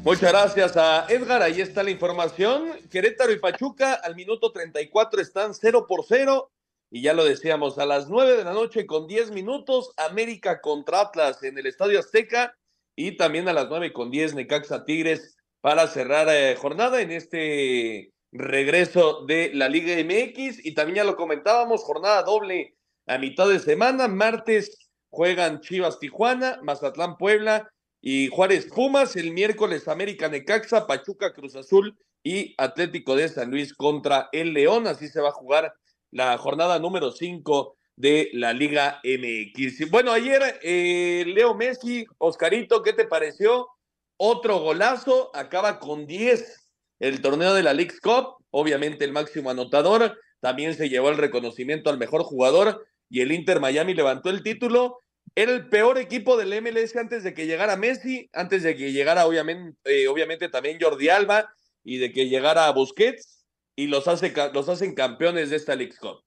Muchas 0.03 0.33
gracias 0.33 0.75
a 0.75 1.05
Edgar. 1.07 1.41
Ahí 1.41 1.61
está 1.61 1.81
la 1.81 1.89
información. 1.89 2.71
Querétaro 2.91 3.31
y 3.31 3.39
Pachuca 3.39 3.93
al 3.93 4.15
minuto 4.15 4.51
34 4.51 5.21
están 5.21 5.53
0 5.53 5.85
por 5.87 6.03
0. 6.05 6.51
Y 6.91 7.03
ya 7.03 7.13
lo 7.13 7.23
decíamos, 7.23 7.79
a 7.79 7.85
las 7.85 8.09
9 8.09 8.35
de 8.35 8.43
la 8.43 8.51
noche 8.51 8.85
con 8.85 9.07
10 9.07 9.31
minutos, 9.31 9.93
América 9.95 10.59
contra 10.59 10.99
Atlas 10.99 11.41
en 11.43 11.57
el 11.57 11.67
Estadio 11.67 11.99
Azteca. 11.99 12.53
Y 12.97 13.15
también 13.15 13.47
a 13.47 13.53
las 13.53 13.69
9 13.69 13.93
con 13.93 14.11
10, 14.11 14.35
Necaxa 14.35 14.83
Tigres 14.83 15.37
para 15.61 15.87
cerrar 15.87 16.27
eh, 16.29 16.57
jornada 16.57 16.99
en 16.99 17.11
este 17.11 18.11
regreso 18.33 19.25
de 19.25 19.51
la 19.53 19.69
Liga 19.69 19.95
MX. 19.95 20.65
Y 20.65 20.73
también 20.73 20.97
ya 20.97 21.03
lo 21.05 21.15
comentábamos, 21.15 21.81
jornada 21.81 22.23
doble 22.23 22.75
a 23.07 23.17
mitad 23.17 23.47
de 23.47 23.59
semana. 23.59 24.09
Martes 24.09 24.89
juegan 25.09 25.61
Chivas 25.61 25.97
Tijuana, 25.97 26.59
Mazatlán 26.61 27.15
Puebla 27.15 27.72
y 28.03 28.27
Juárez 28.27 28.65
Pumas. 28.65 29.15
El 29.15 29.31
miércoles 29.31 29.87
América 29.87 30.27
Necaxa, 30.27 30.85
Pachuca 30.85 31.33
Cruz 31.33 31.55
Azul 31.55 31.97
y 32.21 32.53
Atlético 32.57 33.15
de 33.15 33.29
San 33.29 33.49
Luis 33.49 33.73
contra 33.73 34.29
el 34.33 34.53
León. 34.53 34.85
Así 34.85 35.07
se 35.07 35.21
va 35.21 35.29
a 35.29 35.33
jugar 35.33 35.73
la 36.11 36.37
jornada 36.37 36.77
número 36.77 37.11
5 37.11 37.77
de 37.95 38.29
la 38.33 38.53
Liga 38.53 38.99
MX. 39.03 39.89
Bueno, 39.89 40.11
ayer 40.11 40.59
eh, 40.61 41.23
Leo 41.27 41.55
Messi, 41.55 42.05
Oscarito, 42.17 42.83
¿qué 42.83 42.91
te 42.91 43.05
pareció? 43.05 43.69
Otro 44.17 44.59
golazo, 44.59 45.31
acaba 45.33 45.79
con 45.79 46.05
10 46.05 46.59
el 46.99 47.21
torneo 47.21 47.53
de 47.53 47.63
la 47.63 47.73
League's 47.73 47.99
Cup, 47.99 48.35
obviamente 48.51 49.03
el 49.03 49.11
máximo 49.11 49.49
anotador, 49.49 50.17
también 50.39 50.73
se 50.73 50.89
llevó 50.89 51.09
el 51.09 51.17
reconocimiento 51.17 51.89
al 51.89 51.97
mejor 51.97 52.23
jugador 52.23 52.85
y 53.09 53.21
el 53.21 53.31
Inter 53.31 53.59
Miami 53.59 53.93
levantó 53.93 54.29
el 54.29 54.43
título. 54.43 54.99
Era 55.35 55.51
el 55.51 55.67
peor 55.67 55.97
equipo 55.97 56.37
del 56.37 56.61
MLS 56.61 56.95
antes 56.95 57.23
de 57.23 57.33
que 57.33 57.47
llegara 57.47 57.75
Messi, 57.75 58.29
antes 58.33 58.61
de 58.63 58.75
que 58.75 58.91
llegara 58.91 59.25
obviamente, 59.25 59.77
eh, 59.85 60.07
obviamente 60.07 60.47
también 60.49 60.77
Jordi 60.79 61.09
Alba 61.09 61.51
y 61.83 61.97
de 61.97 62.11
que 62.11 62.29
llegara 62.29 62.69
Busquets 62.71 63.43
y 63.75 63.87
los, 63.87 64.07
hace, 64.07 64.33
los 64.53 64.69
hacen 64.69 64.93
campeones 64.93 65.49
de 65.49 65.55
esta 65.55 65.75
League's 65.75 65.99
Cup. 65.99 66.21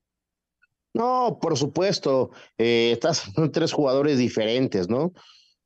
No, 0.92 1.38
por 1.40 1.56
supuesto, 1.56 2.30
eh, 2.58 2.98
son 3.34 3.52
tres 3.52 3.72
jugadores 3.72 4.18
diferentes, 4.18 4.88
¿no? 4.88 5.12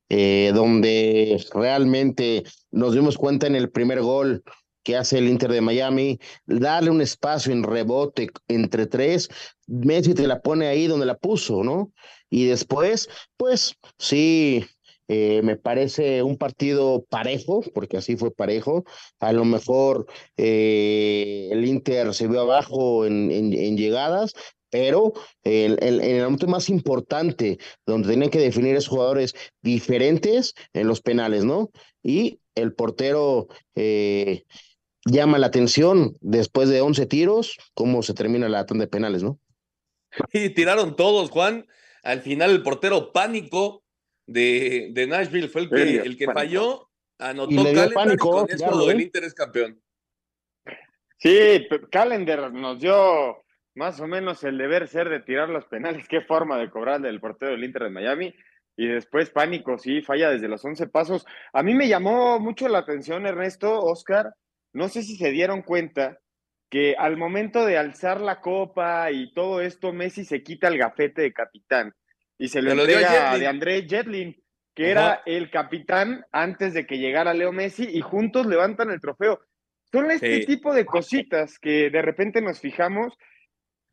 Eh, 0.09 0.51
donde 0.53 1.41
realmente 1.53 2.43
nos 2.69 2.93
dimos 2.93 3.17
cuenta 3.17 3.47
en 3.47 3.55
el 3.55 3.71
primer 3.71 4.01
gol 4.01 4.43
que 4.83 4.97
hace 4.97 5.19
el 5.19 5.29
Inter 5.29 5.51
de 5.51 5.61
Miami, 5.61 6.19
darle 6.45 6.89
un 6.89 7.01
espacio 7.01 7.53
en 7.53 7.63
rebote 7.63 8.29
entre 8.47 8.87
tres, 8.87 9.29
Messi 9.67 10.13
te 10.13 10.27
la 10.27 10.41
pone 10.41 10.67
ahí 10.67 10.87
donde 10.87 11.05
la 11.05 11.17
puso, 11.17 11.63
¿no? 11.63 11.93
Y 12.31 12.45
después, 12.45 13.09
pues 13.37 13.75
sí, 13.99 14.65
eh, 15.07 15.41
me 15.43 15.57
parece 15.57 16.23
un 16.23 16.37
partido 16.37 17.05
parejo, 17.09 17.61
porque 17.73 17.97
así 17.97 18.15
fue 18.15 18.31
parejo. 18.31 18.85
A 19.19 19.33
lo 19.33 19.45
mejor 19.45 20.07
eh, 20.37 21.49
el 21.51 21.65
Inter 21.65 22.13
se 22.13 22.27
vio 22.27 22.41
abajo 22.41 23.05
en, 23.05 23.29
en, 23.31 23.77
llegadas, 23.77 24.33
pero 24.69 25.11
en 25.43 25.77
el 25.83 26.23
momento 26.23 26.47
más 26.47 26.69
importante, 26.69 27.57
donde 27.85 28.07
tenían 28.07 28.29
que 28.29 28.39
definir 28.39 28.77
esos 28.77 28.87
jugadores 28.87 29.35
diferentes 29.61 30.53
en 30.71 30.87
los 30.87 31.01
penales, 31.01 31.43
¿no? 31.43 31.69
Y 32.01 32.39
el 32.55 32.73
portero 32.73 33.47
eh, 33.75 34.43
llama 35.05 35.39
la 35.39 35.47
atención 35.47 36.15
después 36.21 36.69
de 36.69 36.81
11 36.81 37.05
tiros, 37.05 37.57
cómo 37.73 38.01
se 38.03 38.13
termina 38.13 38.49
la 38.49 38.65
tanda 38.65 38.85
de 38.85 38.89
penales, 38.89 39.23
¿no? 39.23 39.39
Y 40.33 40.49
tiraron 40.49 40.95
todos, 40.95 41.29
Juan. 41.29 41.65
Al 42.03 42.21
final 42.21 42.51
el 42.51 42.63
portero 42.63 43.11
pánico 43.11 43.83
de, 44.25 44.89
de 44.91 45.07
Nashville 45.07 45.47
fue 45.47 45.61
el 45.61 45.69
que, 45.69 45.97
el 45.97 46.17
que 46.17 46.25
falló, 46.25 46.89
anotó 47.19 47.55
Calendar 47.55 47.93
pánico, 47.93 48.47
y 48.49 48.57
con 48.57 48.89
el 48.89 49.01
Inter 49.01 49.23
es 49.23 49.33
campeón. 49.33 49.81
Sí, 51.17 51.67
Calendar 51.91 52.51
nos 52.51 52.79
dio 52.79 53.43
más 53.75 53.99
o 53.99 54.07
menos 54.07 54.43
el 54.43 54.57
deber 54.57 54.87
ser 54.87 55.09
de 55.09 55.19
tirar 55.19 55.49
los 55.49 55.65
penales. 55.65 56.07
Qué 56.09 56.21
forma 56.21 56.57
de 56.57 56.69
cobrarle 56.69 57.09
el 57.09 57.19
portero 57.19 57.51
del 57.51 57.63
Inter 57.63 57.83
de 57.83 57.89
Miami. 57.89 58.35
Y 58.77 58.87
después 58.87 59.29
pánico, 59.29 59.77
sí, 59.77 60.01
falla 60.01 60.29
desde 60.31 60.47
los 60.47 60.63
11 60.63 60.87
pasos. 60.87 61.25
A 61.53 61.61
mí 61.61 61.75
me 61.75 61.87
llamó 61.87 62.39
mucho 62.39 62.67
la 62.67 62.79
atención, 62.79 63.27
Ernesto, 63.27 63.79
Oscar, 63.79 64.33
no 64.73 64.87
sé 64.87 65.03
si 65.03 65.17
se 65.17 65.29
dieron 65.29 65.61
cuenta 65.61 66.20
que 66.71 66.95
al 66.97 67.17
momento 67.17 67.65
de 67.65 67.77
alzar 67.77 68.21
la 68.21 68.39
copa 68.39 69.11
y 69.11 69.33
todo 69.33 69.59
esto, 69.59 69.91
Messi 69.91 70.23
se 70.23 70.41
quita 70.41 70.69
el 70.69 70.77
gafete 70.77 71.21
de 71.21 71.33
capitán 71.33 71.93
y 72.37 72.47
se 72.47 72.61
lo, 72.61 72.71
entrega 72.71 73.37
de 73.37 73.45
André 73.45 73.85
Jetlin, 73.87 74.41
que 74.73 74.89
era 74.89 75.21
el 75.25 75.51
capitán 75.51 76.25
antes 76.31 76.73
de 76.73 76.87
que 76.87 76.97
llegara 76.97 77.33
Leo 77.33 77.51
Messi, 77.51 77.89
y 77.91 77.99
juntos 77.99 78.45
levantan 78.45 78.89
el 78.89 79.01
trofeo. 79.01 79.41
Son 79.91 80.09
este 80.09 80.45
tipo 80.45 80.73
de 80.73 80.85
cositas 80.85 81.59
que 81.59 81.89
de 81.89 82.01
repente 82.01 82.41
nos 82.41 82.61
fijamos 82.61 83.17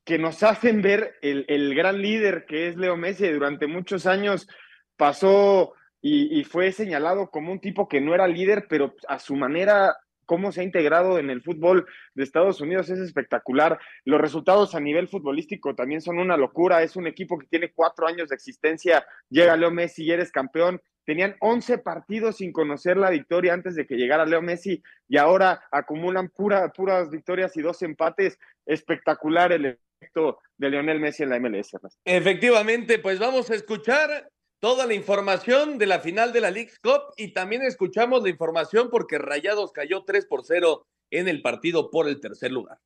que 0.04 0.16
nos 0.16 0.44
hacen 0.44 0.80
ver 0.80 1.16
el, 1.20 1.44
el 1.48 1.74
gran 1.74 2.00
líder 2.00 2.46
que 2.46 2.68
es 2.68 2.76
Leo 2.76 2.96
Messi. 2.96 3.28
Durante 3.28 3.66
muchos 3.66 4.06
años 4.06 4.48
pasó 4.96 5.74
y, 6.00 6.38
y, 6.38 6.44
fue 6.44 6.70
señalado 6.70 7.28
como 7.28 7.50
un 7.50 7.60
tipo 7.60 7.88
que 7.88 8.00
no 8.00 8.14
era 8.14 8.28
líder, 8.28 8.66
pero 8.68 8.94
a 9.08 9.18
su 9.18 9.34
manera 9.34 9.96
cómo 10.28 10.52
se 10.52 10.60
ha 10.60 10.64
integrado 10.64 11.18
en 11.18 11.30
el 11.30 11.40
fútbol 11.40 11.86
de 12.14 12.22
Estados 12.22 12.60
Unidos 12.60 12.90
es 12.90 12.98
espectacular. 12.98 13.80
Los 14.04 14.20
resultados 14.20 14.74
a 14.74 14.80
nivel 14.80 15.08
futbolístico 15.08 15.74
también 15.74 16.02
son 16.02 16.18
una 16.18 16.36
locura. 16.36 16.82
Es 16.82 16.96
un 16.96 17.06
equipo 17.06 17.38
que 17.38 17.46
tiene 17.46 17.72
cuatro 17.72 18.06
años 18.06 18.28
de 18.28 18.34
existencia. 18.34 19.06
Llega 19.30 19.56
Leo 19.56 19.70
Messi 19.70 20.04
y 20.04 20.12
eres 20.12 20.30
campeón. 20.30 20.82
Tenían 21.06 21.34
11 21.40 21.78
partidos 21.78 22.36
sin 22.36 22.52
conocer 22.52 22.98
la 22.98 23.08
victoria 23.08 23.54
antes 23.54 23.74
de 23.74 23.86
que 23.86 23.96
llegara 23.96 24.26
Leo 24.26 24.42
Messi 24.42 24.82
y 25.08 25.16
ahora 25.16 25.62
acumulan 25.72 26.28
pura, 26.28 26.68
puras 26.74 27.10
victorias 27.10 27.56
y 27.56 27.62
dos 27.62 27.80
empates. 27.82 28.38
Espectacular 28.66 29.50
el 29.52 29.78
efecto 29.98 30.40
de 30.58 30.68
Lionel 30.68 31.00
Messi 31.00 31.22
en 31.22 31.30
la 31.30 31.40
MLS. 31.40 31.74
Efectivamente, 32.04 32.98
pues 32.98 33.18
vamos 33.18 33.50
a 33.50 33.54
escuchar 33.54 34.28
toda 34.60 34.86
la 34.86 34.94
información 34.94 35.78
de 35.78 35.86
la 35.86 36.00
final 36.00 36.32
de 36.32 36.40
la 36.40 36.50
League 36.50 36.72
Cup 36.82 37.14
y 37.16 37.32
también 37.32 37.62
escuchamos 37.62 38.22
la 38.22 38.30
información 38.30 38.88
porque 38.90 39.18
Rayados 39.18 39.72
cayó 39.72 40.04
3 40.04 40.26
por 40.26 40.44
0 40.44 40.86
en 41.10 41.28
el 41.28 41.42
partido 41.42 41.90
por 41.90 42.08
el 42.08 42.20
tercer 42.20 42.52
lugar. 42.52 42.78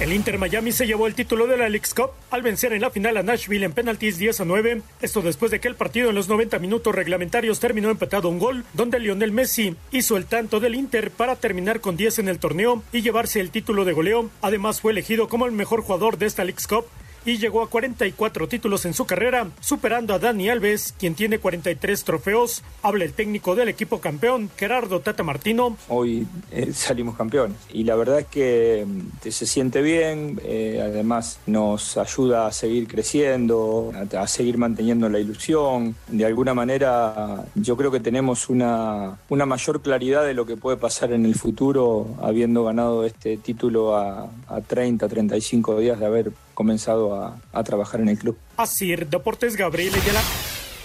El 0.00 0.14
Inter 0.14 0.38
Miami 0.38 0.72
se 0.72 0.86
llevó 0.86 1.06
el 1.06 1.14
título 1.14 1.46
de 1.46 1.58
la 1.58 1.68
League 1.68 1.86
Cup 1.94 2.12
al 2.30 2.40
vencer 2.40 2.72
en 2.72 2.80
la 2.80 2.90
final 2.90 3.18
a 3.18 3.22
Nashville 3.22 3.66
en 3.66 3.72
penaltis 3.74 4.16
10 4.16 4.40
a 4.40 4.44
9. 4.46 4.80
Esto 5.02 5.20
después 5.20 5.50
de 5.50 5.60
que 5.60 5.68
el 5.68 5.74
partido 5.74 6.08
en 6.08 6.14
los 6.14 6.26
90 6.26 6.58
minutos 6.58 6.94
reglamentarios 6.94 7.60
terminó 7.60 7.90
empatado 7.90 8.30
un 8.30 8.38
gol, 8.38 8.64
donde 8.72 8.98
Lionel 8.98 9.30
Messi 9.30 9.76
hizo 9.92 10.16
el 10.16 10.24
tanto 10.24 10.58
del 10.58 10.74
Inter 10.74 11.10
para 11.10 11.36
terminar 11.36 11.82
con 11.82 11.98
10 11.98 12.20
en 12.20 12.28
el 12.28 12.38
torneo 12.38 12.82
y 12.92 13.02
llevarse 13.02 13.40
el 13.40 13.50
título 13.50 13.84
de 13.84 13.92
goleo. 13.92 14.30
Además 14.40 14.80
fue 14.80 14.92
elegido 14.92 15.28
como 15.28 15.44
el 15.44 15.52
mejor 15.52 15.82
jugador 15.82 16.16
de 16.16 16.24
esta 16.24 16.44
League 16.44 16.62
Cup 16.66 16.86
y 17.24 17.38
llegó 17.38 17.62
a 17.62 17.68
44 17.68 18.48
títulos 18.48 18.84
en 18.84 18.94
su 18.94 19.04
carrera, 19.04 19.48
superando 19.60 20.14
a 20.14 20.18
Dani 20.18 20.48
Alves, 20.48 20.94
quien 20.98 21.14
tiene 21.14 21.38
43 21.38 22.04
trofeos. 22.04 22.62
Habla 22.82 23.04
el 23.04 23.12
técnico 23.12 23.54
del 23.54 23.68
equipo 23.68 24.00
campeón, 24.00 24.50
Gerardo 24.56 25.00
Tata 25.00 25.22
Martino. 25.22 25.76
Hoy 25.88 26.26
eh, 26.50 26.72
salimos 26.72 27.16
campeones 27.16 27.56
y 27.72 27.84
la 27.84 27.96
verdad 27.96 28.20
es 28.20 28.26
que 28.26 28.86
mm, 28.86 29.28
se 29.28 29.46
siente 29.46 29.82
bien, 29.82 30.40
eh, 30.44 30.80
además 30.82 31.40
nos 31.46 31.96
ayuda 31.96 32.46
a 32.46 32.52
seguir 32.52 32.88
creciendo, 32.88 33.92
a, 34.16 34.26
seguir 34.26 34.58
manteniendo 34.58 35.08
la 35.08 35.18
ilusión. 35.18 35.96
De 36.08 36.24
alguna 36.24 36.54
manera 36.54 37.44
yo 37.54 37.76
creo 37.76 37.90
que 37.90 38.00
tenemos 38.00 38.48
una, 38.48 39.18
una 39.28 39.46
mayor 39.46 39.82
claridad 39.82 40.24
de 40.24 40.34
lo 40.34 40.46
que 40.46 40.56
puede 40.56 40.76
pasar 40.76 41.12
en 41.12 41.26
el 41.26 41.34
futuro 41.34 42.16
habiendo 42.22 42.64
ganado 42.64 43.04
este 43.04 43.36
título 43.36 43.96
a, 43.96 44.30
a 44.48 44.60
30, 44.60 45.08
35 45.08 45.78
días 45.78 46.00
de 46.00 46.06
haber 46.06 46.32
comenzado 46.54 47.14
a, 47.52 47.64
trabajar 47.64 48.00
en 48.00 48.08
el 48.08 48.18
club. 48.18 48.36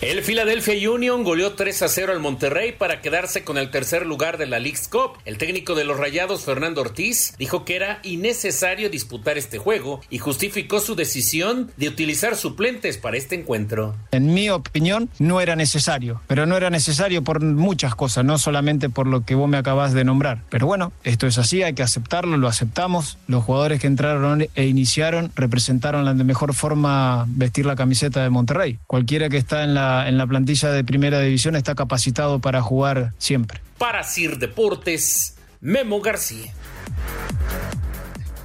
El 0.01 0.21
Philadelphia 0.23 0.91
Union 0.91 1.23
goleó 1.23 1.53
3 1.53 1.81
a 1.83 1.87
0 1.87 2.11
al 2.11 2.19
Monterrey 2.19 2.73
para 2.73 2.99
quedarse 2.99 3.45
con 3.45 3.57
el 3.57 3.71
tercer 3.71 4.05
lugar 4.05 4.37
de 4.37 4.45
la 4.45 4.59
League's 4.59 4.89
Cup. 4.89 5.17
El 5.23 5.37
técnico 5.37 5.73
de 5.73 5.85
los 5.85 5.97
Rayados, 5.97 6.43
Fernando 6.43 6.81
Ortiz, 6.81 7.33
dijo 7.39 7.63
que 7.63 7.77
era 7.77 7.99
innecesario 8.03 8.89
disputar 8.89 9.37
este 9.37 9.57
juego 9.57 10.01
y 10.09 10.17
justificó 10.17 10.81
su 10.81 10.95
decisión 10.95 11.71
de 11.77 11.87
utilizar 11.87 12.35
suplentes 12.35 12.97
para 12.97 13.15
este 13.15 13.35
encuentro. 13.35 13.95
En 14.11 14.33
mi 14.33 14.49
opinión, 14.49 15.09
no 15.17 15.39
era 15.39 15.55
necesario, 15.55 16.21
pero 16.27 16.45
no 16.45 16.57
era 16.57 16.69
necesario 16.69 17.23
por 17.23 17.41
muchas 17.41 17.95
cosas, 17.95 18.25
no 18.25 18.37
solamente 18.37 18.89
por 18.89 19.07
lo 19.07 19.23
que 19.23 19.35
vos 19.35 19.47
me 19.47 19.57
acabas 19.57 19.93
de 19.93 20.03
nombrar. 20.03 20.41
Pero 20.49 20.67
bueno, 20.67 20.91
esto 21.05 21.25
es 21.25 21.37
así, 21.37 21.63
hay 21.63 21.73
que 21.73 21.83
aceptarlo, 21.83 22.35
lo 22.35 22.49
aceptamos. 22.49 23.17
Los 23.27 23.45
jugadores 23.45 23.79
que 23.79 23.87
entraron 23.87 24.45
e 24.55 24.65
iniciaron 24.65 25.31
representaron 25.35 26.03
la 26.03 26.13
de 26.13 26.23
mejor 26.25 26.53
forma 26.53 27.25
vestir 27.29 27.65
la 27.65 27.77
camiseta 27.77 28.21
de 28.21 28.29
Monterrey. 28.29 28.77
Cualquiera 28.87 29.29
que 29.29 29.37
está 29.37 29.63
en 29.63 29.73
la 29.73 29.84
en 30.07 30.17
la 30.17 30.27
plantilla 30.27 30.71
de 30.71 30.83
primera 30.83 31.19
división 31.19 31.55
está 31.55 31.75
capacitado 31.75 32.39
para 32.39 32.61
jugar 32.61 33.13
siempre. 33.17 33.61
Para 33.77 34.03
Sir 34.03 34.37
Deportes, 34.37 35.37
Memo 35.61 36.01
García. 36.01 36.53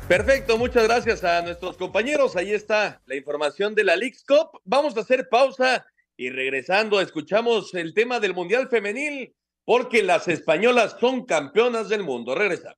Perfecto, 0.08 0.58
muchas 0.58 0.84
gracias 0.84 1.22
a 1.22 1.40
nuestros 1.42 1.76
compañeros. 1.76 2.34
Ahí 2.34 2.52
está 2.52 3.00
la 3.06 3.14
información 3.14 3.74
de 3.74 3.84
la 3.84 3.94
League's 3.94 4.24
Cup. 4.24 4.60
Vamos 4.64 4.96
a 4.96 5.00
hacer 5.00 5.28
pausa 5.28 5.86
y 6.16 6.30
regresando 6.30 7.00
escuchamos 7.00 7.74
el 7.74 7.94
tema 7.94 8.18
del 8.18 8.34
Mundial 8.34 8.68
Femenil 8.68 9.34
porque 9.64 10.02
las 10.02 10.26
españolas 10.26 10.96
son 11.00 11.24
campeonas 11.26 11.88
del 11.88 12.02
mundo. 12.02 12.34
Regresamos. 12.34 12.76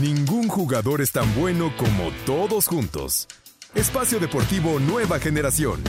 Ningún 0.00 0.48
jugador 0.48 1.00
es 1.00 1.12
tan 1.12 1.32
bueno 1.34 1.72
como 1.76 2.12
todos 2.24 2.68
juntos. 2.68 3.26
Espacio 3.74 4.20
Deportivo 4.20 4.78
Nueva 4.78 5.18
Generación. 5.18 5.82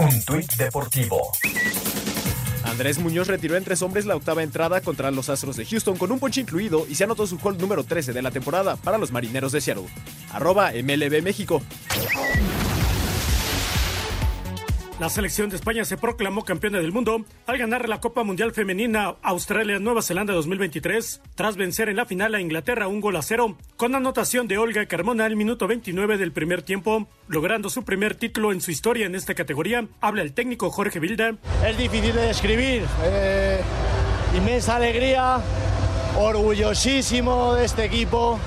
Un 0.00 0.24
tuit 0.24 0.50
deportivo. 0.56 1.30
Andrés 2.64 2.98
Muñoz 2.98 3.28
retiró 3.28 3.56
en 3.56 3.64
tres 3.64 3.82
hombres 3.82 4.06
la 4.06 4.16
octava 4.16 4.42
entrada 4.42 4.80
contra 4.80 5.10
los 5.10 5.28
Astros 5.28 5.56
de 5.56 5.66
Houston 5.66 5.98
con 5.98 6.10
un 6.10 6.18
ponche 6.18 6.40
incluido 6.40 6.86
y 6.88 6.94
se 6.94 7.04
anotó 7.04 7.26
su 7.26 7.36
gol 7.36 7.58
número 7.58 7.84
13 7.84 8.14
de 8.14 8.22
la 8.22 8.30
temporada 8.30 8.76
para 8.76 8.96
los 8.96 9.12
Marineros 9.12 9.52
de 9.52 9.60
Seattle. 9.60 9.88
Arroba 10.32 10.70
MLB 10.72 11.22
México. 11.22 11.60
La 15.00 15.08
selección 15.08 15.48
de 15.48 15.56
España 15.56 15.86
se 15.86 15.96
proclamó 15.96 16.44
campeona 16.44 16.76
del 16.76 16.92
mundo 16.92 17.24
al 17.46 17.56
ganar 17.56 17.88
la 17.88 18.00
Copa 18.02 18.22
Mundial 18.22 18.52
Femenina 18.52 19.14
Australia-Nueva 19.22 20.02
Zelanda 20.02 20.34
2023 20.34 21.22
tras 21.34 21.56
vencer 21.56 21.88
en 21.88 21.96
la 21.96 22.04
final 22.04 22.34
a 22.34 22.40
Inglaterra 22.42 22.86
un 22.86 23.00
gol 23.00 23.16
a 23.16 23.22
cero 23.22 23.56
con 23.78 23.94
anotación 23.94 24.46
de 24.46 24.58
Olga 24.58 24.84
Carmona 24.84 25.24
al 25.24 25.36
minuto 25.36 25.66
29 25.66 26.18
del 26.18 26.32
primer 26.32 26.60
tiempo, 26.60 27.08
logrando 27.28 27.70
su 27.70 27.82
primer 27.82 28.14
título 28.14 28.52
en 28.52 28.60
su 28.60 28.72
historia 28.72 29.06
en 29.06 29.14
esta 29.14 29.34
categoría. 29.34 29.88
Habla 30.02 30.20
el 30.20 30.34
técnico 30.34 30.68
Jorge 30.68 31.00
Vilda. 31.00 31.34
Es 31.66 31.78
difícil 31.78 32.14
de 32.14 32.26
describir. 32.26 32.82
Eh, 33.02 33.62
inmensa 34.36 34.76
alegría, 34.76 35.38
orgullosísimo 36.18 37.54
de 37.54 37.64
este 37.64 37.86
equipo, 37.86 38.38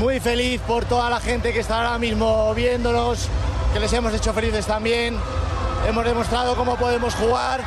muy 0.00 0.18
feliz 0.18 0.60
por 0.62 0.86
toda 0.86 1.08
la 1.08 1.20
gente 1.20 1.52
que 1.52 1.60
está 1.60 1.76
ahora 1.76 2.00
mismo 2.00 2.52
viéndonos 2.52 3.30
que 3.76 3.80
les 3.80 3.92
hemos 3.92 4.14
hecho 4.14 4.32
felices 4.32 4.66
también. 4.66 5.18
Hemos 5.86 6.02
demostrado 6.02 6.56
cómo 6.56 6.78
podemos 6.78 7.14
jugar, 7.14 7.60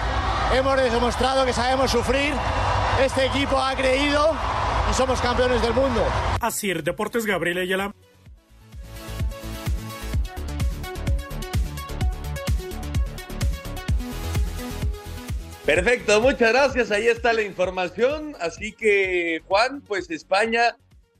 hemos 0.55 0.76
demostrado 0.91 1.45
que 1.45 1.53
sabemos 1.53 1.91
sufrir. 1.91 2.34
Este 2.99 3.28
equipo 3.28 3.60
ha 3.60 3.76
creído 3.76 4.32
y 4.89 4.93
somos 4.95 5.22
campeones 5.22 5.62
del 5.62 5.72
mundo. 5.74 6.03
Así, 6.41 6.74
Deportes 6.74 7.28
Gabriel 7.28 7.60
Ayala. 7.60 7.93
Perfecto, 15.64 16.22
muchas 16.22 16.51
gracias. 16.51 16.89
Ahí 16.89 17.05
está 17.05 17.34
la 17.34 17.43
información. 17.43 18.36
Así 18.39 18.72
que, 18.72 19.43
Juan, 19.47 19.82
pues 19.82 20.10
España 20.10 20.76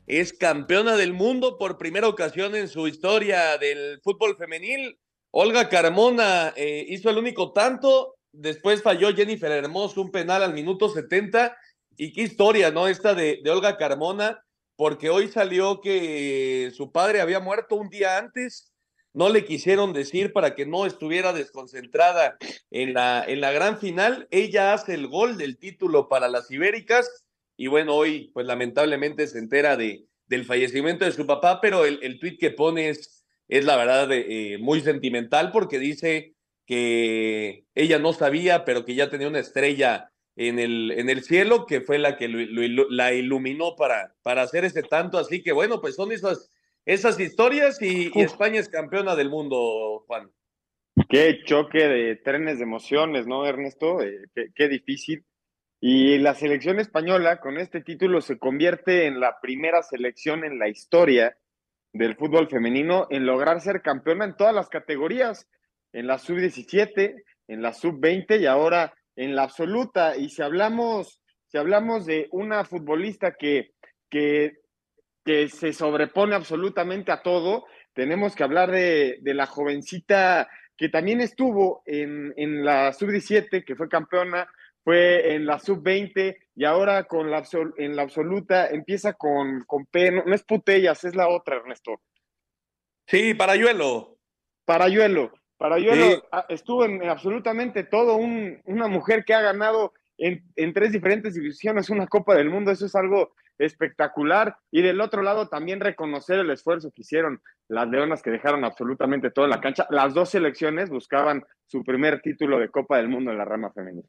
es 0.10 0.34
campeona 0.34 0.97
del 0.97 1.14
mundo 1.14 1.60
por 1.60 1.78
primera 1.78 2.07
ocasión 2.07 2.55
en 2.55 2.68
su 2.68 2.88
historia 2.88 3.60
del 3.60 4.01
fútbol 4.01 4.36
femenil. 4.36 4.99
Olga 5.30 5.70
Carmona 5.70 6.51
eh, 6.55 6.84
hizo 6.89 7.12
el 7.12 7.20
único 7.20 7.53
tanto, 7.53 8.16
después 8.32 8.82
falló 8.82 9.16
Jennifer 9.16 9.51
Hermoso 9.51 10.01
un 10.01 10.10
penal 10.10 10.41
al 10.41 10.55
minuto 10.55 10.89
70. 10.89 11.55
Y 11.95 12.12
qué 12.12 12.22
historia, 12.24 12.72
¿no? 12.72 12.88
Esta 12.88 13.14
de, 13.14 13.39
de 13.43 13.51
Olga 13.51 13.78
Carmona, 13.78 14.43
porque 14.76 15.12
hoy 15.12 15.28
salió 15.28 15.80
que 15.80 16.72
su 16.76 16.91
padre 16.91 17.22
había 17.22 17.39
muerto 17.39 17.76
un 17.76 17.89
día 17.89 18.18
antes. 18.18 18.74
No 19.14 19.30
le 19.30 19.45
quisieron 19.45 19.93
decir 19.93 20.34
para 20.34 20.55
que 20.55 20.66
no 20.66 20.88
estuviera 20.88 21.34
desconcentrada 21.34 22.36
en 22.72 22.95
la, 22.95 23.24
en 23.28 23.41
la 23.41 23.51
gran 23.51 23.78
final. 23.78 24.28
Ella 24.32 24.74
hace 24.74 24.95
el 24.95 25.07
gol 25.07 25.38
del 25.38 25.60
título 25.60 26.10
para 26.10 26.30
las 26.30 26.49
Ibéricas 26.49 27.28
y 27.60 27.68
bueno, 27.68 27.93
hoy 27.93 28.32
pues 28.34 28.47
lamentablemente 28.47 29.28
se 29.28 29.38
entera 29.38 29.76
de, 29.76 30.05
del 30.28 30.45
fallecimiento 30.45 31.03
de 31.03 31.12
su 31.12 31.28
papá, 31.28 31.60
pero 31.60 31.86
el, 31.86 31.99
el 32.01 32.18
tuit 32.18 32.39
que 32.39 32.51
pone 32.51 32.88
es, 32.88 33.26
es 33.49 33.66
la 33.66 33.76
verdad 33.76 34.07
eh, 34.14 34.57
muy 34.62 34.80
sentimental 34.80 35.51
porque 35.51 35.78
dice 35.78 36.36
que 36.66 37.66
ella 37.76 37.99
no 37.99 38.14
sabía, 38.14 38.64
pero 38.64 38.86
que 38.86 38.95
ya 38.95 39.10
tenía 39.10 39.28
una 39.28 39.39
estrella 39.39 40.10
en 40.38 40.57
el, 40.57 40.91
en 40.91 41.10
el 41.10 41.22
cielo, 41.22 41.66
que 41.66 41.82
fue 41.82 41.97
la 41.97 42.16
que 42.16 42.30
lo, 42.30 42.89
la 42.89 43.14
iluminó 43.14 43.76
para, 43.76 44.16
para 44.22 44.43
hacer 44.43 44.64
ese 44.64 44.82
tanto. 44.82 45.18
Así 45.18 45.43
que 45.43 45.51
bueno, 45.51 45.82
pues 45.82 45.95
son 45.95 46.14
esas, 46.14 46.53
esas 46.86 47.20
historias 47.20 47.82
y, 47.82 48.10
y 48.16 48.22
España 48.22 48.62
es 48.62 48.70
campeona 48.70 49.18
del 49.18 49.30
mundo, 49.30 50.05
Juan. 50.07 50.32
Qué 51.10 51.41
choque 51.43 51.89
de 51.89 52.16
trenes 52.16 52.60
de 52.60 52.64
emociones, 52.64 53.28
¿no, 53.28 53.45
Ernesto? 53.45 54.01
Eh, 54.01 54.30
qué, 54.34 54.45
qué 54.55 54.70
difícil. 54.70 55.26
Y 55.82 56.18
la 56.18 56.34
selección 56.34 56.80
española 56.80 57.40
con 57.40 57.58
este 57.58 57.82
título 57.82 58.20
se 58.20 58.38
convierte 58.38 59.06
en 59.06 59.22
la 59.22 59.40
primera 59.42 59.82
selección 59.82 60.44
en 60.44 60.60
la 60.60 60.68
historia 60.68 61.38
del 61.94 62.16
fútbol 62.16 62.50
femenino 62.50 63.08
en 63.10 63.26
lograr 63.26 63.62
ser 63.62 63.82
campeona 63.82 64.26
en 64.26 64.36
todas 64.36 64.54
las 64.54 64.68
categorías, 64.68 65.48
en 65.94 66.06
la 66.06 66.18
sub-17, 66.18 67.24
en 67.48 67.62
la 67.62 67.74
sub-20 67.74 68.42
y 68.42 68.46
ahora 68.46 68.94
en 69.16 69.36
la 69.36 69.44
absoluta. 69.44 70.18
Y 70.18 70.30
si 70.30 70.42
hablamos, 70.42 71.22
si 71.48 71.58
hablamos 71.58 72.06
de 72.06 72.28
una 72.32 72.66
futbolista 72.66 73.36
que, 73.36 73.72
que, 74.10 74.58
se 75.48 75.74
sobrepone 75.74 76.36
absolutamente 76.36 77.12
a 77.12 77.22
todo, 77.22 77.66
tenemos 77.94 78.36
que 78.36 78.44
hablar 78.44 78.72
de, 78.72 79.20
de 79.22 79.34
la 79.36 79.46
jovencita 79.46 80.50
que 80.76 80.90
también 80.90 81.22
estuvo 81.22 81.84
en, 81.86 82.34
en 82.36 82.66
la 82.66 82.92
sub-17, 82.94 83.64
que 83.64 83.76
fue 83.76 83.88
campeona, 83.88 84.50
fue 84.90 85.36
en 85.36 85.46
la 85.46 85.60
sub-20 85.60 86.36
y 86.56 86.66
ahora 86.66 87.04
con 87.04 87.30
la 87.30 87.44
en 87.78 87.96
la 87.96 88.02
absoluta 88.02 88.70
empieza 88.70 89.14
con, 89.14 89.64
con 89.68 89.86
P, 89.86 90.10
no, 90.10 90.24
no, 90.26 90.34
es 90.34 90.42
Putellas, 90.42 91.04
es 91.04 91.16
la 91.16 91.28
otra, 91.28 91.58
Ernesto. 91.58 92.02
Sí, 93.06 93.36
Parayuelo. 93.36 94.18
Parayuelo. 94.66 95.32
Parayuelo 95.60 96.10
sí. 96.10 96.22
estuvo 96.50 96.86
en 96.86 97.08
absolutamente 97.08 97.84
todo, 97.84 98.16
un, 98.16 98.60
una 98.66 98.88
mujer 98.88 99.26
que 99.26 99.36
ha 99.36 99.42
ganado 99.42 99.94
en, 100.18 100.44
en, 100.56 100.74
tres 100.74 100.92
diferentes 100.92 101.36
divisiones 101.36 101.92
una 101.92 102.08
Copa 102.08 102.34
del 102.34 102.50
Mundo, 102.50 102.72
eso 102.72 102.88
es 102.88 102.96
algo 102.96 103.36
espectacular. 103.60 104.58
Y 104.72 104.82
del 104.82 105.02
otro 105.02 105.22
lado 105.22 105.50
también 105.50 105.82
reconocer 105.82 106.40
el 106.40 106.50
esfuerzo 106.50 106.90
que 106.90 107.04
hicieron 107.04 107.44
las 107.68 107.88
Leonas 107.90 108.24
que 108.24 108.32
dejaron 108.32 108.66
absolutamente 108.66 109.30
todo 109.30 109.46
en 109.46 109.52
la 109.52 109.62
cancha. 109.62 109.86
Las 109.92 110.16
dos 110.16 110.32
selecciones 110.32 110.90
buscaban 110.90 111.46
su 111.68 111.84
primer 111.84 112.22
título 112.22 112.58
de 112.58 112.70
Copa 112.70 112.98
del 112.98 113.10
Mundo 113.10 113.30
en 113.30 113.38
la 113.38 113.46
rama 113.46 113.72
femenina. 113.72 114.08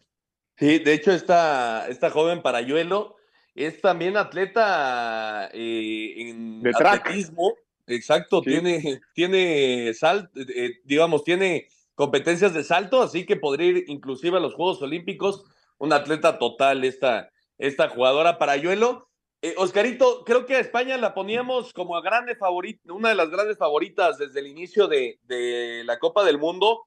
Sí, 0.61 0.79
de 0.79 0.93
hecho, 0.93 1.11
esta, 1.11 1.89
esta 1.89 2.11
joven 2.11 2.43
Parayuelo 2.43 3.17
es 3.55 3.81
también 3.81 4.19
atleta 4.19 5.49
eh, 5.55 6.15
en 6.19 6.63
de 6.63 6.71
atletismo. 6.71 7.55
Exacto, 7.87 8.43
sí. 8.45 8.51
tiene, 8.51 9.01
tiene 9.15 9.95
sal, 9.95 10.31
eh, 10.37 10.73
digamos, 10.85 11.25
tiene 11.25 11.67
competencias 11.95 12.53
de 12.53 12.63
salto, 12.63 13.01
así 13.01 13.25
que 13.25 13.37
podría 13.37 13.69
ir 13.69 13.85
inclusive 13.89 14.37
a 14.37 14.41
los 14.41 14.53
Juegos 14.53 14.83
Olímpicos. 14.83 15.45
Un 15.79 15.95
atleta 15.95 16.39
total 16.39 16.85
esta, 16.85 17.31
esta 17.57 17.89
jugadora 17.89 18.37
Parayuelo. 18.37 19.09
Eh, 19.41 19.55
Oscarito, 19.57 20.25
creo 20.27 20.45
que 20.45 20.57
a 20.57 20.61
España 20.61 20.99
la 20.99 21.15
poníamos 21.15 21.73
como 21.73 21.97
a 21.97 22.03
grande 22.03 22.37
favorita, 22.37 22.93
una 22.93 23.09
de 23.09 23.15
las 23.15 23.31
grandes 23.31 23.57
favoritas 23.57 24.19
desde 24.19 24.41
el 24.41 24.47
inicio 24.47 24.89
de, 24.89 25.21
de 25.23 25.85
la 25.87 25.99
Copa 25.99 26.23
del 26.23 26.37
Mundo 26.37 26.83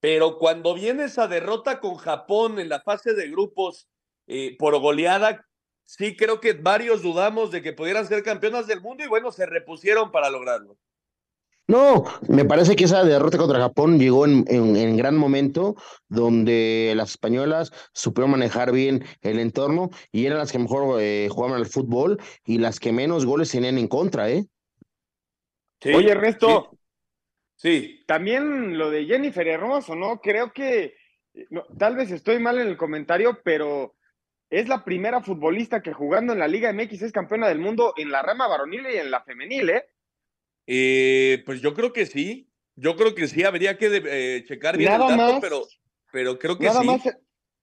pero 0.00 0.38
cuando 0.38 0.74
viene 0.74 1.04
esa 1.04 1.26
derrota 1.26 1.80
con 1.80 1.96
Japón 1.96 2.58
en 2.58 2.68
la 2.68 2.80
fase 2.80 3.14
de 3.14 3.28
grupos 3.28 3.88
eh, 4.26 4.56
por 4.58 4.78
goleada, 4.78 5.46
sí 5.84 6.16
creo 6.16 6.40
que 6.40 6.52
varios 6.52 7.02
dudamos 7.02 7.50
de 7.50 7.62
que 7.62 7.72
pudieran 7.72 8.06
ser 8.06 8.22
campeonas 8.22 8.66
del 8.66 8.80
mundo 8.80 9.04
y 9.04 9.08
bueno, 9.08 9.32
se 9.32 9.46
repusieron 9.46 10.10
para 10.10 10.30
lograrlo. 10.30 10.76
No, 11.68 12.04
me 12.28 12.44
parece 12.44 12.76
que 12.76 12.84
esa 12.84 13.02
derrota 13.02 13.38
contra 13.38 13.58
Japón 13.58 13.98
llegó 13.98 14.24
en, 14.24 14.44
en, 14.46 14.76
en, 14.76 14.96
gran 14.96 15.16
momento, 15.16 15.74
donde 16.08 16.92
las 16.94 17.10
españolas 17.10 17.72
supieron 17.92 18.30
manejar 18.30 18.70
bien 18.70 19.04
el 19.20 19.40
entorno 19.40 19.90
y 20.12 20.26
eran 20.26 20.38
las 20.38 20.52
que 20.52 20.60
mejor 20.60 21.00
eh, 21.00 21.28
jugaban 21.28 21.56
al 21.56 21.66
fútbol 21.66 22.18
y 22.44 22.58
las 22.58 22.78
que 22.78 22.92
menos 22.92 23.26
goles 23.26 23.50
tenían 23.50 23.78
en 23.78 23.88
contra, 23.88 24.30
¿eh? 24.30 24.46
Sí, 25.80 25.92
Oye, 25.92 26.12
Ernesto, 26.12 26.75
sí. 27.66 28.04
También 28.06 28.78
lo 28.78 28.90
de 28.90 29.06
Jennifer 29.06 29.46
Hermoso, 29.46 29.94
¿no? 29.94 30.20
Creo 30.20 30.52
que, 30.52 30.96
tal 31.78 31.96
vez 31.96 32.10
estoy 32.10 32.38
mal 32.38 32.58
en 32.58 32.68
el 32.68 32.76
comentario, 32.76 33.40
pero 33.44 33.94
es 34.50 34.68
la 34.68 34.84
primera 34.84 35.20
futbolista 35.20 35.82
que 35.82 35.92
jugando 35.92 36.32
en 36.32 36.38
la 36.38 36.48
Liga 36.48 36.72
MX 36.72 37.02
es 37.02 37.12
campeona 37.12 37.48
del 37.48 37.58
mundo 37.58 37.94
en 37.96 38.10
la 38.10 38.22
rama 38.22 38.46
varonil 38.46 38.86
y 38.92 38.96
en 38.96 39.10
la 39.10 39.22
femenil, 39.22 39.70
¿eh? 39.70 39.84
eh 40.66 41.42
pues 41.44 41.60
yo 41.60 41.74
creo 41.74 41.92
que 41.92 42.06
sí. 42.06 42.50
Yo 42.78 42.94
creo 42.94 43.14
que 43.14 43.26
sí, 43.26 43.42
habría 43.42 43.78
que 43.78 44.02
eh, 44.04 44.44
checar 44.46 44.76
bien 44.76 44.92
el 44.92 44.98
dato, 44.98 45.38
pero, 45.40 45.62
pero 46.12 46.38
creo 46.38 46.58
que 46.58 46.66
nada 46.66 46.82
sí. 46.82 46.86
Más, 46.86 47.02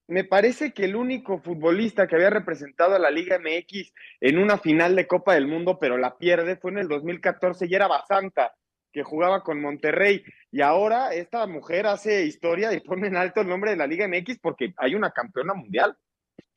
me 0.08 0.24
parece 0.24 0.74
que 0.74 0.86
el 0.86 0.96
único 0.96 1.40
futbolista 1.40 2.08
que 2.08 2.16
había 2.16 2.30
representado 2.30 2.96
a 2.96 3.00
la 3.00 3.12
Liga 3.12 3.40
MX 3.40 3.94
en 4.22 4.38
una 4.38 4.58
final 4.58 4.96
de 4.96 5.08
Copa 5.08 5.36
del 5.36 5.48
Mundo, 5.48 5.78
pero 5.80 5.98
la 5.98 6.18
pierde, 6.18 6.58
fue 6.58 6.72
en 6.72 6.80
el 6.80 6.88
2014 6.88 7.68
y 7.68 7.76
era 7.76 7.88
Basanta, 7.88 8.56
que 8.94 9.04
jugaba 9.04 9.44
con 9.44 9.60
Monterrey. 9.60 10.24
Y 10.52 10.62
ahora 10.62 11.14
esta 11.14 11.46
mujer 11.48 11.88
hace 11.88 12.26
historia 12.26 12.72
y 12.72 12.80
pone 12.80 13.08
en 13.08 13.18
alto 13.18 13.42
el 13.42 13.50
nombre 13.50 13.72
de 13.72 13.78
la 13.78 13.88
Liga 13.88 14.08
MX 14.08 14.40
porque 14.40 14.74
hay 14.78 14.96
una 14.96 15.12
campeona 15.12 15.54
mundial. 15.54 15.98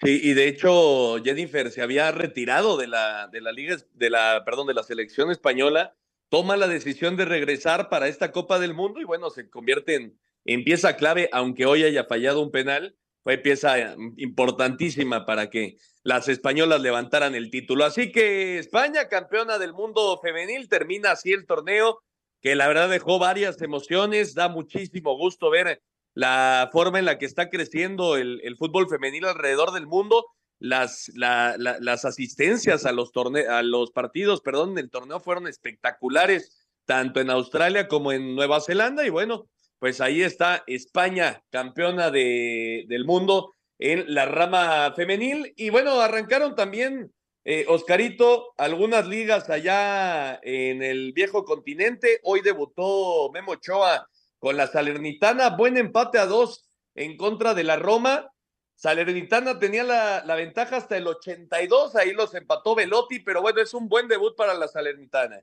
Sí, 0.00 0.20
y 0.22 0.34
de 0.34 0.46
hecho 0.46 1.16
Jennifer 1.24 1.70
se 1.70 1.82
había 1.82 2.12
retirado 2.12 2.76
de 2.76 2.86
la, 2.86 3.28
de 3.28 3.40
la 3.40 3.50
liga, 3.50 3.76
de 3.94 4.10
la, 4.10 4.42
perdón, 4.44 4.66
de 4.66 4.74
la 4.74 4.82
selección 4.82 5.30
española, 5.30 5.96
toma 6.28 6.56
la 6.58 6.68
decisión 6.68 7.16
de 7.16 7.24
regresar 7.24 7.88
para 7.88 8.06
esta 8.06 8.30
Copa 8.30 8.58
del 8.58 8.74
Mundo 8.74 9.00
y 9.00 9.04
bueno, 9.04 9.30
se 9.30 9.48
convierte 9.48 9.94
en, 9.94 10.18
en 10.44 10.64
pieza 10.64 10.96
clave, 10.96 11.30
aunque 11.32 11.64
hoy 11.64 11.84
haya 11.84 12.04
fallado 12.04 12.42
un 12.42 12.50
penal, 12.50 12.94
fue 13.22 13.38
pieza 13.38 13.96
importantísima 14.18 15.26
para 15.26 15.50
que 15.50 15.78
las 16.04 16.28
españolas 16.28 16.80
levantaran 16.80 17.34
el 17.34 17.50
título. 17.50 17.84
Así 17.84 18.12
que 18.12 18.58
España, 18.58 19.08
campeona 19.08 19.58
del 19.58 19.72
mundo 19.72 20.20
femenil, 20.22 20.68
termina 20.68 21.10
así 21.10 21.32
el 21.32 21.46
torneo, 21.46 22.02
que 22.46 22.54
la 22.54 22.68
verdad 22.68 22.88
dejó 22.88 23.18
varias 23.18 23.60
emociones, 23.60 24.32
da 24.32 24.48
muchísimo 24.48 25.16
gusto 25.16 25.50
ver 25.50 25.82
la 26.14 26.70
forma 26.72 27.00
en 27.00 27.04
la 27.04 27.18
que 27.18 27.26
está 27.26 27.50
creciendo 27.50 28.16
el, 28.16 28.40
el 28.44 28.56
fútbol 28.56 28.88
femenil 28.88 29.24
alrededor 29.24 29.72
del 29.72 29.88
mundo, 29.88 30.24
las, 30.60 31.10
la, 31.16 31.56
las 31.58 32.04
asistencias 32.04 32.86
a 32.86 32.92
los, 32.92 33.10
torne 33.10 33.48
a 33.48 33.64
los 33.64 33.90
partidos 33.90 34.42
perdón, 34.42 34.76
del 34.76 34.90
torneo 34.90 35.18
fueron 35.18 35.48
espectaculares, 35.48 36.64
tanto 36.84 37.18
en 37.18 37.30
Australia 37.30 37.88
como 37.88 38.12
en 38.12 38.36
Nueva 38.36 38.60
Zelanda, 38.60 39.04
y 39.04 39.10
bueno, 39.10 39.48
pues 39.80 40.00
ahí 40.00 40.22
está 40.22 40.62
España, 40.68 41.42
campeona 41.50 42.12
de, 42.12 42.84
del 42.86 43.04
mundo 43.04 43.50
en 43.80 44.04
la 44.14 44.24
rama 44.24 44.92
femenil, 44.94 45.52
y 45.56 45.70
bueno, 45.70 46.00
arrancaron 46.00 46.54
también 46.54 47.12
eh, 47.48 47.64
Oscarito, 47.68 48.54
algunas 48.56 49.06
ligas 49.06 49.48
allá 49.50 50.40
en 50.42 50.82
el 50.82 51.12
viejo 51.12 51.44
continente. 51.44 52.18
Hoy 52.24 52.40
debutó 52.40 53.30
Memo 53.32 53.52
Ochoa 53.52 54.08
con 54.40 54.56
la 54.56 54.66
Salernitana. 54.66 55.50
Buen 55.50 55.76
empate 55.76 56.18
a 56.18 56.26
dos 56.26 56.68
en 56.96 57.16
contra 57.16 57.54
de 57.54 57.62
la 57.62 57.76
Roma. 57.76 58.32
Salernitana 58.74 59.60
tenía 59.60 59.84
la, 59.84 60.24
la, 60.26 60.34
ventaja 60.34 60.76
hasta 60.76 60.96
el 60.96 61.06
82, 61.06 61.94
ahí 61.94 62.12
los 62.14 62.34
empató 62.34 62.74
Velotti, 62.74 63.20
pero 63.20 63.42
bueno, 63.42 63.62
es 63.62 63.72
un 63.74 63.88
buen 63.88 64.08
debut 64.08 64.34
para 64.34 64.52
la 64.52 64.66
Salernitana. 64.66 65.40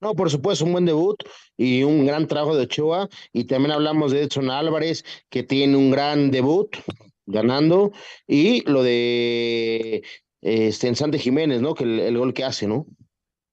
No, 0.00 0.14
por 0.14 0.30
supuesto, 0.30 0.64
un 0.64 0.72
buen 0.72 0.86
debut 0.86 1.22
y 1.58 1.82
un 1.82 2.06
gran 2.06 2.26
trabajo 2.26 2.56
de 2.56 2.62
Ochoa. 2.62 3.06
Y 3.34 3.44
también 3.44 3.72
hablamos 3.72 4.12
de 4.12 4.22
Edson 4.22 4.50
Álvarez, 4.50 5.04
que 5.28 5.42
tiene 5.42 5.76
un 5.76 5.90
gran 5.90 6.30
debut 6.30 6.74
ganando. 7.26 7.92
Y 8.26 8.62
lo 8.68 8.82
de 8.82 10.02
este, 10.42 10.88
en 10.88 10.96
Santi 10.96 11.18
Jiménez, 11.18 11.62
¿no? 11.62 11.74
Que 11.74 11.84
el, 11.84 12.00
el, 12.00 12.18
gol 12.18 12.34
que 12.34 12.44
hace, 12.44 12.66
¿no? 12.66 12.86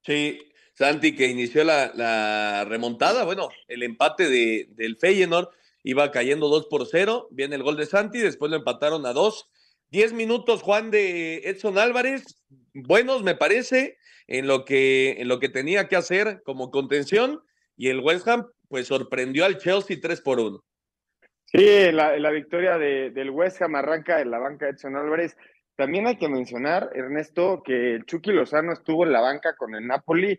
Sí, 0.04 0.40
Santi 0.74 1.16
que 1.16 1.28
inició 1.28 1.64
la, 1.64 1.92
la 1.94 2.66
remontada, 2.66 3.24
bueno, 3.24 3.50
el 3.68 3.84
empate 3.84 4.30
de, 4.30 4.68
del 4.72 4.98
Feyenoord 4.98 5.50
iba 5.84 6.12
cayendo 6.12 6.50
2 6.50 6.68
por 6.68 6.86
0, 6.86 7.28
viene 7.32 7.56
el 7.56 7.64
gol 7.64 7.78
de 7.78 7.86
Santi, 7.86 8.20
después 8.20 8.50
lo 8.50 8.58
empataron 8.58 9.06
a 9.06 9.14
2. 9.14 9.50
10 9.92 10.14
minutos, 10.14 10.62
Juan 10.62 10.92
de 10.92 11.38
Edson 11.46 11.78
Álvarez, 11.78 12.44
buenos 12.74 13.24
me 13.24 13.36
parece, 13.36 13.98
en 14.28 14.46
lo 14.46 14.66
que, 14.66 15.16
en 15.20 15.28
lo 15.28 15.40
que 15.40 15.50
tenía 15.50 15.88
que 15.88 15.96
hacer 15.96 16.42
como 16.44 16.70
contención, 16.70 17.42
y 17.76 17.90
el 17.90 18.00
West 18.00 18.28
Ham 18.28 18.48
pues 18.68 18.88
sorprendió 18.88 19.46
al 19.46 19.58
Chelsea 19.58 19.98
3 20.00 20.22
por 20.22 20.40
1. 20.40 20.64
Sí, 21.46 21.92
la, 21.92 22.18
la 22.18 22.30
victoria 22.30 22.78
de, 22.78 23.10
del 23.10 23.32
West 23.32 23.62
Ham 23.62 23.76
arranca 23.76 24.22
en 24.22 24.30
la 24.30 24.38
banca 24.38 24.66
de 24.66 24.72
Edson 24.74 24.96
Álvarez. 24.96 25.36
También 25.80 26.08
hay 26.08 26.18
que 26.18 26.28
mencionar, 26.28 26.90
Ernesto, 26.94 27.64
que 27.64 27.96
el 27.96 28.06
Chucky 28.06 28.34
Lozano 28.34 28.74
estuvo 28.74 29.06
en 29.06 29.14
la 29.14 29.22
banca 29.22 29.56
con 29.56 29.74
el 29.76 29.88
Napoli. 29.88 30.38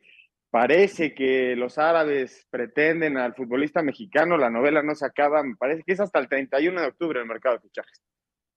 Parece 0.51 1.15
que 1.15 1.57
los 1.57 1.79
árabes 1.79 2.47
pretenden 2.51 3.17
al 3.17 3.35
futbolista 3.35 3.81
mexicano, 3.81 4.37
la 4.37 4.51
novela 4.51 4.83
no 4.83 4.95
se 4.95 5.07
acaba, 5.07 5.43
me 5.43 5.57
parece 5.57 5.83
que 5.83 5.93
es 5.93 6.01
hasta 6.01 6.19
el 6.19 6.29
31 6.29 6.83
de 6.83 6.89
octubre 6.89 7.21
el 7.21 7.25
mercado 7.27 7.55
de 7.55 7.63
fichajes. 7.63 8.03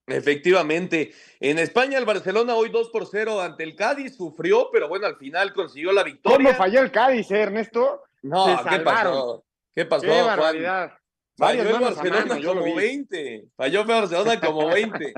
Efectivamente, 0.07 1.13
en 1.39 1.57
España 1.57 1.97
el 1.97 2.03
Barcelona 2.03 2.53
hoy 2.55 2.67
2 2.67 2.89
por 2.89 3.07
0 3.07 3.39
ante 3.39 3.63
el 3.63 3.77
Cádiz, 3.77 4.17
sufrió, 4.17 4.67
pero 4.69 4.89
bueno, 4.89 5.07
al 5.07 5.15
final 5.15 5.53
consiguió 5.53 5.93
la 5.93 6.03
victoria. 6.03 6.37
¿Cómo 6.47 6.57
falló 6.57 6.81
el 6.81 6.91
Cádiz, 6.91 7.31
eh, 7.31 7.43
Ernesto? 7.43 8.03
No, 8.23 8.43
Se 8.45 8.61
¿qué 8.61 8.75
salvaron. 8.75 9.13
pasó? 9.13 9.45
¿Qué 9.73 9.85
pasó, 9.85 10.03
Qué 10.03 10.21
Juan? 10.21 10.91
Falló 11.35 11.63
el 11.63 11.81
Barcelona 11.81 12.25
mano, 12.25 12.39
lo 12.41 12.53
como 12.53 12.65
vi. 12.65 12.73
20. 12.73 13.45
Falló 13.55 13.85
Barcelona 13.85 14.39
como 14.39 14.67
20. 14.67 15.13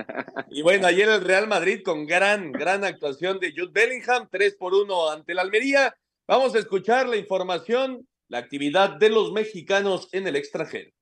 y 0.49 0.61
bueno, 0.61 0.87
ayer 0.87 1.09
el 1.09 1.21
Real 1.21 1.47
Madrid 1.47 1.81
con 1.83 2.05
gran, 2.05 2.51
gran 2.51 2.85
actuación 2.85 3.39
de 3.39 3.51
Jude 3.51 3.71
Bellingham, 3.73 4.29
3 4.31 4.55
por 4.55 4.73
1 4.73 5.11
ante 5.11 5.33
el 5.33 5.39
Almería. 5.39 5.95
Vamos 6.27 6.55
a 6.55 6.59
escuchar 6.59 7.07
la 7.07 7.17
información, 7.17 8.07
la 8.29 8.37
actividad 8.37 8.91
de 8.97 9.09
los 9.09 9.33
mexicanos 9.33 10.07
en 10.13 10.27
el 10.27 10.37
extranjero. 10.37 10.94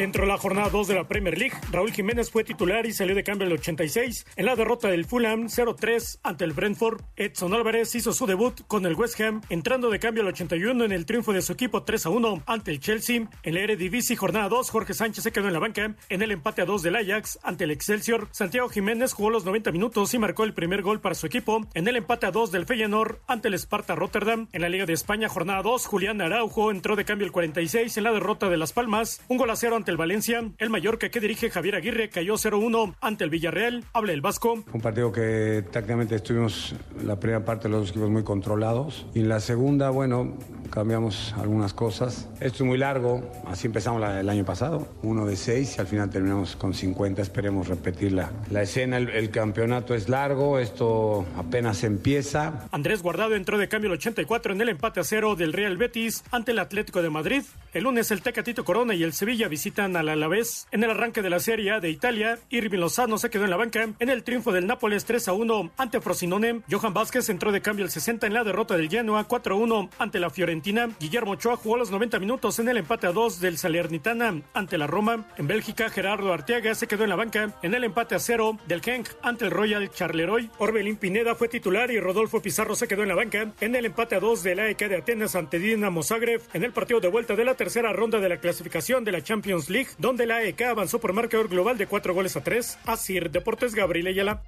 Dentro 0.00 0.22
de 0.22 0.28
la 0.28 0.38
jornada 0.38 0.70
2 0.70 0.88
de 0.88 0.94
la 0.94 1.06
Premier 1.06 1.36
League, 1.36 1.58
Raúl 1.70 1.92
Jiménez 1.92 2.30
fue 2.30 2.42
titular 2.42 2.86
y 2.86 2.92
salió 2.94 3.14
de 3.14 3.22
cambio 3.22 3.46
el 3.46 3.52
86 3.52 4.24
en 4.34 4.46
la 4.46 4.56
derrota 4.56 4.88
del 4.88 5.04
Fulham 5.04 5.48
0-3 5.48 6.20
ante 6.22 6.44
el 6.44 6.54
Brentford. 6.54 7.02
Edson 7.16 7.52
Álvarez 7.52 7.94
hizo 7.94 8.14
su 8.14 8.24
debut 8.24 8.62
con 8.66 8.86
el 8.86 8.94
West 8.94 9.20
Ham, 9.20 9.42
entrando 9.50 9.90
de 9.90 9.98
cambio 9.98 10.22
al 10.22 10.30
81 10.30 10.86
en 10.86 10.92
el 10.92 11.04
triunfo 11.04 11.34
de 11.34 11.42
su 11.42 11.52
equipo 11.52 11.84
3-1 11.84 12.44
ante 12.46 12.70
el 12.70 12.80
Chelsea. 12.80 13.28
En 13.42 13.52
la 13.52 13.60
Eredivisie 13.60 14.16
jornada 14.16 14.48
2, 14.48 14.70
Jorge 14.70 14.94
Sánchez 14.94 15.22
se 15.22 15.32
quedó 15.32 15.48
en 15.48 15.52
la 15.52 15.58
banca 15.58 15.94
en 16.08 16.22
el 16.22 16.30
empate 16.30 16.62
a 16.62 16.64
2 16.64 16.82
del 16.82 16.96
Ajax 16.96 17.38
ante 17.42 17.64
el 17.64 17.70
Excelsior. 17.70 18.28
Santiago 18.30 18.70
Jiménez 18.70 19.12
jugó 19.12 19.28
los 19.28 19.44
90 19.44 19.70
minutos 19.70 20.14
y 20.14 20.18
marcó 20.18 20.44
el 20.44 20.54
primer 20.54 20.80
gol 20.80 21.02
para 21.02 21.14
su 21.14 21.26
equipo 21.26 21.68
en 21.74 21.86
el 21.86 21.96
empate 21.96 22.24
a 22.24 22.30
2 22.30 22.50
del 22.52 22.64
Feyenoord 22.64 23.18
ante 23.26 23.48
el 23.48 23.54
Sparta 23.58 23.96
Rotterdam. 23.96 24.48
En 24.54 24.62
la 24.62 24.70
Liga 24.70 24.86
de 24.86 24.94
España 24.94 25.28
jornada 25.28 25.60
2, 25.60 25.84
Julián 25.84 26.22
Araujo 26.22 26.70
entró 26.70 26.96
de 26.96 27.04
cambio 27.04 27.26
el 27.26 27.32
46 27.32 27.98
en 27.98 28.04
la 28.04 28.12
derrota 28.12 28.48
de 28.48 28.56
Las 28.56 28.72
Palmas, 28.72 29.20
un 29.28 29.36
gol 29.36 29.50
a 29.50 29.56
cero 29.56 29.76
ante 29.76 29.89
el 29.90 29.96
Valencia. 29.96 30.42
El 30.58 30.70
Mallorca 30.70 31.08
que 31.10 31.20
dirige 31.20 31.50
Javier 31.50 31.74
Aguirre 31.76 32.08
cayó 32.08 32.34
0-1 32.34 32.94
ante 33.00 33.24
el 33.24 33.30
Villarreal. 33.30 33.84
Habla 33.92 34.12
el 34.12 34.20
Vasco. 34.20 34.64
Un 34.72 34.80
partido 34.80 35.12
que 35.12 35.64
tácticamente 35.70 36.14
estuvimos 36.14 36.74
la 37.04 37.18
primera 37.20 37.44
parte 37.44 37.68
de 37.68 37.72
los 37.72 37.80
dos 37.82 37.90
equipos 37.90 38.10
muy 38.10 38.22
controlados 38.24 39.06
y 39.14 39.20
en 39.20 39.28
la 39.28 39.40
segunda, 39.40 39.90
bueno, 39.90 40.36
cambiamos 40.70 41.34
algunas 41.36 41.74
cosas. 41.74 42.28
Esto 42.40 42.62
es 42.64 42.68
muy 42.68 42.78
largo, 42.78 43.28
así 43.46 43.66
empezamos 43.66 44.00
la- 44.00 44.20
el 44.20 44.28
año 44.28 44.44
pasado, 44.44 44.88
uno 45.02 45.26
de 45.26 45.36
seis 45.36 45.74
y 45.76 45.80
al 45.80 45.86
final 45.86 46.10
terminamos 46.10 46.56
con 46.56 46.74
50, 46.74 47.20
esperemos 47.22 47.68
repetir 47.68 48.12
la, 48.12 48.30
la 48.50 48.62
escena. 48.62 48.96
El, 48.98 49.08
el 49.10 49.30
campeonato 49.30 49.94
es 49.94 50.08
largo, 50.08 50.58
esto 50.58 51.26
apenas 51.36 51.82
empieza. 51.84 52.68
Andrés 52.70 53.02
Guardado 53.02 53.34
entró 53.34 53.58
de 53.58 53.68
cambio 53.68 53.88
el 53.88 53.94
84 53.94 54.52
en 54.52 54.60
el 54.60 54.68
empate 54.68 55.00
a 55.00 55.04
cero 55.04 55.34
del 55.36 55.52
Real 55.52 55.76
Betis 55.76 56.22
ante 56.30 56.52
el 56.52 56.58
Atlético 56.60 57.02
de 57.02 57.10
Madrid. 57.10 57.42
El 57.72 57.84
lunes 57.84 58.10
el 58.10 58.22
Tecatito 58.22 58.64
Corona 58.64 58.94
y 58.94 59.02
el 59.02 59.12
Sevilla 59.12 59.48
visitan 59.48 59.79
al 59.80 60.08
Alavés. 60.08 60.68
En 60.70 60.84
el 60.84 60.90
arranque 60.90 61.22
de 61.22 61.30
la 61.30 61.40
Serie 61.40 61.80
de 61.80 61.88
Italia, 61.88 62.38
Irving 62.50 62.80
Lozano 62.80 63.16
se 63.16 63.30
quedó 63.30 63.44
en 63.44 63.50
la 63.50 63.56
banca 63.56 63.88
en 63.98 64.08
el 64.10 64.22
triunfo 64.22 64.52
del 64.52 64.66
Nápoles 64.66 65.06
3 65.06 65.28
a 65.28 65.32
1 65.32 65.70
ante 65.78 66.00
Frosinone. 66.02 66.60
Johan 66.70 66.92
Vázquez 66.92 67.30
entró 67.30 67.50
de 67.50 67.62
cambio 67.62 67.84
el 67.84 67.90
60 67.90 68.26
en 68.26 68.34
la 68.34 68.44
derrota 68.44 68.76
del 68.76 68.90
Genoa 68.90 69.24
4 69.24 69.54
a 69.54 69.58
1 69.58 69.90
ante 69.98 70.20
la 70.20 70.28
Fiorentina. 70.28 70.90
Guillermo 71.00 71.32
Ochoa 71.32 71.56
jugó 71.56 71.78
los 71.78 71.90
90 71.90 72.18
minutos 72.18 72.58
en 72.58 72.68
el 72.68 72.76
empate 72.76 73.06
a 73.06 73.12
2 73.12 73.40
del 73.40 73.56
Salernitana 73.56 74.42
ante 74.52 74.76
la 74.76 74.86
Roma. 74.86 75.26
En 75.38 75.46
Bélgica, 75.46 75.88
Gerardo 75.88 76.32
Arteaga 76.32 76.74
se 76.74 76.86
quedó 76.86 77.04
en 77.04 77.10
la 77.10 77.16
banca 77.16 77.56
en 77.62 77.74
el 77.74 77.84
empate 77.84 78.14
a 78.14 78.18
0 78.18 78.58
del 78.68 78.82
Genk 78.82 79.08
ante 79.22 79.46
el 79.46 79.50
Royal 79.50 79.90
Charleroi. 79.90 80.50
Orbelín 80.58 80.96
Pineda 80.96 81.34
fue 81.34 81.48
titular 81.48 81.90
y 81.90 82.00
Rodolfo 82.00 82.42
Pizarro 82.42 82.74
se 82.74 82.86
quedó 82.86 83.02
en 83.02 83.08
la 83.08 83.14
banca 83.14 83.52
en 83.60 83.74
el 83.74 83.86
empate 83.86 84.16
a 84.16 84.20
2 84.20 84.42
del 84.42 84.58
AEK 84.60 84.88
de 84.88 84.96
Atenas 84.96 85.34
ante 85.34 85.58
Dinamo 85.58 86.02
Zagreb 86.02 86.42
en 86.52 86.64
el 86.64 86.72
partido 86.72 87.00
de 87.00 87.08
vuelta 87.08 87.34
de 87.34 87.44
la 87.44 87.54
tercera 87.54 87.92
ronda 87.92 88.18
de 88.18 88.28
la 88.28 88.38
clasificación 88.38 89.04
de 89.04 89.12
la 89.12 89.22
Champions 89.22 89.59
League, 89.68 89.90
donde 89.98 90.26
la 90.26 90.36
AEK 90.36 90.62
avanzó 90.62 91.00
por 91.00 91.12
marcador 91.12 91.48
global 91.48 91.76
de 91.76 91.86
4 91.86 92.14
goles 92.14 92.36
a 92.36 92.42
3. 92.42 92.78
Así, 92.86 93.18
Deportes 93.20 93.74
Gabriel 93.74 94.06
Ayala. 94.06 94.42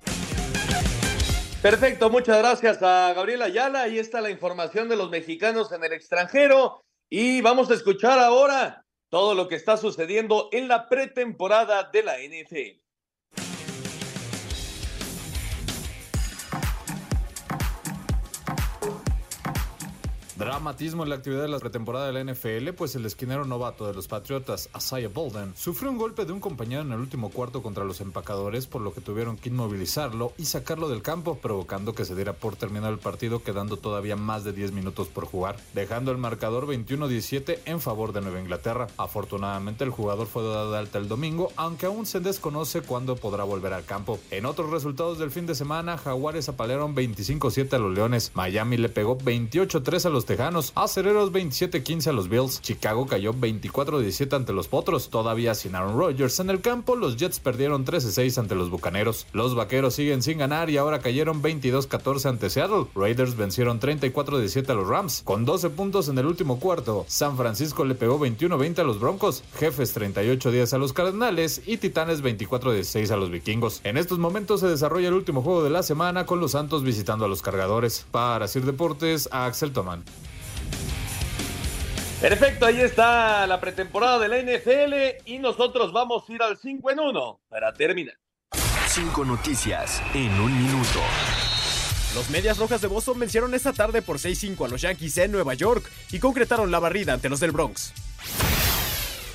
Perfecto, 1.63 2.11
muchas 2.11 2.39
gracias 2.39 2.83
a 2.83 3.13
Gabriela 3.15 3.45
Ayala. 3.45 3.83
Ahí 3.83 3.99
está 3.99 4.21
la 4.21 4.31
información 4.31 4.89
de 4.89 4.97
los 4.97 5.11
mexicanos 5.11 5.71
en 5.71 5.85
el 5.85 5.93
extranjero. 5.93 6.83
Y 7.09 7.41
vamos 7.41 7.71
a 7.71 7.75
escuchar 7.75 8.19
ahora 8.19 8.85
todo 9.11 9.35
lo 9.35 9.47
que 9.47 9.55
está 9.55 9.77
sucediendo 9.77 10.49
en 10.51 10.67
la 10.67 10.89
pretemporada 10.89 11.89
de 11.93 12.03
la 12.03 12.17
NFL. 12.19 12.82
Dramatismo 20.43 21.05
en 21.05 21.11
la 21.11 21.14
actividad 21.14 21.43
de 21.43 21.49
la 21.49 21.61
pretemporada 21.61 22.11
de 22.11 22.12
la 22.12 22.32
NFL, 22.32 22.70
pues 22.76 22.97
el 22.97 23.07
esquinero 23.07 23.45
novato 23.45 23.86
de 23.86 23.95
los 23.95 24.09
Patriotas, 24.09 24.68
Asaya 24.72 25.09
Bolden, 25.09 25.55
sufrió 25.57 25.88
un 25.88 25.99
golpe 25.99 26.24
de 26.24 26.32
un 26.32 26.40
compañero 26.40 26.82
en 26.82 26.90
el 26.90 26.99
último 26.99 27.30
cuarto 27.30 27.62
contra 27.62 27.84
los 27.84 28.01
empacadores, 28.01 28.66
por 28.66 28.82
lo 28.82 28.93
que 28.93 29.01
tuvieron 29.01 29.36
que 29.36 29.51
inmovilizarlo 29.51 30.32
y 30.36 30.47
sacarlo 30.47 30.88
del 30.88 31.01
campo, 31.01 31.38
provocando 31.38 31.95
que 31.95 32.05
se 32.05 32.16
diera 32.16 32.32
por 32.32 32.57
terminado 32.57 32.93
el 32.93 32.99
partido, 32.99 33.45
quedando 33.45 33.76
todavía 33.76 34.16
más 34.16 34.43
de 34.43 34.53
10 34.53 34.72
minutos 34.72 35.07
por 35.07 35.26
jugar, 35.26 35.59
dejando 35.74 36.11
el 36.11 36.18
marcador 36.18 36.66
21-17 36.66 37.61
en 37.64 37.80
favor 37.80 38.12
de 38.12 38.22
Nueva 38.22 38.40
Inglaterra. 38.40 38.88
Afortunadamente, 38.97 39.84
el 39.84 39.90
jugador 39.90 40.26
fue 40.26 40.43
dado 40.43 40.72
de 40.72 40.78
alta 40.78 40.99
el 40.99 41.07
domingo, 41.07 41.53
aunque 41.55 41.86
aún 41.86 42.05
se 42.05 42.18
desconoce 42.18 42.82
cuándo 42.82 43.14
podrá 43.14 43.45
volver 43.45 43.74
al 43.74 43.84
campo. 43.84 44.18
En 44.32 44.47
otros 44.47 44.70
resultados 44.70 45.20
del 45.20 45.30
fin 45.30 45.47
de 45.47 45.55
semana, 45.55 45.99
Jaguares 45.99 46.49
apalearon 46.49 46.97
25-7 46.97 47.74
a 47.74 47.78
los 47.78 47.95
Leones, 47.95 48.32
Miami 48.34 48.76
le 48.76 48.88
pegó 48.88 49.16
28-3 49.16 50.07
a 50.07 50.11
los 50.11 50.26
Tejanos, 50.33 50.72
Acereros 50.74 51.30
27-15 51.30 52.07
a 52.07 52.12
los 52.12 52.30
Bills, 52.30 52.62
Chicago 52.62 53.07
cayó 53.07 53.35
24-17 53.35 54.35
ante 54.35 54.55
los 54.55 54.66
Potros, 54.66 55.11
todavía 55.11 55.55
sin 55.55 55.74
Aaron 55.74 55.99
Rodgers 55.99 56.41
en 56.41 56.49
el 56.49 56.62
campo, 56.62 56.97
los 56.97 57.18
Jets 57.18 57.39
perdieron 57.39 57.85
13-6 57.85 58.39
ante 58.39 58.55
los 58.55 58.70
Bucaneros, 58.70 59.26
los 59.35 59.55
Vaqueros 59.55 59.95
siguen 59.95 60.22
sin 60.22 60.39
ganar 60.39 60.70
y 60.70 60.78
ahora 60.78 61.01
cayeron 61.01 61.43
22-14 61.43 62.30
ante 62.30 62.49
Seattle, 62.49 62.87
Raiders 62.95 63.37
vencieron 63.37 63.78
34-17 63.78 64.70
a 64.70 64.72
los 64.72 64.89
Rams, 64.89 65.20
con 65.22 65.45
12 65.45 65.68
puntos 65.68 66.09
en 66.09 66.16
el 66.16 66.24
último 66.24 66.59
cuarto, 66.59 67.05
San 67.09 67.37
Francisco 67.37 67.85
le 67.85 67.95
pegó 67.95 68.18
21-20 68.18 68.78
a 68.78 68.85
los 68.85 69.01
Broncos, 69.01 69.45
Jefes 69.59 69.95
38-10 69.95 70.72
a 70.72 70.78
los 70.78 70.95
Cardenales 70.95 71.61
y 71.66 71.76
Titanes 71.76 72.22
24-16 72.22 73.11
a 73.11 73.18
los 73.18 73.30
Vikingos. 73.30 73.83
En 73.85 73.99
estos 73.99 74.18
momentos 74.18 74.61
se 74.61 74.68
desarrolla 74.68 75.09
el 75.09 75.14
último 75.14 75.43
juego 75.43 75.62
de 75.62 75.68
la 75.68 75.83
semana 75.83 76.24
con 76.24 76.41
los 76.41 76.53
Santos 76.53 76.85
visitando 76.85 77.26
a 77.26 77.28
los 77.28 77.43
Cargadores. 77.43 78.07
Para 78.11 78.49
Sir 78.49 78.64
Deportes, 78.64 79.28
Axel 79.30 79.72
Toman. 79.72 80.03
Perfecto, 82.20 82.66
ahí 82.66 82.81
está 82.81 83.47
la 83.49 83.61
pretemporada 83.61 84.20
de 84.20 84.29
la 84.29 84.39
NFL 84.39 85.29
y 85.29 85.39
nosotros 85.39 85.93
vamos 85.93 86.23
a 86.29 86.33
ir 86.33 86.43
al 86.43 86.57
5 86.57 86.91
en 86.93 87.01
1 87.01 87.41
para 87.49 87.73
terminar. 87.73 88.16
Cinco 88.87 89.25
noticias 89.25 90.01
en 90.14 90.31
un 90.39 90.57
minuto. 90.57 91.01
Los 92.14 92.29
Medias 92.31 92.59
Rojas 92.59 92.81
de 92.83 92.89
Boston 92.89 93.18
vencieron 93.18 93.55
esta 93.55 93.73
tarde 93.73 94.03
por 94.03 94.18
6-5 94.18 94.66
a 94.66 94.68
los 94.68 94.83
Yankees 94.83 95.16
en 95.16 95.33
Nueva 95.33 95.55
York 95.55 95.91
y 96.12 96.18
concretaron 96.18 96.70
la 96.70 96.79
barrida 96.79 97.14
ante 97.14 97.29
los 97.29 97.41
del 97.41 97.53
Bronx. 97.53 97.93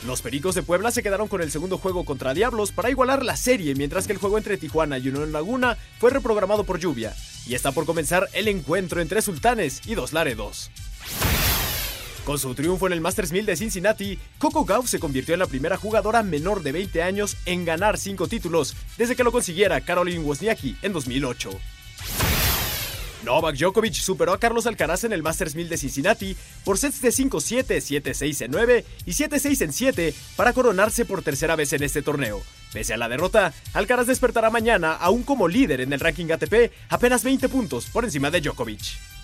Los 0.05 0.21
Pericos 0.21 0.53
de 0.53 0.63
Puebla 0.63 0.91
se 0.91 1.01
quedaron 1.01 1.27
con 1.27 1.41
el 1.41 1.51
segundo 1.51 1.79
juego 1.79 2.05
contra 2.05 2.33
Diablos 2.33 2.71
para 2.71 2.91
igualar 2.91 3.25
la 3.25 3.35
serie, 3.35 3.73
mientras 3.75 4.05
que 4.05 4.13
el 4.13 4.19
juego 4.19 4.37
entre 4.37 4.57
Tijuana 4.57 4.99
y 4.99 5.09
Unión 5.09 5.33
Laguna 5.33 5.77
fue 5.99 6.11
reprogramado 6.11 6.63
por 6.63 6.79
lluvia. 6.79 7.13
Y 7.47 7.55
está 7.55 7.71
por 7.71 7.85
comenzar 7.85 8.29
el 8.33 8.47
encuentro 8.47 9.01
entre 9.01 9.21
Sultanes 9.21 9.81
y 9.87 9.95
Dos 9.95 10.13
Laredos. 10.13 10.69
Con 12.27 12.37
su 12.37 12.53
triunfo 12.55 12.87
en 12.87 12.93
el 12.93 12.99
Masters 12.99 13.31
1000 13.31 13.45
de 13.45 13.55
Cincinnati, 13.55 14.19
Coco 14.37 14.65
Gauff 14.65 14.89
se 14.89 14.99
convirtió 14.99 15.33
en 15.33 15.39
la 15.39 15.45
primera 15.45 15.77
jugadora 15.77 16.23
menor 16.23 16.61
de 16.61 16.73
20 16.73 17.01
años 17.01 17.37
en 17.45 17.63
ganar 17.63 17.97
cinco 17.97 18.27
títulos 18.27 18.75
desde 18.97 19.15
que 19.15 19.23
lo 19.23 19.31
consiguiera 19.31 19.79
Caroline 19.79 20.23
Wozniacki 20.25 20.75
en 20.81 20.91
2008. 20.91 21.51
Novak 23.23 23.55
Djokovic 23.55 23.93
superó 23.93 24.33
a 24.33 24.39
Carlos 24.39 24.67
Alcaraz 24.67 25.03
en 25.05 25.13
el 25.13 25.23
Masters 25.23 25.55
1000 25.55 25.69
de 25.69 25.77
Cincinnati 25.77 26.35
por 26.63 26.77
sets 26.77 27.01
de 27.01 27.09
5-7, 27.09 27.65
7-6 28.03 28.45
en 28.45 28.51
9 28.51 28.85
y 29.05 29.11
7-6 29.11 29.61
en 29.61 29.73
7 29.73 30.13
para 30.35 30.53
coronarse 30.53 31.05
por 31.05 31.21
tercera 31.21 31.55
vez 31.55 31.73
en 31.73 31.83
este 31.83 32.01
torneo. 32.01 32.41
Pese 32.73 32.93
a 32.93 32.97
la 32.97 33.09
derrota, 33.09 33.53
Alcaraz 33.73 34.07
despertará 34.07 34.49
mañana 34.49 34.93
aún 34.93 35.23
como 35.23 35.47
líder 35.47 35.81
en 35.81 35.93
el 35.93 35.99
ranking 35.99 36.31
ATP, 36.31 36.71
apenas 36.89 37.23
20 37.23 37.47
puntos 37.49 37.85
por 37.87 38.03
encima 38.03 38.31
de 38.31 38.41
Djokovic. 38.41 39.16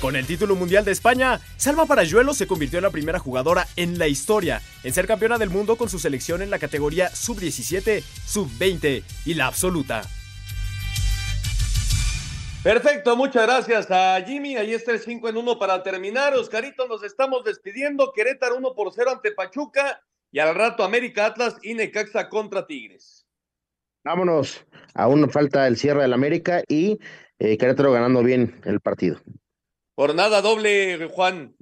Con 0.00 0.14
el 0.14 0.26
título 0.26 0.54
mundial 0.54 0.84
de 0.84 0.92
España, 0.92 1.40
Salma 1.56 1.84
Parayuelo 1.84 2.32
se 2.32 2.46
convirtió 2.46 2.78
en 2.78 2.84
la 2.84 2.90
primera 2.90 3.18
jugadora 3.18 3.66
en 3.74 3.98
la 3.98 4.06
historia 4.06 4.62
en 4.84 4.94
ser 4.94 5.08
campeona 5.08 5.38
del 5.38 5.50
mundo 5.50 5.74
con 5.74 5.88
su 5.88 5.98
selección 5.98 6.40
en 6.40 6.50
la 6.50 6.60
categoría 6.60 7.08
sub-17, 7.08 8.02
sub-20 8.02 9.02
y 9.24 9.34
la 9.34 9.46
absoluta. 9.46 10.02
Perfecto, 12.62 13.16
muchas 13.16 13.44
gracias 13.44 13.90
a 13.90 14.22
Jimmy. 14.24 14.56
Ahí 14.56 14.72
está 14.72 14.92
el 14.92 15.00
5 15.00 15.30
en 15.30 15.36
1 15.36 15.58
para 15.58 15.82
terminar. 15.82 16.32
Oscarito, 16.34 16.86
nos 16.86 17.02
estamos 17.02 17.42
despidiendo. 17.42 18.12
Querétaro 18.12 18.56
1 18.56 18.74
por 18.76 18.92
0 18.92 19.10
ante 19.10 19.32
Pachuca. 19.32 20.00
Y 20.30 20.38
al 20.38 20.54
rato 20.54 20.84
América 20.84 21.26
Atlas 21.26 21.56
y 21.62 21.74
Necaxa 21.74 22.28
contra 22.28 22.66
Tigres. 22.66 23.26
Vámonos. 24.04 24.64
Aún 24.94 25.28
falta 25.30 25.66
el 25.66 25.76
cierre 25.76 26.02
del 26.02 26.12
América 26.12 26.62
y 26.68 26.98
eh, 27.40 27.56
Querétaro 27.58 27.90
ganando 27.90 28.22
bien 28.22 28.60
el 28.64 28.80
partido. 28.80 29.18
Jornada 29.98 30.40
doble, 30.42 31.08
Juan. 31.08 31.56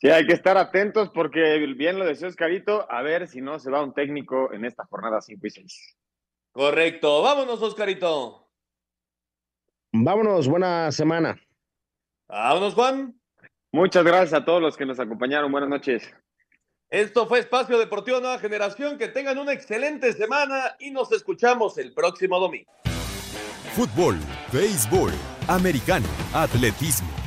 Sí, 0.00 0.08
hay 0.08 0.26
que 0.26 0.32
estar 0.32 0.56
atentos 0.56 1.10
porque 1.10 1.58
bien 1.76 1.98
lo 1.98 2.06
decía 2.06 2.28
Oscarito, 2.28 2.90
a 2.90 3.02
ver 3.02 3.28
si 3.28 3.42
no 3.42 3.58
se 3.58 3.70
va 3.70 3.84
un 3.84 3.92
técnico 3.92 4.54
en 4.54 4.64
esta 4.64 4.86
jornada 4.86 5.20
5 5.20 5.46
y 5.46 5.50
6. 5.50 5.96
Correcto. 6.50 7.20
Vámonos, 7.20 7.60
Oscarito. 7.60 8.48
Vámonos, 9.92 10.48
buena 10.48 10.90
semana. 10.90 11.38
Vámonos, 12.26 12.72
Juan. 12.72 13.20
Muchas 13.70 14.02
gracias 14.02 14.32
a 14.32 14.46
todos 14.46 14.62
los 14.62 14.74
que 14.74 14.86
nos 14.86 14.98
acompañaron. 14.98 15.52
Buenas 15.52 15.68
noches. 15.68 16.10
Esto 16.88 17.26
fue 17.26 17.40
Espacio 17.40 17.78
Deportivo 17.78 18.18
Nueva 18.18 18.38
Generación. 18.38 18.96
Que 18.96 19.08
tengan 19.08 19.36
una 19.36 19.52
excelente 19.52 20.14
semana 20.14 20.74
y 20.78 20.90
nos 20.90 21.12
escuchamos 21.12 21.76
el 21.76 21.92
próximo 21.92 22.40
domingo. 22.40 22.72
Fútbol, 23.76 24.16
béisbol, 24.54 25.12
americano, 25.48 26.08
atletismo, 26.32 27.10